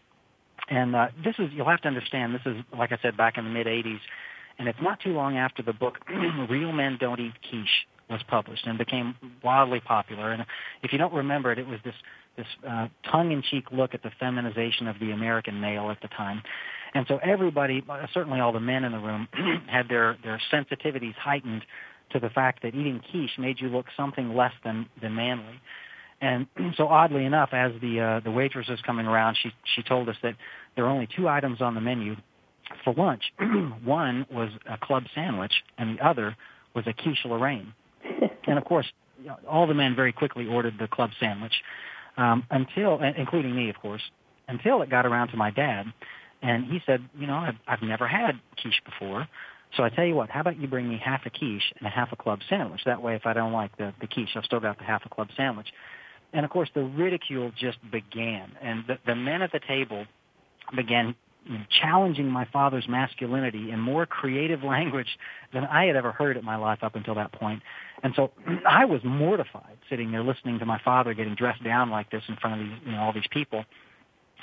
And 0.69 0.95
uh, 0.95 1.09
this 1.25 1.35
is, 1.41 1.51
you'll 1.53 1.69
have 1.69 1.81
to 1.83 1.89
understand, 1.89 2.33
this 2.33 2.47
is, 2.47 2.63
like 2.79 2.93
I 2.93 2.99
said, 3.03 3.17
back 3.17 3.37
in 3.37 3.45
the 3.45 3.51
mid-'80s. 3.51 3.99
And 4.61 4.69
it's 4.69 4.79
not 4.81 5.01
too 5.01 5.13
long 5.13 5.37
after 5.37 5.63
the 5.63 5.73
book 5.73 5.99
Real 6.49 6.71
Men 6.71 6.97
Don't 7.01 7.19
Eat 7.19 7.33
Quiche 7.49 7.87
was 8.11 8.21
published 8.29 8.67
and 8.67 8.77
became 8.77 9.15
wildly 9.43 9.81
popular. 9.81 10.33
And 10.33 10.45
if 10.83 10.93
you 10.93 10.99
don't 10.99 11.15
remember 11.15 11.53
it, 11.53 11.59
it 11.59 11.67
was 11.67 11.79
this 11.85 11.95
this 12.37 12.47
uh, 12.67 12.89
tongue-in-cheek 13.11 13.67
look 13.73 13.93
at 13.93 14.03
the 14.03 14.11
feminization 14.19 14.87
of 14.87 14.99
the 15.01 15.11
American 15.11 15.61
male 15.61 15.91
at 15.91 16.01
the 16.01 16.09
time. 16.09 16.43
And 16.95 17.05
so 17.09 17.19
everybody, 17.23 17.83
uh, 17.89 18.07
certainly 18.15 18.41
all 18.41 18.53
the 18.53 18.61
men 18.61 18.85
in 18.85 18.93
the 18.93 18.99
room, 18.99 19.29
had 19.67 19.89
their, 19.89 20.17
their 20.23 20.41
sensitivities 20.53 21.15
heightened 21.15 21.65
to 22.13 22.21
the 22.21 22.31
fact 22.31 22.63
that 22.63 22.69
eating 22.69 23.01
quiche 23.11 23.39
made 23.39 23.61
you 23.61 23.69
look 23.69 23.87
something 23.97 24.35
less 24.35 24.53
than, 24.65 24.87
than 25.01 25.15
manly. 25.15 25.61
And 26.21 26.47
so 26.77 26.89
oddly 26.89 27.25
enough, 27.25 27.51
as 27.53 27.73
the, 27.81 28.01
uh, 28.01 28.21
the 28.21 28.31
waitress 28.31 28.69
was 28.69 28.81
coming 28.83 29.07
around, 29.07 29.37
she, 29.43 29.51
she 29.75 29.83
told 29.83 30.09
us 30.09 30.17
that 30.23 30.35
there 30.77 30.85
are 30.85 30.91
only 30.91 31.09
two 31.15 31.29
items 31.29 31.61
on 31.61 31.75
the 31.75 31.81
menu 31.81 32.17
for 32.85 32.95
lunch. 32.95 33.25
One 33.85 34.27
was 34.33 34.51
a 34.69 34.79
club 34.79 35.05
sandwich, 35.15 35.53
and 35.79 35.99
the 35.99 36.07
other 36.07 36.37
was 36.75 36.87
a 36.87 36.93
quiche 36.93 37.25
Lorraine. 37.25 37.73
And 38.47 38.59
of 38.59 38.65
course, 38.65 38.87
all 39.49 39.67
the 39.67 39.75
men 39.75 39.95
very 39.95 40.13
quickly 40.13 40.47
ordered 40.47 40.79
the 40.79 40.89
club 40.89 41.11
sandwich 41.19 41.53
um, 42.17 42.45
until, 42.51 43.01
including 43.03 43.55
me, 43.55 43.71
of 43.71 43.77
course, 43.77 44.03
until 44.49 44.83
it 44.83 44.91
got 44.91 45.07
around 45.07 45.29
to 45.29 45.37
my 45.37 45.51
dad. 45.51 45.87
And 46.43 46.65
he 46.65 46.81
said, 46.87 47.05
you 47.19 47.27
know, 47.27 47.37
I've, 47.37 47.57
I've 47.69 47.83
never 47.83 48.09
had 48.09 48.41
quiche 48.61 48.83
before. 48.85 49.29
So 49.77 49.85
I 49.85 49.91
tell 49.91 50.05
you 50.05 50.15
what, 50.15 50.31
how 50.31 50.41
about 50.41 50.59
you 50.59 50.67
bring 50.67 50.89
me 50.89 51.01
half 51.03 51.27
a 51.27 51.31
quiche 51.31 51.73
and 51.79 51.87
a 51.87 51.91
half 51.91 52.13
a 52.13 52.17
club 52.17 52.41
sandwich? 52.49 52.81
That 52.87 53.03
way, 53.03 53.15
if 53.15 53.27
I 53.27 53.35
don't 53.35 53.53
like 53.53 53.77
the, 53.77 53.93
the 54.01 54.07
quiche, 54.07 54.31
I've 54.35 54.45
still 54.45 54.61
got 54.61 54.79
the 54.79 54.85
half 54.85 55.05
a 55.05 55.09
club 55.09 55.29
sandwich. 55.37 55.69
And 56.33 56.45
of 56.45 56.51
course, 56.51 56.71
the 56.75 56.83
ridicule 56.83 57.53
just 57.57 57.79
began. 57.91 58.53
And 58.61 58.85
the, 58.87 58.99
the 59.07 59.15
men 59.15 59.43
at 59.43 59.53
the 59.53 59.61
table 59.61 60.07
began 60.75 61.07
you 61.07 61.09
know, 61.09 61.15
challenging 61.81 62.29
my 62.29 62.45
father's 62.53 62.87
masculinity 62.89 63.71
in 63.71 63.81
more 63.81 64.07
creative 64.07 64.63
language 64.65 65.19
than 65.53 65.65
I 65.65 65.87
had 65.87 65.97
ever 65.97 66.13
heard 66.13 66.37
in 66.37 66.45
my 66.45 66.57
life 66.57 66.81
up 66.83 66.97
until 66.97 67.15
that 67.17 67.33
point. 67.33 67.63
And 68.03 68.15
so 68.15 68.31
I 68.69 68.85
was 68.85 69.01
mortified 69.05 69.79
sitting 69.89 70.11
there 70.13 70.23
listening 70.23 70.59
to 70.61 70.67
my 70.67 70.81
father 70.85 71.15
getting 71.15 71.35
dressed 71.35 71.65
down 71.65 71.91
like 71.91 72.11
this 72.11 72.23
in 72.29 72.37
front 72.37 72.61
of 72.61 72.67
these, 72.67 72.79
you 72.87 72.93
know, 72.93 73.01
all 73.01 73.13
these 73.13 73.29
people. 73.31 73.65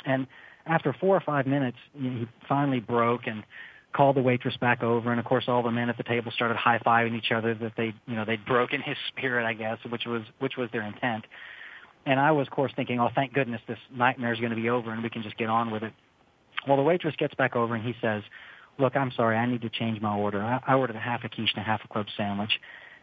And 0.05 0.27
after 0.65 0.93
four 0.93 1.15
or 1.15 1.21
five 1.21 1.47
minutes, 1.47 1.77
you 1.93 2.09
know, 2.09 2.19
he 2.19 2.27
finally 2.47 2.79
broke 2.79 3.27
and 3.27 3.43
called 3.93 4.15
the 4.15 4.21
waitress 4.21 4.57
back 4.57 4.83
over. 4.83 5.11
And 5.11 5.19
of 5.19 5.25
course, 5.25 5.45
all 5.47 5.63
the 5.63 5.71
men 5.71 5.89
at 5.89 5.97
the 5.97 6.03
table 6.03 6.31
started 6.31 6.57
high 6.57 6.79
fiving 6.79 7.17
each 7.17 7.31
other 7.31 7.53
that 7.55 7.73
they, 7.77 7.93
you 8.05 8.15
know, 8.15 8.25
they'd 8.25 8.45
broken 8.45 8.81
his 8.81 8.97
spirit, 9.07 9.45
I 9.45 9.53
guess, 9.53 9.77
which 9.89 10.05
was 10.05 10.23
which 10.39 10.57
was 10.57 10.69
their 10.71 10.83
intent. 10.83 11.25
And 12.05 12.21
I 12.21 12.31
was, 12.31 12.47
of 12.47 12.53
course, 12.53 12.71
thinking, 12.73 13.01
oh, 13.01 13.09
thank 13.13 13.33
goodness 13.33 13.59
this 13.67 13.79
nightmare 13.93 14.31
is 14.31 14.39
going 14.39 14.51
to 14.51 14.55
be 14.55 14.69
over 14.69 14.93
and 14.93 15.03
we 15.03 15.09
can 15.09 15.23
just 15.23 15.37
get 15.37 15.49
on 15.49 15.71
with 15.71 15.83
it. 15.83 15.91
Well, 16.67 16.77
the 16.77 16.83
waitress 16.83 17.15
gets 17.17 17.33
back 17.35 17.55
over 17.55 17.75
and 17.75 17.83
he 17.85 17.95
says, 18.01 18.23
look, 18.79 18.95
I'm 18.95 19.11
sorry, 19.11 19.37
I 19.37 19.45
need 19.45 19.61
to 19.61 19.69
change 19.69 20.01
my 20.01 20.15
order. 20.15 20.41
I, 20.41 20.59
I 20.67 20.73
ordered 20.75 20.95
a 20.95 20.99
half 20.99 21.23
a 21.23 21.29
quiche 21.29 21.51
and 21.55 21.61
a 21.61 21.65
half 21.65 21.81
a 21.83 21.87
club 21.87 22.07
sandwich, 22.15 22.51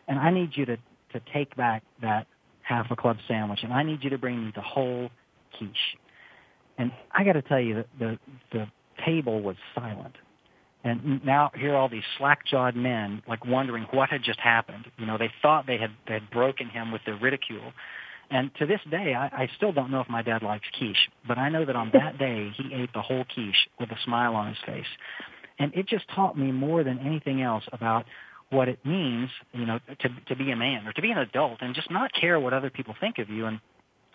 and 0.09 0.19
I 0.19 0.31
need 0.31 0.51
you 0.55 0.67
to 0.67 0.77
to 1.13 1.21
take 1.33 1.55
back 1.57 1.85
that 2.03 2.27
half 2.63 2.91
a 2.91 2.97
club 2.97 3.19
sandwich, 3.29 3.61
and 3.63 3.73
I 3.73 3.85
need 3.85 4.03
you 4.03 4.11
to 4.11 4.19
bring 4.19 4.45
me 4.45 4.53
the 4.55 4.63
whole 4.63 5.11
quiche. 5.57 5.97
And 6.77 6.91
I 7.13 7.23
got 7.23 7.35
to 7.35 7.43
tell 7.43 7.61
you 7.61 7.75
that 7.77 7.87
the 7.99 8.19
the 8.53 8.67
table 9.05 9.41
was 9.41 9.57
silent. 9.75 10.17
And 10.83 11.25
now 11.25 11.51
here 11.55 11.73
are 11.73 11.77
all 11.77 11.89
these 11.89 12.03
slack-jawed 12.19 12.77
men, 12.77 13.23
like 13.27 13.47
wondering 13.47 13.87
what 13.91 14.11
had 14.11 14.23
just 14.23 14.39
happened. 14.39 14.85
You 14.99 15.07
know, 15.07 15.17
they 15.17 15.31
thought 15.41 15.67
they 15.67 15.79
had 15.79 15.93
they 16.07 16.15
had 16.15 16.31
broken 16.31 16.69
him 16.69 16.93
with 16.93 17.03
their 17.07 17.17
ridicule. 17.17 17.73
And 18.35 18.51
to 18.57 18.67
this 18.67 18.81
day, 18.91 19.15
I, 19.15 19.27
I 19.45 19.49
still 19.57 19.73
don't 19.73 19.93
know 19.93 20.01
if 20.01 20.09
my 20.09 20.21
dad 20.21 20.43
likes 20.43 20.67
quiche, 20.77 21.09
but 21.27 21.39
I 21.39 21.49
know 21.51 21.65
that 21.65 21.77
on 21.77 21.93
that 21.95 22.19
day 22.27 22.51
he 22.57 22.75
ate 22.75 22.93
the 22.93 23.01
whole 23.01 23.25
quiche 23.33 23.69
with 23.79 23.93
a 23.93 23.97
smile 24.05 24.35
on 24.35 24.49
his 24.49 24.59
face. 24.67 24.91
And 25.61 25.73
it 25.73 25.87
just 25.87 26.05
taught 26.13 26.37
me 26.37 26.51
more 26.51 26.83
than 26.83 26.99
anything 26.99 27.43
else 27.43 27.63
about 27.73 28.07
what 28.51 28.69
it 28.69 28.85
means, 28.85 29.31
you 29.53 29.65
know, 29.65 29.79
to 30.01 30.09
to 30.27 30.35
be 30.37 30.51
a 30.51 30.57
man 30.57 30.85
or 30.85 30.93
to 30.93 31.01
be 31.01 31.13
an 31.13 31.19
adult 31.19 31.59
and 31.61 31.77
just 31.77 31.93
not 31.93 32.11
care 32.13 32.41
what 32.41 32.53
other 32.53 32.71
people 32.71 32.97
think 33.01 33.19
of 33.19 33.31
you. 33.31 33.47
And 33.47 33.61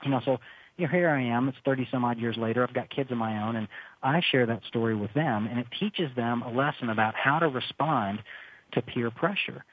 you 0.04 0.12
know, 0.12 0.20
so 0.26 0.40
you 0.76 0.86
know, 0.86 0.92
here 0.92 1.10
I 1.10 1.24
am. 1.24 1.48
It's 1.48 1.58
30 1.64 1.88
some 1.90 2.04
odd 2.04 2.20
years 2.20 2.36
later. 2.38 2.62
I've 2.62 2.74
got 2.74 2.90
kids 2.90 3.12
of 3.12 3.18
my 3.18 3.42
own, 3.48 3.56
and 3.56 3.70
I 4.04 4.22
share 4.32 4.46
that 4.48 4.64
story 4.68 4.96
with 4.96 5.14
them, 5.14 5.48
and 5.50 5.60
it 5.60 5.68
teaches 5.80 6.14
them 6.18 6.42
a 6.42 6.52
lesson 6.52 6.90
about 6.90 7.16
how 7.16 7.40
to 7.40 7.48
respond 7.48 8.20
to 8.74 8.82
peer 8.82 9.12
pressure. 9.12 9.64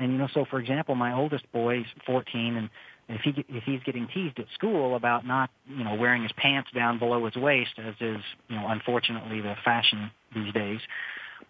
And 0.00 0.10
you 0.10 0.18
know, 0.18 0.28
so 0.34 0.44
for 0.50 0.58
example, 0.58 0.96
my 0.96 1.14
oldest 1.14 1.50
boy 1.52 1.80
is 1.80 1.86
14, 2.04 2.56
and 2.56 2.68
if 3.08 3.20
he 3.22 3.44
if 3.48 3.64
he's 3.64 3.80
getting 3.84 4.08
teased 4.12 4.38
at 4.38 4.46
school 4.54 4.96
about 4.96 5.26
not 5.26 5.50
you 5.66 5.84
know 5.84 5.94
wearing 5.94 6.22
his 6.22 6.32
pants 6.32 6.70
down 6.74 6.98
below 6.98 7.24
his 7.24 7.36
waist, 7.36 7.72
as 7.78 7.94
is 8.00 8.22
you 8.48 8.56
know 8.56 8.68
unfortunately 8.68 9.40
the 9.40 9.54
fashion 9.64 10.10
these 10.34 10.52
days, 10.52 10.80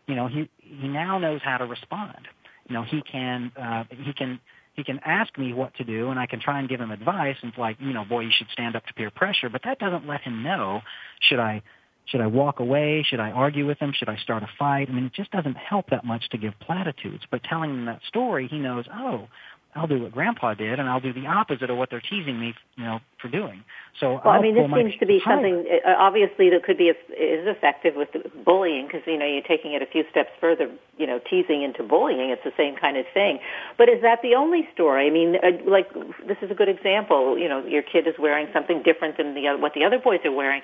you 0.06 0.14
know 0.14 0.28
he 0.28 0.48
he 0.58 0.88
now 0.88 1.18
knows 1.18 1.40
how 1.42 1.58
to 1.58 1.66
respond. 1.66 2.28
You 2.68 2.74
know 2.74 2.82
he 2.82 3.02
can 3.02 3.52
uh, 3.56 3.84
he 3.90 4.12
can 4.12 4.40
he 4.74 4.84
can 4.84 5.00
ask 5.04 5.36
me 5.36 5.52
what 5.52 5.74
to 5.74 5.84
do 5.84 6.10
and 6.10 6.18
I 6.18 6.26
can 6.26 6.40
try 6.40 6.58
and 6.58 6.68
give 6.68 6.80
him 6.80 6.90
advice 6.90 7.36
and 7.42 7.50
it's 7.50 7.58
like, 7.58 7.76
you 7.78 7.92
know, 7.92 8.04
boy, 8.04 8.20
you 8.20 8.30
should 8.36 8.48
stand 8.52 8.74
up 8.74 8.86
to 8.86 8.94
peer 8.94 9.10
pressure, 9.10 9.50
but 9.50 9.62
that 9.64 9.78
doesn't 9.78 10.06
let 10.06 10.22
him 10.22 10.42
know 10.42 10.80
should 11.20 11.38
I 11.38 11.62
should 12.06 12.20
I 12.20 12.26
walk 12.26 12.58
away? 12.58 13.04
Should 13.08 13.20
I 13.20 13.30
argue 13.30 13.66
with 13.66 13.78
him? 13.78 13.92
Should 13.96 14.08
I 14.08 14.16
start 14.16 14.42
a 14.42 14.48
fight? 14.58 14.88
I 14.88 14.92
mean, 14.92 15.04
it 15.04 15.12
just 15.12 15.30
doesn't 15.30 15.56
help 15.56 15.90
that 15.90 16.04
much 16.04 16.28
to 16.30 16.38
give 16.38 16.52
platitudes. 16.60 17.22
But 17.30 17.44
telling 17.44 17.70
him 17.70 17.84
that 17.86 18.00
story, 18.08 18.48
he 18.48 18.58
knows, 18.58 18.86
oh, 18.92 19.28
I'll 19.74 19.86
do 19.86 20.02
what 20.02 20.12
Grandpa 20.12 20.52
did, 20.52 20.78
and 20.78 20.88
I'll 20.88 21.00
do 21.00 21.14
the 21.14 21.26
opposite 21.26 21.70
of 21.70 21.78
what 21.78 21.88
they're 21.88 22.02
teasing 22.02 22.38
me, 22.38 22.54
you 22.76 22.84
know, 22.84 23.00
for 23.18 23.28
doing. 23.28 23.64
So, 23.98 24.12
well, 24.12 24.20
I'll 24.24 24.38
I 24.38 24.42
mean, 24.42 24.54
this 24.54 24.70
seems 24.70 25.00
to 25.00 25.06
be 25.06 25.18
higher. 25.18 25.36
something 25.36 25.64
uh, 25.86 25.94
obviously 25.98 26.50
that 26.50 26.62
could 26.62 26.76
be 26.76 26.88
is 26.88 26.96
effective 27.08 27.94
with 27.96 28.08
bullying 28.44 28.86
because 28.86 29.00
you 29.06 29.16
know 29.16 29.24
you're 29.24 29.42
taking 29.42 29.72
it 29.72 29.80
a 29.80 29.86
few 29.86 30.04
steps 30.10 30.30
further. 30.40 30.70
You 30.98 31.06
know, 31.06 31.18
teasing 31.18 31.62
into 31.62 31.82
bullying, 31.82 32.28
it's 32.30 32.44
the 32.44 32.52
same 32.56 32.76
kind 32.76 32.98
of 32.98 33.06
thing. 33.14 33.38
But 33.78 33.88
is 33.88 34.02
that 34.02 34.20
the 34.20 34.34
only 34.34 34.68
story? 34.74 35.06
I 35.06 35.10
mean, 35.10 35.36
uh, 35.36 35.70
like 35.70 35.90
this 36.26 36.36
is 36.42 36.50
a 36.50 36.54
good 36.54 36.68
example. 36.68 37.38
You 37.38 37.48
know, 37.48 37.64
your 37.64 37.82
kid 37.82 38.06
is 38.06 38.14
wearing 38.18 38.48
something 38.52 38.82
different 38.82 39.16
than 39.16 39.34
the 39.34 39.56
what 39.58 39.72
the 39.72 39.84
other 39.84 39.98
boys 39.98 40.20
are 40.26 40.32
wearing. 40.32 40.60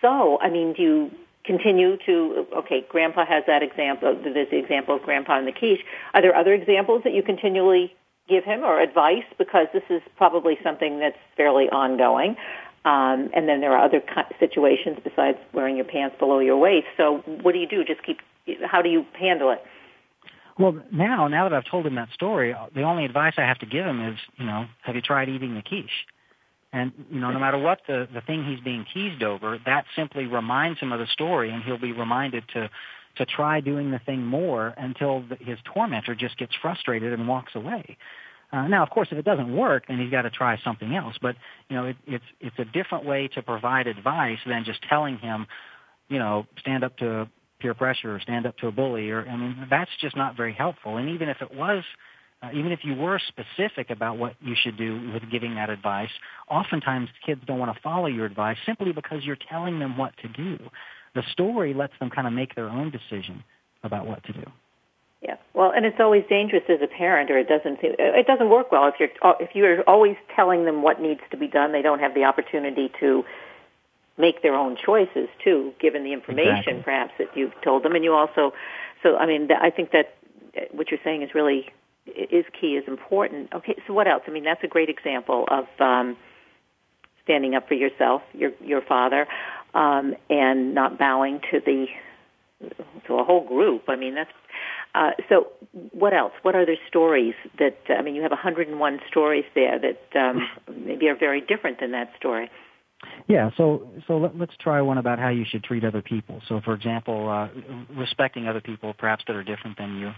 So, 0.00 0.38
I 0.40 0.48
mean, 0.48 0.74
do 0.74 0.82
you 0.82 1.10
continue 1.44 1.98
to 2.06 2.46
okay 2.56 2.86
grandpa 2.88 3.26
has 3.26 3.44
that 3.46 3.62
example 3.62 4.18
there's 4.24 4.48
the 4.48 4.56
example 4.56 4.96
of 4.96 5.02
grandpa 5.02 5.36
and 5.36 5.46
the 5.46 5.52
quiche 5.52 5.80
are 6.14 6.22
there 6.22 6.34
other 6.34 6.54
examples 6.54 7.02
that 7.04 7.12
you 7.12 7.22
continually 7.22 7.94
give 8.28 8.44
him 8.44 8.64
or 8.64 8.80
advice 8.80 9.24
because 9.38 9.66
this 9.72 9.82
is 9.90 10.02
probably 10.16 10.56
something 10.62 10.98
that's 10.98 11.18
fairly 11.36 11.64
ongoing. 11.64 12.36
Um, 12.84 13.30
and 13.34 13.48
then 13.48 13.60
there 13.60 13.72
are 13.72 13.84
other 13.84 14.02
situations 14.38 14.98
besides 15.02 15.38
wearing 15.52 15.76
your 15.76 15.86
pants 15.86 16.16
below 16.18 16.38
your 16.40 16.58
waist. 16.58 16.86
So 16.96 17.22
what 17.42 17.52
do 17.52 17.58
you 17.58 17.68
do? 17.68 17.84
Just 17.84 18.02
keep. 18.02 18.18
How 18.62 18.82
do 18.82 18.90
you 18.90 19.06
handle 19.18 19.50
it? 19.52 19.62
Well, 20.58 20.80
now 20.92 21.26
now 21.28 21.48
that 21.48 21.54
I've 21.54 21.70
told 21.70 21.86
him 21.86 21.94
that 21.94 22.10
story, 22.12 22.54
the 22.74 22.82
only 22.82 23.04
advice 23.04 23.34
I 23.38 23.42
have 23.42 23.58
to 23.60 23.66
give 23.66 23.86
him 23.86 24.06
is, 24.06 24.18
you 24.36 24.44
know, 24.44 24.66
have 24.82 24.94
you 24.94 25.00
tried 25.00 25.28
eating 25.28 25.54
the 25.54 25.62
quiche? 25.62 26.06
And 26.72 26.92
you 27.10 27.20
know, 27.20 27.30
no 27.30 27.38
matter 27.38 27.58
what 27.58 27.80
the 27.86 28.06
the 28.12 28.20
thing 28.20 28.44
he's 28.44 28.60
being 28.62 28.84
teased 28.92 29.22
over, 29.22 29.58
that 29.64 29.84
simply 29.96 30.26
reminds 30.26 30.78
him 30.80 30.92
of 30.92 31.00
the 31.00 31.06
story, 31.06 31.50
and 31.50 31.62
he'll 31.62 31.80
be 31.80 31.92
reminded 31.92 32.44
to 32.52 32.68
to 33.16 33.26
try 33.26 33.60
doing 33.60 33.90
the 33.90 34.00
thing 34.00 34.24
more 34.24 34.74
until 34.76 35.22
the, 35.28 35.36
his 35.36 35.58
tormentor 35.72 36.14
just 36.14 36.36
gets 36.38 36.52
frustrated 36.60 37.12
and 37.12 37.28
walks 37.28 37.54
away. 37.54 37.96
Uh, 38.52 38.68
now, 38.68 38.82
of 38.82 38.90
course, 38.90 39.08
if 39.10 39.18
it 39.18 39.24
doesn't 39.24 39.54
work, 39.54 39.84
then 39.88 39.98
he's 39.98 40.10
got 40.10 40.22
to 40.22 40.30
try 40.30 40.58
something 40.62 40.94
else. 40.94 41.16
But 41.20 41.34
you 41.68 41.76
know, 41.76 41.86
it, 41.86 41.96
it's 42.06 42.24
it's 42.40 42.58
a 42.58 42.64
different 42.64 43.04
way 43.04 43.28
to 43.34 43.42
provide 43.42 43.86
advice 43.86 44.38
than 44.46 44.64
just 44.64 44.80
telling 44.88 45.18
him, 45.18 45.46
you 46.08 46.18
know, 46.18 46.46
stand 46.60 46.84
up 46.84 46.96
to 46.98 47.28
peer 47.58 47.74
pressure 47.74 48.14
or 48.14 48.20
stand 48.20 48.46
up 48.46 48.56
to 48.58 48.68
a 48.68 48.72
bully. 48.72 49.10
Or 49.10 49.26
I 49.26 49.36
mean, 49.36 49.66
that's 49.68 49.90
just 50.00 50.16
not 50.16 50.36
very 50.36 50.52
helpful. 50.52 50.98
And 50.98 51.08
even 51.10 51.28
if 51.28 51.38
it 51.40 51.52
was, 51.52 51.82
uh, 52.42 52.50
even 52.54 52.70
if 52.70 52.80
you 52.84 52.94
were 52.94 53.20
specific 53.28 53.90
about 53.90 54.18
what 54.18 54.34
you 54.40 54.54
should 54.62 54.76
do 54.76 55.10
with 55.12 55.22
giving 55.32 55.54
that 55.56 55.70
advice, 55.70 56.10
oftentimes 56.48 57.08
kids 57.24 57.40
don't 57.46 57.58
want 57.58 57.74
to 57.74 57.82
follow 57.82 58.06
your 58.06 58.26
advice 58.26 58.58
simply 58.66 58.92
because 58.92 59.24
you're 59.24 59.38
telling 59.48 59.78
them 59.78 59.96
what 59.96 60.12
to 60.18 60.28
do. 60.28 60.58
The 61.14 61.22
story 61.30 61.74
lets 61.74 61.92
them 62.00 62.10
kind 62.10 62.26
of 62.26 62.32
make 62.32 62.54
their 62.54 62.68
own 62.68 62.90
decision 62.90 63.44
about 63.82 64.06
what 64.06 64.24
to 64.24 64.32
do. 64.32 64.44
Yeah. 65.22 65.36
Well, 65.54 65.72
and 65.74 65.86
it's 65.86 65.98
always 66.00 66.24
dangerous 66.28 66.64
as 66.68 66.80
a 66.82 66.86
parent, 66.86 67.30
or 67.30 67.38
it 67.38 67.48
doesn't 67.48 67.78
it 67.82 68.26
doesn't 68.26 68.50
work 68.50 68.70
well 68.70 68.86
if 68.86 68.94
you're 69.00 69.08
if 69.40 69.54
you're 69.54 69.82
always 69.82 70.16
telling 70.36 70.66
them 70.66 70.82
what 70.82 71.00
needs 71.00 71.20
to 71.30 71.36
be 71.36 71.46
done. 71.46 71.72
They 71.72 71.82
don't 71.82 72.00
have 72.00 72.14
the 72.14 72.24
opportunity 72.24 72.90
to 73.00 73.24
make 74.18 74.42
their 74.42 74.54
own 74.54 74.76
choices 74.76 75.28
too, 75.42 75.72
given 75.80 76.04
the 76.04 76.12
information 76.12 76.56
exactly. 76.56 76.82
perhaps 76.84 77.12
that 77.18 77.28
you've 77.34 77.54
told 77.62 77.82
them. 77.82 77.94
And 77.94 78.04
you 78.04 78.12
also, 78.12 78.52
so 79.02 79.16
I 79.16 79.26
mean, 79.26 79.48
I 79.50 79.70
think 79.70 79.92
that 79.92 80.14
uh, 80.56 80.60
what 80.72 80.90
you're 80.90 81.00
saying 81.02 81.22
is 81.22 81.34
really 81.34 81.72
is 82.06 82.44
key, 82.60 82.76
is 82.76 82.86
important. 82.86 83.52
Okay. 83.54 83.76
So 83.86 83.94
what 83.94 84.06
else? 84.06 84.22
I 84.26 84.30
mean, 84.30 84.44
that's 84.44 84.62
a 84.62 84.68
great 84.68 84.90
example 84.90 85.46
of 85.48 85.64
um, 85.80 86.18
standing 87.22 87.54
up 87.54 87.66
for 87.66 87.74
yourself, 87.74 88.20
your 88.34 88.50
your 88.62 88.82
father, 88.82 89.26
um, 89.74 90.14
and 90.30 90.74
not 90.74 90.98
bowing 90.98 91.40
to 91.50 91.60
the 91.64 91.86
to 93.06 93.14
a 93.14 93.24
whole 93.24 93.46
group. 93.46 93.84
I 93.88 93.96
mean, 93.96 94.14
that's 94.14 94.30
uh, 94.94 95.10
so 95.28 95.48
what 95.92 96.14
else? 96.14 96.32
What 96.42 96.54
other 96.54 96.76
stories 96.88 97.34
that, 97.58 97.76
I 97.88 98.02
mean, 98.02 98.14
you 98.14 98.22
have 98.22 98.30
101 98.30 99.00
stories 99.08 99.44
there 99.54 99.78
that 99.80 100.20
um, 100.20 100.48
maybe 100.72 101.08
are 101.08 101.16
very 101.16 101.40
different 101.40 101.80
than 101.80 101.92
that 101.92 102.12
story. 102.16 102.48
Yeah, 103.26 103.50
so 103.56 103.86
so 104.06 104.16
let, 104.16 104.40
us 104.40 104.54
try 104.58 104.80
one 104.80 104.96
about 104.96 105.18
how 105.18 105.28
you 105.28 105.44
should 105.46 105.62
treat 105.62 105.84
other 105.84 106.00
people. 106.00 106.40
So, 106.48 106.60
for 106.64 106.72
example, 106.72 107.28
uh, 107.28 107.48
respecting 107.94 108.48
other 108.48 108.62
people, 108.62 108.94
perhaps 108.94 109.24
that 109.26 109.36
are 109.36 109.42
different 109.42 109.76
than 109.76 109.98
you. 109.98 110.12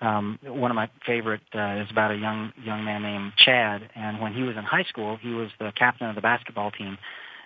Um, 0.00 0.38
one 0.42 0.70
of 0.70 0.74
my 0.74 0.88
favorite 1.04 1.42
uh, 1.54 1.82
is 1.82 1.90
about 1.90 2.10
a 2.10 2.16
young 2.16 2.52
young 2.64 2.84
man 2.84 3.02
named 3.02 3.32
Chad, 3.36 3.90
and 3.94 4.18
when 4.20 4.32
he 4.32 4.42
was 4.44 4.56
in 4.56 4.64
high 4.64 4.84
school, 4.84 5.18
he 5.20 5.30
was 5.30 5.50
the 5.58 5.72
captain 5.76 6.08
of 6.08 6.14
the 6.14 6.22
basketball 6.22 6.70
team. 6.70 6.96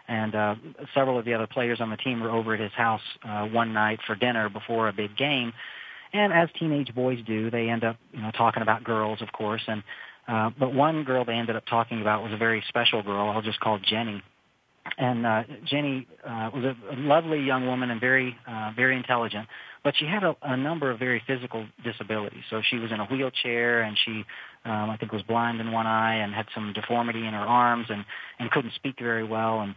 And 0.08 0.34
uh, 0.34 0.54
several 0.94 1.18
of 1.18 1.24
the 1.24 1.34
other 1.34 1.46
players 1.46 1.80
on 1.80 1.90
the 1.90 1.96
team 1.96 2.20
were 2.20 2.30
over 2.30 2.54
at 2.54 2.60
his 2.60 2.72
house 2.72 3.00
uh, 3.28 3.46
one 3.46 3.72
night 3.72 3.98
for 4.06 4.14
dinner 4.14 4.48
before 4.48 4.88
a 4.88 4.92
big 4.92 5.16
game 5.16 5.52
and 6.12 6.32
as 6.32 6.48
teenage 6.58 6.94
boys 6.94 7.18
do, 7.26 7.50
they 7.50 7.68
end 7.68 7.84
up, 7.84 7.96
you 8.12 8.22
know, 8.22 8.30
talking 8.30 8.62
about 8.62 8.84
girls, 8.84 9.20
of 9.22 9.32
course. 9.32 9.62
And 9.66 9.82
uh, 10.28 10.50
but 10.58 10.74
one 10.74 11.04
girl 11.04 11.24
they 11.24 11.34
ended 11.34 11.56
up 11.56 11.64
talking 11.66 12.00
about 12.00 12.22
was 12.22 12.32
a 12.32 12.36
very 12.36 12.62
special 12.68 13.02
girl. 13.02 13.28
I'll 13.28 13.42
just 13.42 13.60
call 13.60 13.78
Jenny. 13.78 14.22
And 14.98 15.26
uh, 15.26 15.42
Jenny 15.64 16.06
uh, 16.24 16.50
was 16.54 16.64
a, 16.64 16.96
lovely 16.96 17.40
young 17.40 17.66
woman 17.66 17.90
and 17.90 18.00
very, 18.00 18.36
uh, 18.46 18.70
very 18.76 18.96
intelligent, 18.96 19.48
but 19.82 19.94
she 19.96 20.06
had 20.06 20.22
a, 20.22 20.36
a 20.42 20.56
number 20.56 20.92
of 20.92 21.00
very 21.00 21.20
physical 21.26 21.66
disabilities. 21.82 22.44
So 22.50 22.62
she 22.70 22.78
was 22.78 22.92
in 22.92 23.00
a 23.00 23.04
wheelchair, 23.06 23.82
and 23.82 23.96
she, 24.04 24.24
um, 24.64 24.90
I 24.90 24.96
think, 24.96 25.10
was 25.10 25.22
blind 25.22 25.60
in 25.60 25.72
one 25.72 25.88
eye 25.88 26.14
and 26.16 26.32
had 26.32 26.46
some 26.54 26.72
deformity 26.72 27.26
in 27.26 27.34
her 27.34 27.40
arms, 27.40 27.86
and 27.88 28.04
and 28.38 28.50
couldn't 28.50 28.74
speak 28.74 28.94
very 29.00 29.24
well. 29.24 29.60
And 29.60 29.74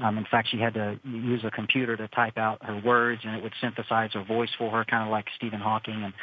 um, 0.00 0.18
in 0.18 0.24
fact, 0.30 0.48
she 0.50 0.58
had 0.58 0.74
to 0.74 0.98
use 1.04 1.42
a 1.44 1.50
computer 1.50 1.96
to 1.96 2.08
type 2.08 2.38
out 2.38 2.64
her 2.64 2.80
words, 2.84 3.22
and 3.24 3.36
it 3.36 3.42
would 3.42 3.52
synthesize 3.60 4.10
her 4.12 4.24
voice 4.24 4.50
for 4.56 4.70
her, 4.70 4.84
kind 4.84 5.04
of 5.04 5.10
like 5.10 5.26
Stephen 5.36 5.60
Hawking. 5.60 6.02
And 6.02 6.14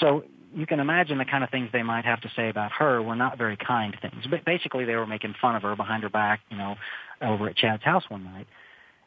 so 0.00 0.24
you 0.54 0.66
can 0.66 0.80
imagine 0.80 1.18
the 1.18 1.24
kind 1.24 1.42
of 1.42 1.50
things 1.50 1.68
they 1.72 1.82
might 1.82 2.04
have 2.04 2.20
to 2.20 2.30
say 2.36 2.48
about 2.48 2.70
her 2.72 3.02
were 3.02 3.16
not 3.16 3.36
very 3.36 3.56
kind 3.56 3.96
things. 4.00 4.24
But 4.30 4.44
basically, 4.44 4.84
they 4.84 4.94
were 4.94 5.06
making 5.06 5.34
fun 5.40 5.56
of 5.56 5.62
her 5.62 5.74
behind 5.74 6.04
her 6.04 6.08
back, 6.08 6.40
you 6.50 6.56
know, 6.56 6.76
over 7.20 7.48
at 7.48 7.56
Chad's 7.56 7.82
house 7.82 8.04
one 8.08 8.24
night. 8.24 8.46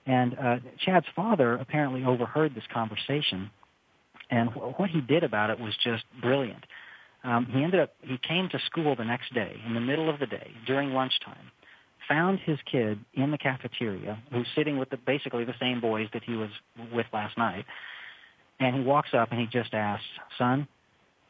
And 0.06 0.38
uh, 0.38 0.58
Chad's 0.84 1.06
father 1.16 1.56
apparently 1.56 2.04
overheard 2.04 2.54
this 2.54 2.64
conversation, 2.74 3.50
and 4.30 4.50
wh- 4.50 4.78
what 4.80 4.90
he 4.90 5.00
did 5.00 5.24
about 5.24 5.52
it 5.52 5.60
was 5.60 5.74
just 5.84 6.04
brilliant. 6.22 6.66
Um, 7.24 7.46
he 7.46 7.64
ended 7.64 7.80
up 7.80 7.94
he 8.02 8.18
came 8.28 8.50
to 8.50 8.60
school 8.66 8.96
the 8.96 9.06
next 9.06 9.34
day 9.34 9.56
in 9.66 9.76
the 9.76 9.80
middle 9.80 10.10
of 10.10 10.20
the 10.20 10.26
day 10.26 10.52
during 10.66 10.92
lunchtime 10.92 11.52
found 12.12 12.40
his 12.40 12.58
kid 12.70 13.00
in 13.14 13.32
the 13.32 13.38
cafeteria 13.38 14.22
who's 14.34 14.48
sitting 14.54 14.78
with 14.78 14.90
the, 14.90 14.98
basically 14.98 15.46
the 15.46 15.56
same 15.62 15.80
boys 15.80 16.08
that 16.12 16.24
he 16.24 16.36
was 16.36 16.50
with 16.94 17.06
last 17.14 17.38
night. 17.38 17.64
And 18.60 18.76
he 18.76 18.82
walks 18.82 19.10
up 19.14 19.32
and 19.32 19.40
he 19.40 19.48
just 19.48 19.74
asks, 19.74 20.06
son, 20.38 20.68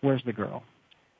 where's 0.01 0.23
the 0.25 0.33
girl? 0.33 0.63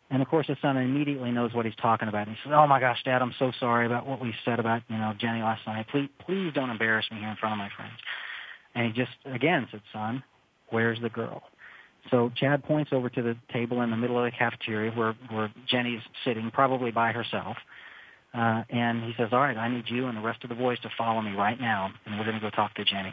And 0.09 0.21
of 0.21 0.27
course, 0.27 0.47
his 0.47 0.57
son 0.63 0.77
immediately 0.77 1.31
knows 1.31 1.53
what 1.53 1.65
he's 1.65 1.75
talking 1.75 2.09
about. 2.09 2.27
And 2.27 2.35
he 2.35 2.41
says, 2.43 2.51
"Oh 2.53 2.67
my 2.67 2.81
gosh, 2.81 3.01
Dad, 3.05 3.21
I'm 3.21 3.33
so 3.39 3.53
sorry 3.61 3.85
about 3.85 4.05
what 4.05 4.19
we 4.19 4.33
said 4.43 4.59
about 4.59 4.81
you 4.89 4.97
know 4.97 5.13
Jenny 5.17 5.41
last 5.41 5.65
night. 5.65 5.85
Please, 5.89 6.09
please 6.25 6.51
don't 6.53 6.69
embarrass 6.69 7.05
me 7.09 7.19
here 7.19 7.29
in 7.29 7.37
front 7.37 7.53
of 7.53 7.59
my 7.59 7.69
friends." 7.77 7.93
And 8.75 8.87
he 8.87 8.91
just 8.91 9.13
again 9.23 9.69
said, 9.71 9.79
"Son, 9.93 10.21
where's 10.69 10.99
the 10.99 11.07
girl?" 11.07 11.43
So 12.09 12.29
Chad 12.35 12.61
points 12.65 12.91
over 12.91 13.09
to 13.09 13.21
the 13.21 13.37
table 13.53 13.83
in 13.83 13.89
the 13.89 13.95
middle 13.95 14.17
of 14.17 14.25
the 14.25 14.37
cafeteria 14.37 14.91
where, 14.91 15.15
where 15.29 15.49
Jenny's 15.65 16.01
sitting, 16.25 16.51
probably 16.51 16.91
by 16.91 17.13
herself. 17.13 17.55
Uh, 18.33 18.63
and 18.69 19.03
he 19.03 19.13
says, 19.17 19.29
all 19.31 19.39
right, 19.39 19.57
I 19.57 19.67
need 19.67 19.85
you 19.87 20.07
and 20.07 20.17
the 20.17 20.21
rest 20.21 20.43
of 20.43 20.49
the 20.49 20.55
boys 20.55 20.79
to 20.79 20.89
follow 20.97 21.21
me 21.21 21.31
right 21.35 21.59
now, 21.59 21.91
and 22.05 22.17
we're 22.17 22.23
going 22.23 22.35
to 22.35 22.41
go 22.41 22.49
talk 22.49 22.73
to 22.75 22.85
Jenny. 22.85 23.11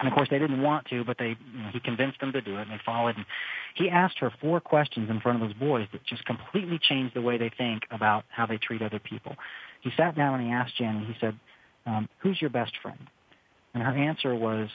And 0.00 0.08
of 0.08 0.14
course, 0.14 0.28
they 0.30 0.38
didn't 0.38 0.62
want 0.62 0.86
to, 0.86 1.04
but 1.04 1.18
they, 1.18 1.36
you 1.54 1.62
know, 1.62 1.68
he 1.72 1.78
convinced 1.78 2.20
them 2.20 2.32
to 2.32 2.40
do 2.40 2.56
it, 2.56 2.62
and 2.62 2.70
they 2.70 2.80
followed. 2.84 3.16
And 3.16 3.26
he 3.74 3.90
asked 3.90 4.18
her 4.18 4.32
four 4.40 4.60
questions 4.60 5.10
in 5.10 5.20
front 5.20 5.42
of 5.42 5.48
those 5.48 5.56
boys 5.56 5.86
that 5.92 6.04
just 6.04 6.24
completely 6.24 6.78
changed 6.80 7.14
the 7.14 7.20
way 7.20 7.36
they 7.36 7.50
think 7.56 7.82
about 7.90 8.24
how 8.30 8.46
they 8.46 8.56
treat 8.56 8.82
other 8.82 8.98
people. 8.98 9.36
He 9.82 9.90
sat 9.96 10.16
down 10.16 10.40
and 10.40 10.48
he 10.48 10.52
asked 10.52 10.76
Jenny. 10.76 11.04
He 11.04 11.14
said, 11.20 11.38
um, 11.86 12.08
"Who's 12.18 12.40
your 12.40 12.50
best 12.50 12.72
friend?" 12.82 12.98
And 13.74 13.82
her 13.82 13.92
answer 13.92 14.34
was, 14.34 14.68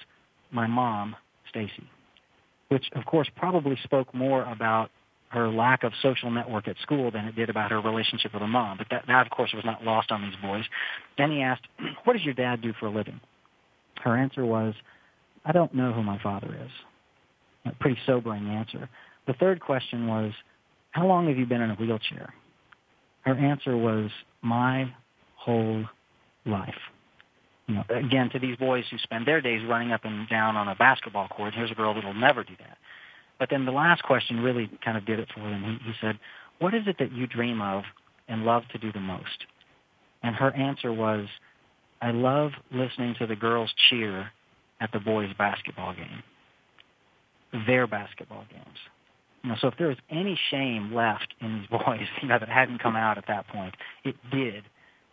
"My 0.52 0.68
mom, 0.68 1.16
Stacy," 1.50 1.90
which 2.70 2.86
of 2.94 3.06
course 3.06 3.30
probably 3.36 3.78
spoke 3.84 4.14
more 4.14 4.44
about 4.44 4.92
her 5.36 5.50
lack 5.50 5.84
of 5.84 5.92
social 6.02 6.32
network 6.32 6.68
at 6.68 6.78
school 6.82 7.12
than 7.12 7.26
it 7.26 7.36
did 7.36 7.50
about 7.50 7.72
her 7.72 7.82
relationship 7.82 8.34
with 8.34 8.42
her 8.42 8.48
mom. 8.48 8.78
But 8.78 8.88
that, 8.90 9.04
that 9.08 9.26
of 9.26 9.32
course, 9.32 9.52
was 9.54 9.66
not 9.66 9.84
lost 9.84 10.12
on 10.12 10.22
these 10.22 10.36
boys. 10.42 10.64
Then 11.18 11.32
he 11.32 11.42
asked, 11.42 11.68
"What 12.06 12.14
does 12.14 12.24
your 12.24 12.34
dad 12.34 12.62
do 12.62 12.74
for 12.80 12.88
a 12.88 12.92
living?" 12.92 13.20
Her 14.02 14.18
answer 14.18 14.46
was, 14.46 14.74
"I 15.46 15.52
don't 15.52 15.74
know 15.74 15.94
who 15.94 16.04
my 16.04 16.18
father 16.20 16.56
is." 16.64 16.72
A 17.66 17.76
pretty 17.80 18.00
sobering 18.06 18.48
answer. 18.48 18.90
The 19.28 19.34
third 19.34 19.60
question 19.60 20.08
was, 20.08 20.32
"How 20.92 21.06
long 21.06 21.28
have 21.28 21.38
you 21.38 21.46
been 21.46 21.62
in 21.62 21.72
a 21.72 21.76
wheelchair?" 21.76 22.34
Her 23.22 23.36
answer 23.36 23.76
was, 23.76 24.12
"My 24.42 24.94
whole 25.36 25.86
life." 26.46 26.80
You 27.68 27.76
know, 27.76 27.84
again, 27.90 28.30
to 28.30 28.40
these 28.40 28.58
boys 28.58 28.86
who 28.92 28.98
spend 29.00 29.26
their 29.26 29.42
days 29.42 29.66
running 29.68 29.92
up 29.92 30.06
and 30.06 30.30
down 30.30 30.56
on 30.56 30.68
a 30.68 30.76
basketball 30.76 31.28
court, 31.28 31.56
here's 31.56 31.72
a 31.72 31.76
girl 31.76 31.96
that'll 31.96 32.14
never 32.14 32.44
do 32.44 32.54
that. 32.60 32.78
But 33.40 33.50
then 33.50 33.66
the 33.66 33.72
last 33.72 34.04
question 34.04 34.40
really 34.40 34.70
kind 34.84 34.98
of 34.98 35.06
did 35.06 35.20
it 35.20 35.30
for 35.34 35.42
him. 35.42 35.64
He, 35.64 35.90
he 35.90 35.94
said, 36.00 36.18
what 36.60 36.74
is 36.74 36.84
it 36.88 36.98
that 37.00 37.12
you 37.12 37.28
dream 37.28 37.62
of 37.62 37.84
and 38.28 38.46
love 38.46 38.64
to 38.72 38.78
do 38.78 38.92
the 38.92 39.00
most? 39.00 39.46
And 40.24 40.36
her 40.36 40.52
answer 40.56 40.92
was, 40.92 41.28
I 42.02 42.12
love 42.12 42.52
listening 42.72 43.16
to 43.20 43.28
the 43.28 43.36
girls 43.36 43.74
cheer 43.90 44.32
at 44.80 44.92
the 44.92 45.00
boys' 45.00 45.32
basketball 45.38 45.94
game, 45.94 46.24
their 47.68 47.88
basketball 47.88 48.46
games. 48.50 48.78
You 49.44 49.52
know, 49.52 49.58
so 49.62 49.68
if 49.68 49.78
there 49.78 49.88
was 49.88 49.98
any 50.10 50.40
shame 50.50 50.94
left 50.94 51.34
in 51.42 51.60
these 51.60 51.68
boys, 51.70 52.08
you 52.22 52.28
know, 52.28 52.40
that 52.40 52.50
hadn't 52.50 52.80
come 52.80 52.96
out 52.96 53.18
at 53.18 53.26
that 53.28 53.48
point, 53.48 53.76
it 54.04 54.16
did 54.32 54.64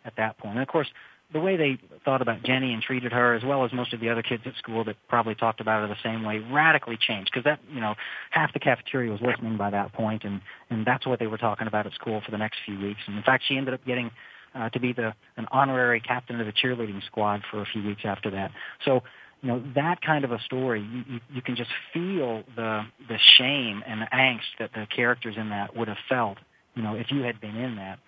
at 0.05 0.15
that 0.17 0.37
point. 0.37 0.55
And 0.55 0.63
of 0.63 0.67
course, 0.67 0.87
the 1.33 1.39
way 1.39 1.57
they 1.57 1.77
thought 2.05 2.21
about 2.21 2.43
Jenny 2.43 2.73
and 2.73 2.81
treated 2.81 3.11
her, 3.11 3.33
as 3.33 3.43
well 3.43 3.65
as 3.65 3.73
most 3.73 3.93
of 3.93 3.99
the 3.99 4.09
other 4.09 4.21
kids 4.21 4.43
at 4.45 4.55
school 4.55 4.83
that 4.85 4.95
probably 5.07 5.35
talked 5.35 5.59
about 5.59 5.81
her 5.81 5.87
the 5.87 6.01
same 6.03 6.23
way, 6.23 6.39
radically 6.39 6.97
changed. 6.97 7.31
Because 7.31 7.43
that, 7.45 7.59
you 7.73 7.81
know, 7.81 7.95
half 8.29 8.53
the 8.53 8.59
cafeteria 8.59 9.11
was 9.11 9.21
listening 9.21 9.57
by 9.57 9.71
that 9.71 9.93
point, 9.93 10.23
and 10.23 10.41
and 10.69 10.85
that's 10.85 11.05
what 11.05 11.19
they 11.19 11.27
were 11.27 11.37
talking 11.37 11.67
about 11.67 11.85
at 11.87 11.93
school 11.93 12.21
for 12.23 12.31
the 12.31 12.37
next 12.37 12.59
few 12.65 12.79
weeks. 12.79 13.01
And 13.07 13.17
in 13.17 13.23
fact, 13.23 13.43
she 13.47 13.57
ended 13.57 13.73
up 13.73 13.85
getting 13.85 14.11
uh, 14.55 14.69
to 14.69 14.79
be 14.79 14.93
the 14.93 15.13
an 15.37 15.47
honorary 15.51 15.99
captain 15.99 16.39
of 16.39 16.45
the 16.45 16.53
cheerleading 16.53 17.03
squad 17.05 17.41
for 17.49 17.61
a 17.61 17.65
few 17.65 17.83
weeks 17.83 18.01
after 18.05 18.31
that. 18.31 18.51
So. 18.85 19.03
You 19.41 19.49
know 19.49 19.63
that 19.75 20.01
kind 20.01 20.23
of 20.23 20.31
a 20.31 20.39
story, 20.39 20.79
you, 20.79 21.03
you, 21.05 21.19
you 21.33 21.41
can 21.41 21.57
just 21.57 21.69
feel 21.91 22.43
the 22.55 22.83
the 23.09 23.17
shame 23.37 23.83
and 23.85 24.01
the 24.01 24.05
angst 24.05 24.55
that 24.57 24.71
the 24.71 24.87
characters 24.95 25.35
in 25.37 25.49
that 25.49 25.75
would 25.75 25.89
have 25.89 25.97
felt, 26.07 26.37
you 26.75 26.81
know, 26.81 26.95
if 26.95 27.11
you 27.11 27.23
had 27.23 27.41
been 27.41 27.57
in 27.57 27.75
that 27.75 27.99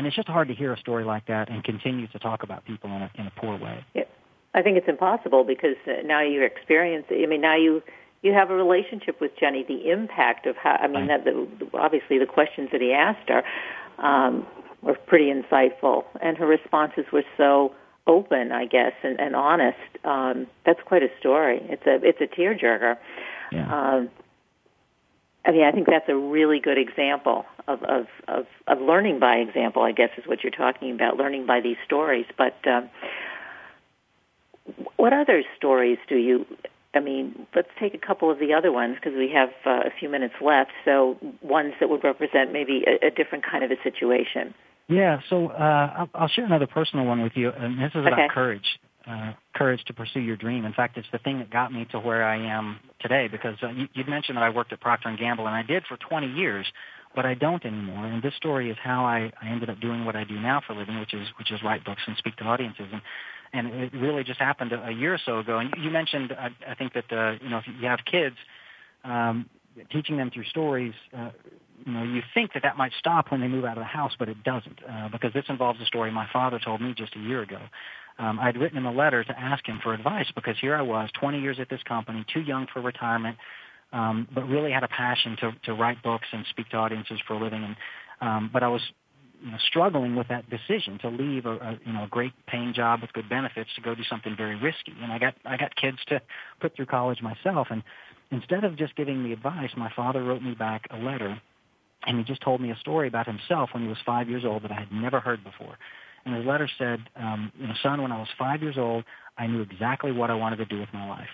and 0.00 0.06
it's 0.06 0.16
just 0.16 0.28
hard 0.28 0.48
to 0.48 0.54
hear 0.54 0.72
a 0.72 0.78
story 0.78 1.04
like 1.04 1.26
that 1.26 1.50
and 1.50 1.62
continue 1.62 2.06
to 2.06 2.18
talk 2.18 2.42
about 2.42 2.64
people 2.64 2.88
in 2.88 3.02
a, 3.02 3.10
in 3.16 3.26
a 3.26 3.32
poor 3.36 3.58
way. 3.58 3.84
Yeah. 3.94 4.04
I 4.54 4.62
think 4.62 4.78
it's 4.78 4.88
impossible 4.88 5.44
because 5.44 5.76
uh, 5.86 6.00
now 6.06 6.22
you 6.22 6.42
experience. 6.42 7.04
I 7.10 7.26
mean, 7.26 7.42
now 7.42 7.54
you 7.54 7.82
you 8.22 8.32
have 8.32 8.50
a 8.50 8.54
relationship 8.54 9.20
with 9.20 9.32
Jenny. 9.38 9.62
The 9.62 9.90
impact 9.90 10.46
of 10.46 10.56
how 10.56 10.70
I 10.70 10.88
mean 10.88 11.08
that 11.08 11.24
the, 11.24 11.46
obviously 11.74 12.18
the 12.18 12.24
questions 12.24 12.70
that 12.72 12.80
he 12.80 12.94
asked 12.94 13.28
her 13.28 13.42
um, 14.02 14.46
were 14.80 14.94
pretty 14.94 15.30
insightful, 15.30 16.04
and 16.22 16.38
her 16.38 16.46
responses 16.46 17.04
were 17.12 17.24
so 17.36 17.74
open, 18.06 18.52
I 18.52 18.64
guess, 18.64 18.94
and, 19.02 19.20
and 19.20 19.36
honest. 19.36 19.76
Um, 20.02 20.46
that's 20.64 20.80
quite 20.86 21.02
a 21.02 21.10
story. 21.20 21.60
It's 21.64 21.86
a 21.86 22.00
it's 22.02 22.22
a 22.22 22.40
tearjerker. 22.40 22.96
Yeah. 23.52 23.96
Um, 23.96 24.10
I 25.44 25.52
mean, 25.52 25.64
I 25.64 25.72
think 25.72 25.86
that's 25.86 26.08
a 26.08 26.16
really 26.16 26.60
good 26.60 26.78
example 26.78 27.46
of, 27.66 27.82
of, 27.82 28.06
of, 28.28 28.46
of 28.66 28.80
learning 28.80 29.20
by 29.20 29.36
example, 29.36 29.82
I 29.82 29.92
guess 29.92 30.10
is 30.18 30.26
what 30.26 30.42
you're 30.42 30.50
talking 30.50 30.92
about, 30.92 31.16
learning 31.16 31.46
by 31.46 31.60
these 31.60 31.76
stories. 31.86 32.26
But 32.36 32.56
um, 32.66 32.90
what 34.96 35.12
other 35.12 35.42
stories 35.56 35.98
do 36.08 36.16
you, 36.16 36.46
I 36.94 37.00
mean, 37.00 37.46
let's 37.54 37.70
take 37.78 37.94
a 37.94 37.98
couple 37.98 38.30
of 38.30 38.38
the 38.38 38.52
other 38.52 38.70
ones 38.70 38.96
because 38.96 39.16
we 39.16 39.30
have 39.34 39.50
uh, 39.64 39.88
a 39.88 39.90
few 39.98 40.10
minutes 40.10 40.34
left. 40.42 40.72
So 40.84 41.16
ones 41.42 41.72
that 41.80 41.88
would 41.88 42.04
represent 42.04 42.52
maybe 42.52 42.84
a, 42.86 43.06
a 43.06 43.10
different 43.10 43.44
kind 43.50 43.64
of 43.64 43.70
a 43.70 43.82
situation. 43.82 44.52
Yeah, 44.88 45.20
so 45.30 45.48
uh, 45.48 45.94
I'll, 45.98 46.10
I'll 46.14 46.28
share 46.28 46.44
another 46.44 46.66
personal 46.66 47.06
one 47.06 47.22
with 47.22 47.32
you, 47.36 47.50
and 47.50 47.78
this 47.78 47.92
is 47.94 48.00
about 48.00 48.12
okay. 48.14 48.28
courage 48.28 48.78
uh, 49.06 49.32
courage 49.54 49.82
to 49.86 49.94
pursue 49.94 50.20
your 50.20 50.36
dream. 50.36 50.64
In 50.64 50.72
fact, 50.72 50.96
it's 50.96 51.08
the 51.12 51.18
thing 51.18 51.38
that 51.38 51.50
got 51.50 51.72
me 51.72 51.86
to 51.90 51.98
where 51.98 52.24
I 52.24 52.36
am 52.36 52.78
today. 53.00 53.28
Because 53.28 53.56
uh, 53.62 53.68
you, 53.68 53.88
you'd 53.94 54.08
mentioned 54.08 54.36
that 54.36 54.42
I 54.42 54.50
worked 54.50 54.72
at 54.72 54.80
Procter 54.80 55.14
Gamble, 55.18 55.46
and 55.46 55.54
I 55.54 55.62
did 55.62 55.84
for 55.86 55.96
20 55.96 56.28
years, 56.32 56.66
but 57.14 57.26
I 57.26 57.34
don't 57.34 57.64
anymore. 57.64 58.06
And 58.06 58.22
this 58.22 58.34
story 58.36 58.70
is 58.70 58.76
how 58.82 59.04
I, 59.04 59.32
I 59.40 59.48
ended 59.48 59.70
up 59.70 59.80
doing 59.80 60.04
what 60.04 60.16
I 60.16 60.24
do 60.24 60.38
now 60.38 60.60
for 60.66 60.74
a 60.74 60.76
living, 60.76 61.00
which 61.00 61.14
is 61.14 61.26
which 61.38 61.50
is 61.50 61.62
write 61.62 61.84
books 61.84 62.02
and 62.06 62.16
speak 62.16 62.36
to 62.36 62.44
audiences. 62.44 62.86
And 62.92 63.02
and 63.52 63.66
it 63.82 63.92
really 63.94 64.22
just 64.22 64.38
happened 64.38 64.72
a, 64.72 64.86
a 64.86 64.92
year 64.92 65.14
or 65.14 65.20
so 65.24 65.38
ago. 65.38 65.58
And 65.58 65.70
you, 65.76 65.84
you 65.84 65.90
mentioned, 65.90 66.32
I, 66.32 66.50
I 66.70 66.74
think 66.74 66.92
that 66.94 67.12
uh, 67.12 67.42
you 67.42 67.48
know 67.48 67.58
if 67.58 67.64
you 67.66 67.88
have 67.88 68.00
kids, 68.10 68.36
um, 69.04 69.48
teaching 69.90 70.16
them 70.16 70.30
through 70.30 70.44
stories. 70.44 70.94
Uh, 71.16 71.30
you 71.84 71.92
know, 71.92 72.02
you 72.02 72.22
think 72.34 72.52
that 72.54 72.62
that 72.62 72.76
might 72.76 72.92
stop 72.98 73.30
when 73.30 73.40
they 73.40 73.48
move 73.48 73.64
out 73.64 73.76
of 73.76 73.82
the 73.82 73.84
house, 73.84 74.12
but 74.18 74.28
it 74.28 74.42
doesn't, 74.42 74.78
uh, 74.88 75.08
because 75.10 75.32
this 75.32 75.44
involves 75.48 75.80
a 75.80 75.84
story 75.86 76.10
my 76.10 76.28
father 76.32 76.58
told 76.58 76.80
me 76.80 76.94
just 76.96 77.14
a 77.16 77.20
year 77.20 77.42
ago 77.42 77.58
um, 78.20 78.38
I'd 78.38 78.56
written 78.58 78.76
him 78.76 78.86
a 78.86 78.92
letter 78.92 79.24
to 79.24 79.38
ask 79.40 79.66
him 79.66 79.80
for 79.82 79.94
advice 79.94 80.30
because 80.34 80.56
here 80.60 80.76
I 80.76 80.82
was, 80.82 81.08
20 81.18 81.40
years 81.40 81.58
at 81.58 81.70
this 81.70 81.82
company, 81.84 82.24
too 82.32 82.40
young 82.40 82.66
for 82.72 82.82
retirement, 82.82 83.38
um, 83.92 84.28
but 84.32 84.46
really 84.46 84.70
had 84.70 84.84
a 84.84 84.88
passion 84.88 85.36
to, 85.40 85.52
to 85.64 85.74
write 85.74 86.02
books 86.02 86.26
and 86.32 86.44
speak 86.50 86.68
to 86.70 86.76
audiences 86.76 87.18
for 87.26 87.34
a 87.34 87.42
living. 87.42 87.64
And 87.64 87.76
um, 88.20 88.50
but 88.52 88.62
I 88.62 88.68
was 88.68 88.82
you 89.42 89.50
know, 89.50 89.56
struggling 89.66 90.14
with 90.16 90.28
that 90.28 90.44
decision 90.50 90.98
to 90.98 91.08
leave 91.08 91.46
a, 91.46 91.56
a 91.56 91.78
you 91.86 91.92
know 91.94 92.04
a 92.04 92.08
great 92.08 92.32
paying 92.46 92.74
job 92.74 93.00
with 93.00 93.12
good 93.14 93.28
benefits 93.28 93.70
to 93.76 93.80
go 93.80 93.94
do 93.94 94.04
something 94.04 94.36
very 94.36 94.56
risky. 94.56 94.92
And 95.02 95.10
I 95.10 95.18
got 95.18 95.34
I 95.46 95.56
got 95.56 95.74
kids 95.74 95.96
to 96.08 96.20
put 96.60 96.76
through 96.76 96.86
college 96.86 97.22
myself. 97.22 97.68
And 97.70 97.82
instead 98.30 98.64
of 98.64 98.76
just 98.76 98.94
giving 98.96 99.22
me 99.22 99.32
advice, 99.32 99.70
my 99.78 99.90
father 99.96 100.22
wrote 100.22 100.42
me 100.42 100.52
back 100.54 100.86
a 100.90 100.98
letter, 100.98 101.40
and 102.06 102.18
he 102.18 102.24
just 102.24 102.40
told 102.40 102.60
me 102.60 102.70
a 102.70 102.76
story 102.76 103.08
about 103.08 103.26
himself 103.26 103.70
when 103.72 103.82
he 103.82 103.88
was 103.88 103.98
five 104.04 104.28
years 104.28 104.44
old 104.44 104.62
that 104.64 104.72
I 104.72 104.80
had 104.80 104.92
never 104.92 105.20
heard 105.20 105.44
before. 105.44 105.76
And 106.24 106.34
his 106.34 106.44
letter 106.44 106.68
said, 106.78 107.00
um, 107.16 107.52
you 107.58 107.66
know, 107.66 107.74
son, 107.82 108.02
when 108.02 108.12
I 108.12 108.18
was 108.18 108.28
five 108.38 108.62
years 108.62 108.76
old, 108.78 109.04
I 109.38 109.46
knew 109.46 109.62
exactly 109.62 110.12
what 110.12 110.30
I 110.30 110.34
wanted 110.34 110.56
to 110.56 110.66
do 110.66 110.78
with 110.78 110.92
my 110.92 111.08
life. 111.08 111.28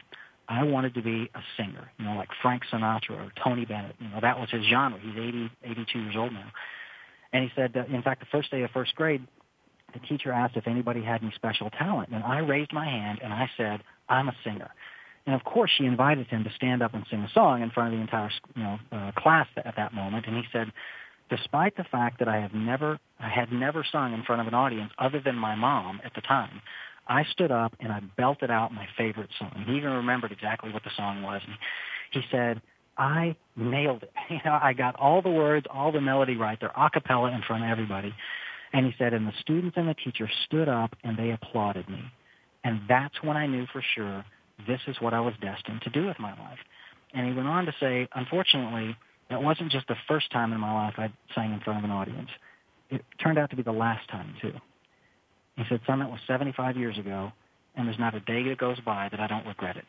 I 0.49 0.63
wanted 0.63 0.95
to 0.95 1.03
be 1.03 1.29
a 1.35 1.41
singer, 1.57 1.91
you 1.99 2.05
know, 2.05 2.15
like 2.15 2.29
Frank 2.41 2.63
Sinatra 2.73 3.11
or 3.11 3.33
Tony 3.43 3.65
Bennett. 3.65 3.97
You 3.99 4.09
know, 4.09 4.21
that 4.21 4.39
was 4.39 4.49
his 4.51 4.65
genre. 4.71 4.99
He's 5.01 5.17
80, 5.17 5.51
82 5.65 5.99
years 5.99 6.15
old 6.17 6.33
now. 6.33 6.53
And 7.33 7.43
he 7.43 7.51
said, 7.57 7.77
uh, 7.77 7.85
in 7.93 8.03
fact, 8.03 8.21
the 8.21 8.27
first 8.31 8.51
day 8.53 8.63
of 8.63 8.71
first 8.71 8.95
grade, 8.95 9.27
the 9.93 9.99
teacher 10.07 10.31
asked 10.31 10.57
if 10.57 10.69
anybody 10.69 11.03
had 11.03 11.23
any 11.23 11.33
special 11.35 11.71
talent. 11.71 12.11
And 12.13 12.23
I 12.23 12.39
raised 12.39 12.73
my 12.73 12.85
hand 12.85 13.21
and 13.23 13.33
I 13.33 13.51
said, 13.57 13.83
I'm 14.09 14.29
a 14.29 14.37
singer. 14.45 14.71
And 15.27 15.35
of 15.35 15.45
course, 15.45 15.71
she 15.77 15.85
invited 15.85 16.29
him 16.29 16.45
to 16.45 16.51
stand 16.55 16.83
up 16.83 16.95
and 16.95 17.05
sing 17.11 17.21
a 17.21 17.31
song 17.33 17.63
in 17.63 17.71
front 17.71 17.93
of 17.93 17.99
the 17.99 18.03
entire, 18.03 18.31
you 18.55 18.63
know, 18.63 18.79
uh, 18.93 19.13
class 19.19 19.49
at 19.57 19.75
that 19.77 19.93
moment. 19.93 20.27
And 20.27 20.37
he 20.37 20.45
said, 20.53 20.73
despite 21.29 21.77
the 21.77 21.85
fact 21.85 22.21
that 22.21 22.29
I 22.29 22.37
have 22.41 22.55
never, 22.55 22.99
I 23.19 23.29
had 23.29 23.51
never 23.53 23.85
sung 23.91 24.15
in 24.15 24.23
front 24.23 24.41
of 24.41 24.47
an 24.47 24.55
audience 24.55 24.93
other 24.99 25.21
than 25.21 25.35
my 25.35 25.57
mom 25.57 26.01
at 26.05 26.15
the 26.15 26.21
time, 26.21 26.63
I 27.09 27.25
stood 27.33 27.51
up 27.51 27.75
and 27.81 27.93
I 27.93 28.01
belted 28.17 28.51
out 28.51 28.73
my 28.73 28.87
favorite 28.97 29.31
song. 29.39 29.65
He 29.67 29.77
even 29.77 29.91
remembered 29.91 30.33
exactly 30.33 30.73
what 30.73 30.85
the 30.85 30.91
song 30.97 31.23
was. 31.23 31.41
And 31.45 31.57
he 32.13 32.21
said, 32.31 32.63
I 32.97 33.37
nailed 33.57 34.05
it. 34.05 34.13
You 34.31 34.39
know, 34.45 34.59
I 34.61 34.73
got 34.73 34.97
all 34.97 35.23
the 35.23 35.31
words, 35.31 35.67
all 35.73 35.93
the 35.93 36.01
melody 36.01 36.37
right. 36.37 36.59
They're 36.61 36.73
a 36.77 36.91
cappella 36.91 37.33
in 37.33 37.43
front 37.43 37.65
of 37.65 37.71
everybody. 37.71 38.15
And 38.73 38.87
he 38.87 38.93
said, 38.99 39.13
and 39.13 39.27
the 39.27 39.33
students 39.41 39.77
and 39.77 39.89
the 39.89 39.95
teacher 39.95 40.29
stood 40.47 40.69
up 40.69 40.97
and 41.05 41.17
they 41.17 41.31
applauded 41.31 41.89
me. 41.89 42.03
And 42.65 42.81
that's 42.89 43.15
when 43.23 43.37
I 43.37 43.47
knew 43.47 43.67
for 43.73 43.83
sure 43.95 44.25
this 44.67 44.81
is 44.87 44.97
what 45.01 45.15
I 45.15 45.21
was 45.21 45.35
destined 45.41 45.83
to 45.83 45.91
do 45.91 46.07
with 46.07 46.19
my 46.19 46.31
life. 46.31 46.59
And 47.15 47.27
he 47.27 47.33
went 47.33 47.49
on 47.49 47.67
to 47.67 47.75
say, 47.81 48.09
unfortunately, 48.15 48.97
it 49.31 49.41
wasn't 49.41 49.73
just 49.73 49.89
the 49.89 49.97
first 50.09 50.31
time 50.31 50.53
in 50.53 50.61
my 50.61 50.73
life 50.73 50.95
I 50.99 51.13
sang 51.35 51.53
in 51.53 51.61
front 51.61 51.79
of 51.79 51.85
an 51.85 51.91
audience. 51.91 52.31
It 52.91 53.05
turned 53.23 53.39
out 53.39 53.51
to 53.51 53.57
be 53.57 53.63
the 53.63 53.73
last 53.73 54.09
time, 54.09 54.35
too. 54.41 54.53
He 55.57 55.65
said, 55.69 55.81
son, 55.87 55.99
that 56.01 56.11
was 56.11 56.21
75 56.27 56.77
years 56.77 56.99
ago, 56.99 57.33
and 57.75 57.87
there's 57.87 57.99
not 57.99 58.15
a 58.15 58.21
day 58.21 58.43
that 58.49 58.59
goes 58.59 58.79
by 58.81 59.09
that 59.11 59.21
I 59.21 59.27
don't 59.27 59.47
regret 59.47 59.77
it. 59.77 59.85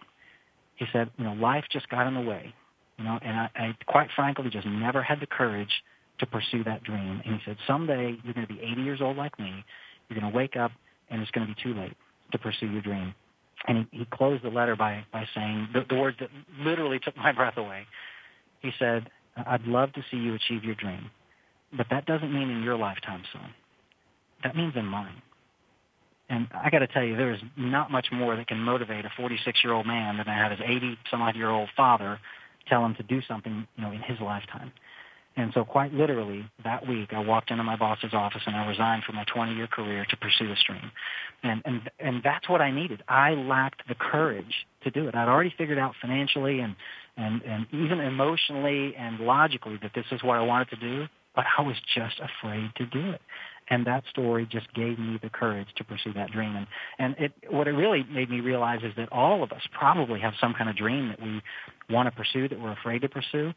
He 0.76 0.86
said, 0.94 1.10
you 1.18 1.26
know, 1.26 1.34
life 1.34 1.66
just 1.72 1.90
got 1.90 2.08
in 2.08 2.14
the 2.14 2.22
way, 2.22 2.54
you 2.98 3.04
know, 3.04 3.20
and 3.22 3.38
I, 3.38 3.50
I 3.56 3.78
quite 3.86 4.10
frankly 4.16 4.50
just 4.50 4.66
never 4.66 5.04
had 5.04 5.20
the 5.20 5.28
courage 5.28 5.84
to 6.20 6.26
pursue 6.26 6.64
that 6.64 6.84
dream. 6.84 7.22
And 7.26 7.36
he 7.36 7.42
said, 7.46 7.58
someday 7.68 8.18
you're 8.24 8.34
going 8.34 8.48
to 8.48 8.54
be 8.54 8.60
80 8.62 8.82
years 8.82 9.02
old 9.02 9.18
like 9.18 9.38
me. 9.40 9.64
You're 10.10 10.20
going 10.20 10.32
to 10.32 10.36
wake 10.36 10.56
up, 10.56 10.72
and 11.10 11.22
it's 11.22 11.32
going 11.32 11.48
to 11.48 11.54
be 11.54 11.62
too 11.62 11.80
late 11.80 11.94
to 12.32 12.38
pursue 12.38 12.68
your 12.68 12.82
dream. 12.82 13.14
And 13.68 13.88
he, 13.92 14.00
he 14.00 14.06
closed 14.06 14.44
the 14.44 14.50
letter 14.50 14.76
by, 14.76 15.04
by 15.12 15.26
saying 15.36 15.70
the, 15.74 15.84
the 15.90 15.96
words 15.96 16.18
that 16.20 16.30
literally 16.60 17.00
took 17.00 17.18
my 17.18 17.32
breath 17.34 17.58
away. 17.58 17.86
He 18.62 18.72
said, 18.80 19.10
I'd 19.46 19.64
love 19.64 19.94
to 19.94 20.04
see 20.10 20.18
you 20.18 20.34
achieve 20.36 20.64
your 20.64 20.76
dream, 20.76 21.10
but 21.76 21.88
that 21.92 22.06
doesn't 22.06 22.34
mean 22.34 22.50
in 22.50 22.64
your 22.64 22.78
lifetime, 22.78 23.24
son. 23.32 23.54
That 24.44 24.56
means 24.56 24.74
in 24.76 24.86
mine. 24.86 25.22
And 26.30 26.48
I 26.54 26.70
got 26.70 26.80
to 26.80 26.88
tell 26.88 27.04
you, 27.04 27.16
there 27.16 27.34
is 27.34 27.40
not 27.56 27.90
much 27.92 28.08
more 28.12 28.36
that 28.36 28.48
can 28.48 28.60
motivate 28.60 29.06
a 29.06 29.12
46 29.16 29.60
year 29.64 29.74
old 29.74 29.86
man 29.86 30.18
than 30.18 30.26
to 30.26 30.32
have 30.32 30.52
his 30.52 30.60
80 30.64 30.98
some 31.10 31.22
odd 31.22 31.36
year 31.36 31.50
old 31.50 31.70
father 31.76 32.20
tell 32.68 32.86
him 32.86 32.96
to 32.96 33.04
do 33.04 33.22
something, 33.28 33.66
you 33.78 33.84
know, 33.84 33.92
in 33.92 34.02
his 34.02 34.20
lifetime. 34.20 34.72
And 35.38 35.52
so 35.54 35.64
quite 35.64 35.94
literally 35.94 36.50
that 36.64 36.88
week 36.88 37.14
I 37.14 37.20
walked 37.20 37.52
into 37.52 37.64
my 37.64 37.76
boss's 37.76 38.14
office 38.14 38.42
and 38.48 38.56
I 38.56 38.68
resigned 38.68 39.04
from 39.04 39.16
my 39.16 39.24
20 39.32 39.54
year 39.54 39.68
career 39.68 40.04
to 40.10 40.18
pursue 40.18 40.48
this 40.48 40.58
dream. 40.66 40.92
And, 41.44 41.62
and, 41.64 41.92
and 42.00 42.22
that's 42.24 42.50
what 42.50 42.60
I 42.60 42.72
needed. 42.72 43.04
I 43.08 43.36
lacked 43.36 43.88
the 43.88 43.94
courage 43.94 44.66
to 44.84 44.90
do 44.90 45.08
it. 45.08 45.14
I'd 45.14 45.30
already 45.30 45.54
figured 45.56 45.78
out 45.78 45.94
financially 46.02 46.60
and, 46.60 46.76
and, 47.18 47.44
and 47.44 47.68
even 47.72 48.00
emotionally 48.00 48.96
and 48.96 49.20
logically 49.20 49.78
that 49.84 49.92
this 49.94 50.06
is 50.12 50.24
what 50.24 50.40
I 50.40 50.42
wanted 50.42 50.70
to 50.72 50.76
do, 50.78 51.06
but 51.36 51.46
I 51.56 51.62
was 51.62 51.76
just 51.96 52.20
afraid 52.20 52.72
to 52.78 52.88
do 52.88 53.12
it. 53.12 53.22
And 53.70 53.86
that 53.86 54.06
story 54.10 54.48
just 54.50 54.74
gave 54.74 54.98
me 54.98 55.20
the 55.22 55.30
courage 55.30 55.68
to 55.76 55.84
pursue 55.84 56.14
that 56.14 56.32
dream. 56.32 56.56
And, 56.56 56.68
and 56.98 57.16
it, 57.20 57.34
what 57.52 57.68
it 57.68 57.74
really 57.74 58.04
made 58.10 58.30
me 58.30 58.40
realize 58.40 58.80
is 58.82 58.94
that 58.96 59.12
all 59.12 59.44
of 59.44 59.52
us 59.52 59.62
probably 59.78 60.20
have 60.22 60.34
some 60.42 60.56
kind 60.56 60.70
of 60.70 60.76
dream 60.76 61.10
that 61.10 61.22
we 61.22 61.42
want 61.94 62.08
to 62.08 62.16
pursue, 62.16 62.48
that 62.48 62.60
we're 62.60 62.72
afraid 62.72 63.02
to 63.02 63.10
pursue 63.10 63.54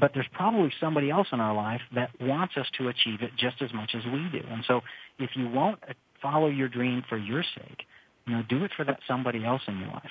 but 0.00 0.12
there's 0.14 0.28
probably 0.32 0.72
somebody 0.80 1.10
else 1.10 1.28
in 1.32 1.40
our 1.40 1.54
life 1.54 1.80
that 1.94 2.10
wants 2.20 2.56
us 2.56 2.66
to 2.78 2.88
achieve 2.88 3.22
it 3.22 3.30
just 3.36 3.60
as 3.62 3.72
much 3.72 3.94
as 3.94 4.04
we 4.04 4.28
do. 4.30 4.44
And 4.48 4.64
so 4.66 4.80
if 5.18 5.30
you 5.34 5.48
won't 5.48 5.78
follow 6.20 6.48
your 6.48 6.68
dream 6.68 7.02
for 7.08 7.16
your 7.16 7.42
sake, 7.42 7.84
you 8.26 8.34
know, 8.34 8.42
do 8.48 8.64
it 8.64 8.70
for 8.76 8.84
that 8.84 9.00
somebody 9.08 9.44
else 9.44 9.62
in 9.66 9.78
your 9.78 9.88
life. 9.88 10.10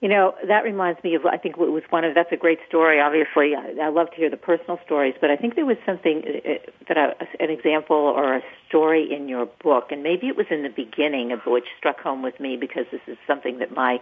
You 0.00 0.10
know, 0.10 0.34
that 0.46 0.62
reminds 0.62 1.02
me 1.02 1.14
of, 1.14 1.24
I 1.24 1.38
think 1.38 1.56
it 1.56 1.70
was 1.70 1.82
one 1.88 2.04
of, 2.04 2.14
that's 2.14 2.30
a 2.30 2.36
great 2.36 2.58
story, 2.68 3.00
obviously. 3.00 3.54
I, 3.56 3.86
I 3.86 3.88
love 3.88 4.10
to 4.10 4.16
hear 4.16 4.28
the 4.28 4.36
personal 4.36 4.78
stories, 4.84 5.14
but 5.22 5.30
I 5.30 5.36
think 5.36 5.54
there 5.54 5.64
was 5.64 5.78
something 5.86 6.22
uh, 6.22 6.50
uh, 6.50 6.54
that, 6.88 6.98
I, 6.98 7.42
an 7.42 7.50
example 7.50 7.96
or 7.96 8.36
a 8.36 8.42
story 8.68 9.10
in 9.10 9.26
your 9.26 9.46
book, 9.64 9.86
and 9.90 10.02
maybe 10.02 10.28
it 10.28 10.36
was 10.36 10.46
in 10.50 10.62
the 10.62 10.68
beginning 10.68 11.32
of 11.32 11.40
which 11.46 11.64
struck 11.78 11.98
home 11.98 12.22
with 12.22 12.38
me 12.38 12.58
because 12.58 12.84
this 12.92 13.00
is 13.06 13.16
something 13.26 13.58
that 13.60 13.74
my 13.74 13.98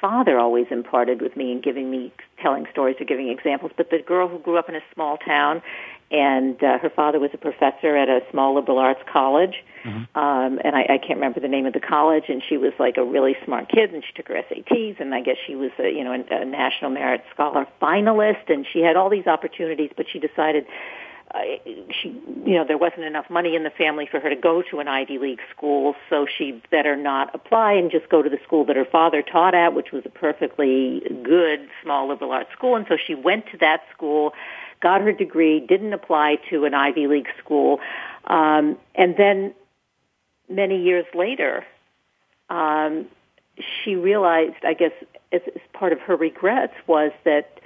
father 0.00 0.38
always 0.38 0.66
imparted 0.70 1.20
with 1.20 1.36
me 1.36 1.52
and 1.52 1.62
giving 1.62 1.90
me 1.90 2.12
telling 2.42 2.66
stories 2.70 2.96
or 3.00 3.04
giving 3.04 3.28
examples. 3.28 3.72
But 3.76 3.90
the 3.90 3.98
girl 3.98 4.28
who 4.28 4.38
grew 4.38 4.58
up 4.58 4.68
in 4.68 4.74
a 4.74 4.80
small 4.94 5.16
town, 5.16 5.62
and 6.10 6.62
uh, 6.62 6.78
her 6.78 6.88
father 6.88 7.20
was 7.20 7.30
a 7.34 7.38
professor 7.38 7.96
at 7.96 8.08
a 8.08 8.20
small 8.30 8.54
liberal 8.54 8.78
arts 8.78 9.00
college, 9.12 9.62
mm-hmm. 9.84 10.18
um, 10.18 10.58
and 10.64 10.74
I, 10.74 10.82
I 10.82 10.98
can't 10.98 11.16
remember 11.16 11.40
the 11.40 11.48
name 11.48 11.66
of 11.66 11.74
the 11.74 11.80
college. 11.80 12.24
And 12.28 12.42
she 12.48 12.56
was 12.56 12.72
like 12.78 12.96
a 12.96 13.04
really 13.04 13.36
smart 13.44 13.68
kid, 13.68 13.92
and 13.92 14.02
she 14.02 14.12
took 14.14 14.28
her 14.28 14.34
SATs, 14.34 15.00
and 15.00 15.14
I 15.14 15.20
guess 15.20 15.36
she 15.46 15.54
was 15.54 15.70
a 15.78 15.90
you 15.90 16.04
know 16.04 16.12
a, 16.12 16.42
a 16.42 16.44
national 16.44 16.90
merit 16.90 17.24
scholar 17.32 17.66
finalist, 17.82 18.48
and 18.48 18.66
she 18.72 18.80
had 18.80 18.96
all 18.96 19.10
these 19.10 19.26
opportunities, 19.26 19.90
but 19.96 20.06
she 20.10 20.18
decided 20.18 20.66
she, 21.90 22.08
you 22.44 22.54
know, 22.54 22.64
there 22.66 22.78
wasn't 22.78 23.04
enough 23.04 23.28
money 23.28 23.54
in 23.56 23.64
the 23.64 23.70
family 23.70 24.06
for 24.10 24.20
her 24.20 24.30
to 24.30 24.36
go 24.36 24.62
to 24.70 24.80
an 24.80 24.88
Ivy 24.88 25.18
League 25.18 25.40
school, 25.54 25.94
so 26.08 26.26
she 26.26 26.62
better 26.70 26.96
not 26.96 27.34
apply 27.34 27.72
and 27.72 27.90
just 27.90 28.08
go 28.08 28.22
to 28.22 28.30
the 28.30 28.38
school 28.44 28.64
that 28.66 28.76
her 28.76 28.84
father 28.84 29.22
taught 29.22 29.54
at, 29.54 29.74
which 29.74 29.92
was 29.92 30.04
a 30.06 30.10
perfectly 30.10 31.02
good 31.22 31.68
small 31.82 32.08
liberal 32.08 32.32
arts 32.32 32.50
school. 32.52 32.76
And 32.76 32.86
so 32.88 32.96
she 32.96 33.14
went 33.14 33.46
to 33.52 33.58
that 33.58 33.82
school, 33.94 34.32
got 34.80 35.00
her 35.00 35.12
degree, 35.12 35.60
didn't 35.60 35.92
apply 35.92 36.38
to 36.50 36.64
an 36.64 36.74
Ivy 36.74 37.06
League 37.06 37.28
school, 37.38 37.80
um, 38.26 38.76
and 38.94 39.16
then 39.16 39.54
many 40.48 40.82
years 40.82 41.06
later, 41.14 41.64
um, 42.50 43.06
she 43.82 43.96
realized, 43.96 44.64
I 44.64 44.74
guess, 44.74 44.92
as, 45.32 45.42
as 45.54 45.62
part 45.72 45.92
of 45.92 46.00
her 46.00 46.16
regrets 46.16 46.74
was 46.86 47.12
that 47.24 47.57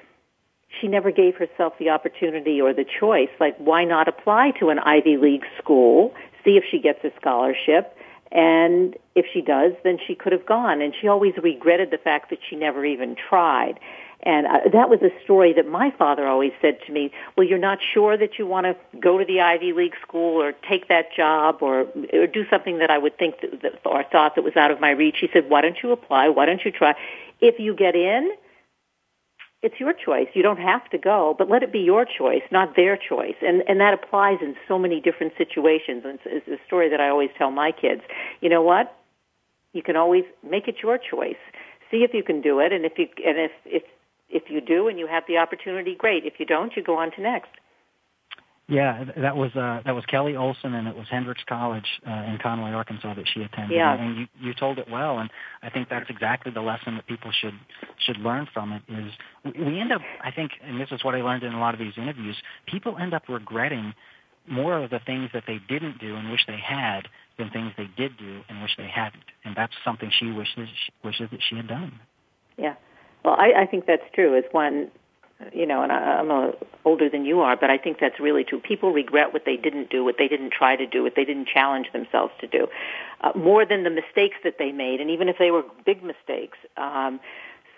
she 0.80 0.88
never 0.88 1.10
gave 1.10 1.36
herself 1.36 1.74
the 1.78 1.90
opportunity 1.90 2.60
or 2.60 2.72
the 2.72 2.84
choice. 2.84 3.28
Like, 3.38 3.56
why 3.58 3.84
not 3.84 4.08
apply 4.08 4.52
to 4.60 4.70
an 4.70 4.78
Ivy 4.78 5.16
League 5.16 5.44
school, 5.58 6.14
see 6.44 6.56
if 6.56 6.64
she 6.70 6.78
gets 6.78 7.04
a 7.04 7.12
scholarship, 7.20 7.96
and 8.30 8.96
if 9.14 9.26
she 9.32 9.42
does, 9.42 9.72
then 9.84 9.98
she 10.06 10.14
could 10.14 10.32
have 10.32 10.46
gone. 10.46 10.80
And 10.80 10.94
she 10.98 11.06
always 11.06 11.34
regretted 11.42 11.90
the 11.90 11.98
fact 11.98 12.30
that 12.30 12.38
she 12.48 12.56
never 12.56 12.84
even 12.84 13.14
tried. 13.14 13.78
And 14.22 14.46
uh, 14.46 14.60
that 14.72 14.88
was 14.88 15.00
a 15.02 15.10
story 15.24 15.52
that 15.54 15.66
my 15.66 15.90
father 15.98 16.26
always 16.26 16.52
said 16.62 16.78
to 16.86 16.92
me, 16.92 17.10
well, 17.36 17.46
you're 17.46 17.58
not 17.58 17.78
sure 17.92 18.16
that 18.16 18.38
you 18.38 18.46
want 18.46 18.66
to 18.66 18.76
go 18.98 19.18
to 19.18 19.24
the 19.24 19.40
Ivy 19.40 19.72
League 19.72 19.94
school 20.00 20.40
or 20.40 20.52
take 20.52 20.88
that 20.88 21.12
job 21.14 21.58
or, 21.60 21.86
or 22.12 22.26
do 22.26 22.46
something 22.48 22.78
that 22.78 22.90
I 22.90 22.98
would 22.98 23.18
think 23.18 23.40
that, 23.40 23.62
that, 23.62 23.80
or 23.84 24.04
thought 24.04 24.36
that 24.36 24.42
was 24.42 24.56
out 24.56 24.70
of 24.70 24.80
my 24.80 24.90
reach. 24.90 25.16
He 25.20 25.28
said, 25.32 25.50
why 25.50 25.60
don't 25.60 25.76
you 25.82 25.90
apply? 25.90 26.28
Why 26.28 26.46
don't 26.46 26.64
you 26.64 26.70
try? 26.70 26.94
If 27.40 27.58
you 27.58 27.74
get 27.74 27.96
in, 27.96 28.30
it's 29.62 29.78
your 29.78 29.92
choice. 29.92 30.26
You 30.34 30.42
don't 30.42 30.58
have 30.58 30.88
to 30.90 30.98
go, 30.98 31.34
but 31.38 31.48
let 31.48 31.62
it 31.62 31.72
be 31.72 31.78
your 31.78 32.04
choice, 32.04 32.42
not 32.50 32.74
their 32.74 32.96
choice. 32.96 33.36
And 33.40 33.62
and 33.68 33.80
that 33.80 33.94
applies 33.94 34.38
in 34.42 34.56
so 34.66 34.78
many 34.78 35.00
different 35.00 35.34
situations. 35.38 36.02
And 36.04 36.18
it's, 36.24 36.46
it's 36.48 36.48
a 36.48 36.66
story 36.66 36.90
that 36.90 37.00
I 37.00 37.08
always 37.08 37.30
tell 37.38 37.50
my 37.50 37.70
kids. 37.70 38.02
You 38.40 38.48
know 38.48 38.62
what? 38.62 38.96
You 39.72 39.82
can 39.82 39.96
always 39.96 40.24
make 40.42 40.68
it 40.68 40.76
your 40.82 40.98
choice. 40.98 41.40
See 41.90 41.98
if 41.98 42.12
you 42.12 42.22
can 42.22 42.40
do 42.40 42.58
it, 42.58 42.72
and 42.72 42.84
if 42.84 42.98
you 42.98 43.06
and 43.24 43.38
if 43.38 43.52
if 43.64 43.82
if 44.28 44.42
you 44.48 44.60
do 44.60 44.88
and 44.88 44.98
you 44.98 45.06
have 45.06 45.24
the 45.28 45.38
opportunity, 45.38 45.94
great. 45.94 46.24
If 46.26 46.34
you 46.38 46.46
don't, 46.46 46.74
you 46.76 46.82
go 46.82 46.96
on 46.96 47.12
to 47.12 47.20
next. 47.20 47.50
Yeah, 48.72 49.04
that 49.18 49.36
was 49.36 49.54
uh, 49.54 49.82
that 49.84 49.94
was 49.94 50.02
Kelly 50.06 50.34
Olson, 50.34 50.72
and 50.72 50.88
it 50.88 50.96
was 50.96 51.06
Hendrix 51.10 51.42
College 51.46 51.84
uh, 52.08 52.10
in 52.10 52.38
Conway, 52.42 52.70
Arkansas, 52.70 53.12
that 53.12 53.28
she 53.28 53.42
attended. 53.42 53.76
Yeah. 53.76 53.92
and 53.92 54.16
you 54.16 54.26
you 54.40 54.54
told 54.54 54.78
it 54.78 54.88
well, 54.90 55.18
and 55.18 55.28
I 55.62 55.68
think 55.68 55.90
that's 55.90 56.08
exactly 56.08 56.50
the 56.52 56.62
lesson 56.62 56.94
that 56.94 57.06
people 57.06 57.30
should 57.38 57.52
should 57.98 58.16
learn 58.16 58.48
from 58.54 58.72
it. 58.72 58.82
Is 58.88 59.12
we 59.44 59.78
end 59.78 59.92
up, 59.92 60.00
I 60.24 60.30
think, 60.30 60.52
and 60.64 60.80
this 60.80 60.88
is 60.90 61.04
what 61.04 61.14
I 61.14 61.20
learned 61.20 61.42
in 61.42 61.52
a 61.52 61.60
lot 61.60 61.74
of 61.74 61.80
these 61.80 61.92
interviews. 61.98 62.36
People 62.66 62.96
end 62.96 63.12
up 63.12 63.24
regretting 63.28 63.92
more 64.48 64.82
of 64.82 64.88
the 64.88 65.00
things 65.04 65.28
that 65.34 65.44
they 65.46 65.60
didn't 65.68 65.98
do 65.98 66.16
and 66.16 66.30
wish 66.30 66.46
they 66.46 66.56
had 66.58 67.08
than 67.38 67.50
things 67.50 67.72
they 67.76 67.90
did 67.98 68.16
do 68.16 68.40
and 68.48 68.62
wish 68.62 68.74
they 68.78 68.88
hadn't, 68.88 69.24
and 69.44 69.54
that's 69.54 69.74
something 69.84 70.10
she 70.18 70.30
wishes 70.30 70.70
wishes 71.04 71.28
that 71.30 71.40
she 71.46 71.56
had 71.56 71.68
done. 71.68 72.00
Yeah. 72.56 72.76
Well, 73.22 73.36
I, 73.38 73.64
I 73.64 73.66
think 73.66 73.84
that's 73.84 74.02
true. 74.14 74.34
Is 74.34 74.44
one 74.50 74.90
you 75.52 75.66
know, 75.66 75.82
and 75.82 75.92
I, 75.92 75.96
I'm 75.96 76.30
a, 76.30 76.52
older 76.84 77.08
than 77.08 77.24
you 77.24 77.40
are, 77.40 77.56
but 77.56 77.70
I 77.70 77.78
think 77.78 77.98
that's 78.00 78.18
really 78.20 78.44
true. 78.44 78.60
People 78.60 78.92
regret 78.92 79.32
what 79.32 79.44
they 79.44 79.56
didn't 79.56 79.90
do, 79.90 80.04
what 80.04 80.16
they 80.18 80.28
didn't 80.28 80.52
try 80.52 80.76
to 80.76 80.86
do, 80.86 81.02
what 81.02 81.14
they 81.16 81.24
didn't 81.24 81.48
challenge 81.48 81.86
themselves 81.92 82.32
to 82.40 82.46
do, 82.46 82.68
uh, 83.20 83.32
more 83.36 83.64
than 83.64 83.84
the 83.84 83.90
mistakes 83.90 84.36
that 84.44 84.56
they 84.58 84.72
made, 84.72 85.00
and 85.00 85.10
even 85.10 85.28
if 85.28 85.36
they 85.38 85.50
were 85.50 85.64
big 85.84 86.02
mistakes. 86.02 86.58
Um, 86.76 87.20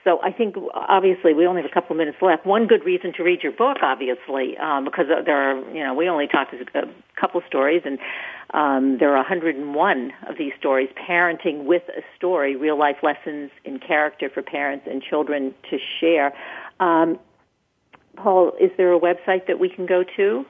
so 0.05 0.21
I 0.23 0.33
think 0.33 0.57
obviously 0.75 1.33
we 1.33 1.47
only 1.47 1.63
have 1.63 1.71
a 1.71 1.73
couple 1.73 1.97
minutes 1.97 2.19
left. 2.21 2.45
One 2.45 2.67
good 2.67 2.85
reason 2.85 3.15
to 3.15 3.23
read 3.23 3.43
your 3.43 3.53
book, 3.53 3.79
obviously, 3.83 4.57
um, 4.59 4.85
because 4.85 5.07
there 5.09 5.51
are 5.51 5.75
you 5.75 5.83
know 5.83 5.95
we 5.95 6.09
only 6.09 6.29
talked 6.29 6.53
a 6.53 6.89
couple 7.19 7.41
stories, 7.49 7.83
and 7.87 7.99
um, 8.53 8.99
there 8.99 9.11
are 9.11 9.17
101 9.17 10.13
of 10.29 10.37
these 10.37 10.53
stories. 10.59 10.91
Parenting 11.09 11.65
with 11.65 11.85
a 11.89 12.03
story, 12.17 12.55
real 12.55 12.79
life 12.79 12.99
lessons 13.03 13.51
in 13.65 13.79
character 13.79 14.29
for 14.29 14.43
parents 14.43 14.87
and 14.89 15.03
children 15.03 15.55
to 15.71 15.79
share. 16.01 16.35
Um, 16.81 17.19
Paul, 18.17 18.53
is 18.61 18.71
there 18.77 18.93
a 18.93 19.01
website 19.01 19.47
that 19.47 19.59
we 19.59 19.69
can 19.69 19.87
go 19.87 20.05
to? 20.17 20.45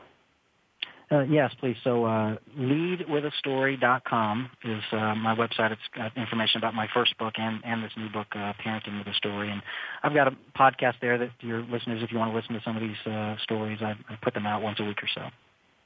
Uh, 1.10 1.20
yes, 1.20 1.52
please. 1.60 1.76
So 1.84 2.04
uh, 2.06 2.36
leadwithastory.com 2.58 4.50
is 4.64 4.82
uh, 4.92 5.14
my 5.14 5.34
website. 5.34 5.70
It's 5.70 5.80
got 5.94 6.16
information 6.16 6.58
about 6.58 6.74
my 6.74 6.88
first 6.92 7.16
book 7.18 7.34
and, 7.36 7.60
and 7.64 7.84
this 7.84 7.92
new 7.96 8.08
book, 8.08 8.26
uh, 8.34 8.54
Parenting 8.64 8.98
with 8.98 9.06
a 9.06 9.14
Story. 9.14 9.50
And 9.50 9.62
I've 10.02 10.14
got 10.14 10.28
a 10.28 10.36
podcast 10.58 10.94
there 11.00 11.18
that 11.18 11.30
your 11.40 11.62
listeners, 11.62 12.02
if 12.02 12.10
you 12.10 12.18
want 12.18 12.32
to 12.32 12.36
listen 12.36 12.54
to 12.54 12.62
some 12.64 12.76
of 12.76 12.82
these 12.82 12.96
uh, 13.06 13.36
stories, 13.42 13.78
I, 13.82 13.94
I 14.08 14.18
put 14.22 14.34
them 14.34 14.46
out 14.46 14.62
once 14.62 14.80
a 14.80 14.84
week 14.84 15.02
or 15.02 15.08
so. 15.14 15.22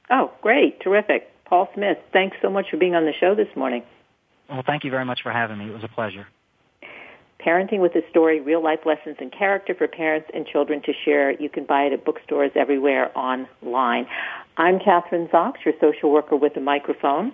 Oh, 0.09 0.31
great. 0.41 0.81
Terrific. 0.81 1.29
Paul 1.45 1.67
Smith, 1.75 1.97
thanks 2.13 2.37
so 2.41 2.49
much 2.49 2.67
for 2.71 2.77
being 2.77 2.95
on 2.95 3.05
the 3.05 3.13
show 3.19 3.35
this 3.35 3.53
morning. 3.55 3.83
Well, 4.49 4.63
thank 4.65 4.83
you 4.83 4.91
very 4.91 5.05
much 5.05 5.19
for 5.21 5.31
having 5.31 5.57
me. 5.57 5.69
It 5.69 5.73
was 5.73 5.83
a 5.83 5.89
pleasure. 5.89 6.27
Parenting 7.39 7.79
with 7.79 7.95
a 7.95 8.01
Story, 8.09 8.41
Real 8.41 8.61
Life 8.61 8.81
Lessons 8.85 9.15
and 9.19 9.31
Character 9.31 9.73
for 9.73 9.87
Parents 9.87 10.29
and 10.33 10.45
Children 10.45 10.81
to 10.81 10.93
Share. 11.05 11.31
You 11.31 11.49
can 11.49 11.63
buy 11.65 11.83
it 11.83 11.93
at 11.93 12.03
bookstores 12.03 12.51
everywhere 12.55 13.17
online. 13.17 14.07
I'm 14.57 14.79
Kathryn 14.79 15.29
Zox, 15.29 15.53
your 15.63 15.73
social 15.79 16.11
worker 16.11 16.35
with 16.35 16.57
a 16.57 16.59
microphone. 16.59 17.31